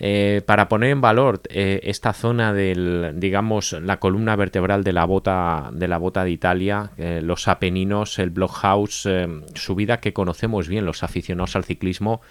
eh, 0.01 0.43
para 0.45 0.69
poner 0.69 0.91
en 0.91 1.01
valor 1.01 1.41
eh, 1.51 1.81
esta 1.85 2.13
zona 2.13 2.53
del, 2.53 3.13
digamos, 3.15 3.73
la 3.81 3.99
columna 3.99 4.35
vertebral 4.35 4.83
de 4.83 4.93
la 4.93 5.05
bota 5.05 5.71
de 5.73 5.87
la 5.87 5.99
bota 5.99 6.25
de 6.25 6.33
Italia, 6.33 6.91
eh, 6.99 7.21
los 7.23 7.47
Apeninos, 7.47 8.19
el 8.19 8.31
Blockhaus, 8.31 9.09
subida 9.55 10.01
que 10.01 10.13
conocemos 10.13 10.67
bien 10.67 10.85
los 10.85 11.05
aficionados 11.05 11.55
al 11.55 11.65
ciclismo, 11.65 12.23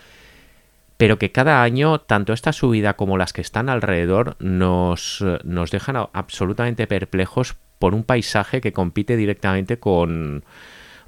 pero 0.98 1.18
que 1.18 1.32
cada 1.32 1.64
año, 1.64 2.00
tanto 2.02 2.34
esta 2.34 2.52
subida 2.52 2.96
como 2.96 3.18
las 3.18 3.32
que 3.32 3.42
están 3.42 3.70
alrededor, 3.70 4.36
nos, 4.40 5.24
nos 5.46 5.72
dejan 5.72 5.96
absolutamente 6.12 6.86
perplejos 6.86 7.56
por 7.78 7.96
un 7.96 8.04
paisaje 8.04 8.60
que 8.60 8.74
compite 8.74 9.16
directamente 9.16 9.80
con 9.80 10.44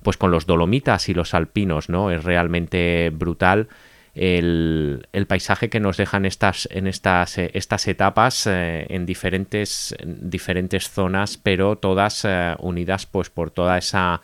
pues 0.03 0.17
con 0.17 0.31
los 0.31 0.45
dolomitas 0.45 1.09
y 1.09 1.13
los 1.13 1.33
alpinos, 1.33 1.89
¿no? 1.89 2.11
Es 2.11 2.23
realmente 2.23 3.11
brutal 3.13 3.67
el, 4.13 5.25
paisaje 5.27 5.69
que 5.69 5.79
nos 5.79 5.97
dejan 5.97 6.25
estas, 6.25 6.67
en 6.71 6.87
estas, 6.87 7.37
eh, 7.37 7.51
estas 7.53 7.87
etapas 7.87 8.47
eh, 8.47 8.85
en, 8.89 9.05
diferentes, 9.05 9.95
diferentes 10.05 10.89
zonas, 10.89 11.37
pero 11.37 11.77
todas 11.77 12.25
eh, 12.25 12.55
unidas 12.59 13.05
pues, 13.05 13.29
por 13.29 13.51
toda 13.51 13.77
esa 13.77 14.21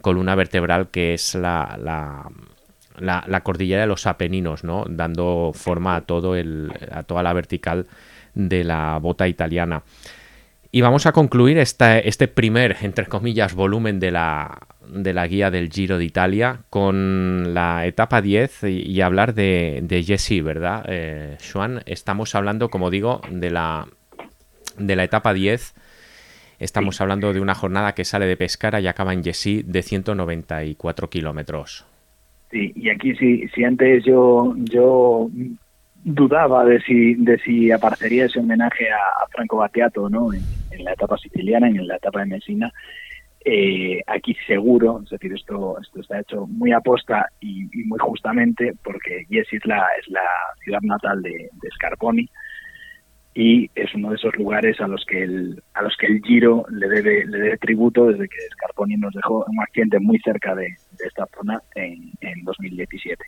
columna 0.00 0.34
vertebral 0.34 0.90
que 0.90 1.14
es 1.14 1.34
la, 1.34 1.78
la, 1.80 3.24
la, 3.26 3.40
cordillera 3.42 3.82
de 3.82 3.86
los 3.86 4.06
Apeninos, 4.06 4.64
¿no? 4.64 4.84
dando 4.88 5.52
forma 5.54 5.96
a, 5.96 6.00
todo 6.02 6.36
el, 6.36 6.72
a 6.90 7.04
toda 7.04 7.22
la 7.22 7.32
vertical 7.32 7.86
de 8.34 8.64
la 8.64 8.98
bota 8.98 9.28
italiana. 9.28 9.82
Y 10.74 10.80
vamos 10.80 11.04
a 11.04 11.12
concluir 11.12 11.58
este 11.58 12.28
primer, 12.28 12.78
entre 12.80 13.04
comillas, 13.04 13.54
volumen 13.54 14.00
de 14.00 14.10
la, 14.10 14.58
de 14.88 15.12
la 15.12 15.26
guía 15.26 15.50
del 15.50 15.68
Giro 15.70 15.98
de 15.98 16.06
Italia 16.06 16.60
con 16.70 17.52
la 17.52 17.86
etapa 17.86 18.22
10 18.22 18.64
y, 18.64 19.02
hablar 19.02 19.34
de, 19.34 19.80
de 19.82 20.02
Jesse, 20.02 20.42
¿verdad? 20.42 20.86
Eh, 20.88 21.36
estamos 21.84 22.34
hablando, 22.34 22.70
como 22.70 22.88
digo, 22.88 23.20
de 23.30 23.50
la, 23.50 23.86
de 24.78 24.96
la 24.96 25.04
etapa 25.04 25.34
10. 25.34 25.74
Estamos 26.58 27.02
hablando 27.02 27.34
de 27.34 27.42
una 27.42 27.54
jornada 27.54 27.92
que 27.92 28.06
sale 28.06 28.24
de 28.24 28.38
Pescara 28.38 28.80
y 28.80 28.86
acaba 28.86 29.12
en 29.12 29.22
Jesse 29.22 29.66
de 29.66 29.82
194 29.82 31.10
kilómetros. 31.10 31.84
Sí, 32.50 32.72
y 32.76 32.88
aquí 32.88 33.14
si, 33.16 33.46
si 33.48 33.64
antes 33.64 34.04
yo, 34.06 34.54
yo 34.56 35.28
dudaba 36.02 36.64
de 36.64 36.80
si, 36.80 37.14
de 37.14 37.38
si 37.40 37.70
aparecería 37.70 38.24
ese 38.24 38.40
homenaje 38.40 38.90
a, 38.90 39.26
Franco 39.28 39.58
Battiato 39.58 40.08
¿no? 40.08 40.30
En, 40.72 40.84
la 40.84 40.92
etapa 40.92 41.16
siciliana, 41.18 41.68
en 41.68 41.86
la 41.86 41.96
etapa 41.96 42.20
de 42.20 42.26
Messina, 42.26 42.72
eh, 43.44 44.00
aquí 44.06 44.36
seguro, 44.46 45.00
es 45.02 45.10
decir, 45.10 45.32
esto, 45.32 45.76
esto 45.80 46.00
está 46.00 46.20
hecho 46.20 46.46
muy 46.46 46.72
aposta 46.72 47.26
y, 47.40 47.66
muy 47.86 47.98
justamente 47.98 48.72
porque 48.84 49.26
Jesse 49.28 49.54
es 49.54 49.66
la, 49.66 49.84
es 50.00 50.08
la 50.08 50.20
ciudad 50.62 50.80
natal 50.82 51.22
de, 51.22 51.50
Scarponi 51.74 52.28
y 53.34 53.68
es 53.74 53.92
uno 53.94 54.10
de 54.10 54.16
esos 54.16 54.36
lugares 54.36 54.80
a 54.80 54.86
los 54.86 55.04
que 55.06 55.22
el, 55.24 55.62
a 55.74 55.82
los 55.82 55.96
que 55.96 56.06
el 56.06 56.22
Giro 56.22 56.64
le 56.70 56.88
debe, 56.88 57.24
le 57.24 57.38
debe 57.38 57.58
tributo 57.58 58.06
desde 58.06 58.28
que 58.28 58.38
Scarponi 58.52 58.96
nos 58.96 59.14
dejó 59.14 59.44
un 59.48 59.60
accidente 59.60 59.98
muy 59.98 60.18
cerca 60.20 60.54
de, 60.54 60.68
esta 61.04 61.26
zona 61.34 61.60
en, 61.74 62.12
en 62.20 62.44
2017. 62.44 63.24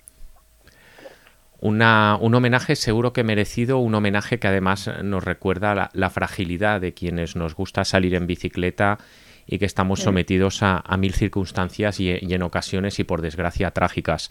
Una, 1.65 2.19
un 2.21 2.35
homenaje 2.35 2.77
seguro 2.77 3.15
que 3.15 3.25
merecido, 3.25 3.79
un 3.79 3.95
homenaje 3.95 4.39
que 4.39 4.49
además 4.49 4.91
nos 5.03 5.25
recuerda 5.25 5.75
la, 5.75 5.91
la 5.95 6.11
fragilidad 6.11 6.79
de 6.79 6.93
quienes 6.93 7.37
nos 7.37 7.55
gusta 7.55 7.87
salir 7.87 8.15
en 8.15 8.27
bicicleta 8.27 8.99
y 9.47 9.59
que 9.59 9.65
estamos 9.65 10.01
sometidos 10.01 10.63
a, 10.63 10.83
mil 10.99 11.15
circunstancias 11.15 12.01
y, 12.01 12.11
en 12.11 12.43
ocasiones 12.43 12.99
y 12.99 13.05
por 13.05 13.23
desgracia 13.23 13.71
trágicas. 13.71 14.31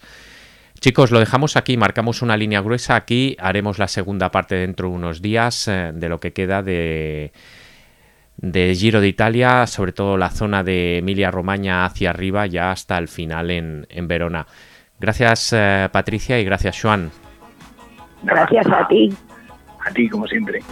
Chicos, 0.78 1.10
lo 1.10 1.18
dejamos 1.18 1.56
aquí, 1.56 1.76
marcamos 1.76 2.22
una 2.22 2.36
línea 2.36 2.60
gruesa 2.60 2.94
aquí, 2.94 3.36
haremos 3.40 3.80
la 3.80 3.88
segunda 3.88 4.30
parte 4.30 4.54
dentro 4.54 4.88
de 4.88 4.94
unos 4.94 5.20
días 5.20 5.66
eh, 5.66 5.90
de 5.92 6.08
lo 6.08 6.20
que 6.20 6.32
queda 6.32 6.62
de, 6.62 7.32
de 8.36 8.76
Giro 8.76 9.00
de 9.00 9.08
Italia, 9.08 9.66
sobre 9.66 9.90
todo 9.90 10.16
la 10.16 10.30
zona 10.30 10.62
de 10.62 10.98
Emilia 10.98 11.32
Romagna 11.32 11.84
hacia 11.84 12.10
arriba, 12.10 12.46
ya 12.46 12.70
hasta 12.70 12.96
el 12.96 13.08
final 13.08 13.50
en, 13.50 14.08
Verona. 14.08 14.46
Gracias 15.00 15.52
eh, 15.52 15.88
Patricia 15.90 16.38
y 16.38 16.44
gracias 16.44 16.80
Joan. 16.80 17.23
Gracias 18.24 18.66
a 18.66 18.86
ti. 18.88 19.14
A 19.86 19.90
ti, 19.92 20.08
como 20.08 20.26
siempre. 20.26 20.62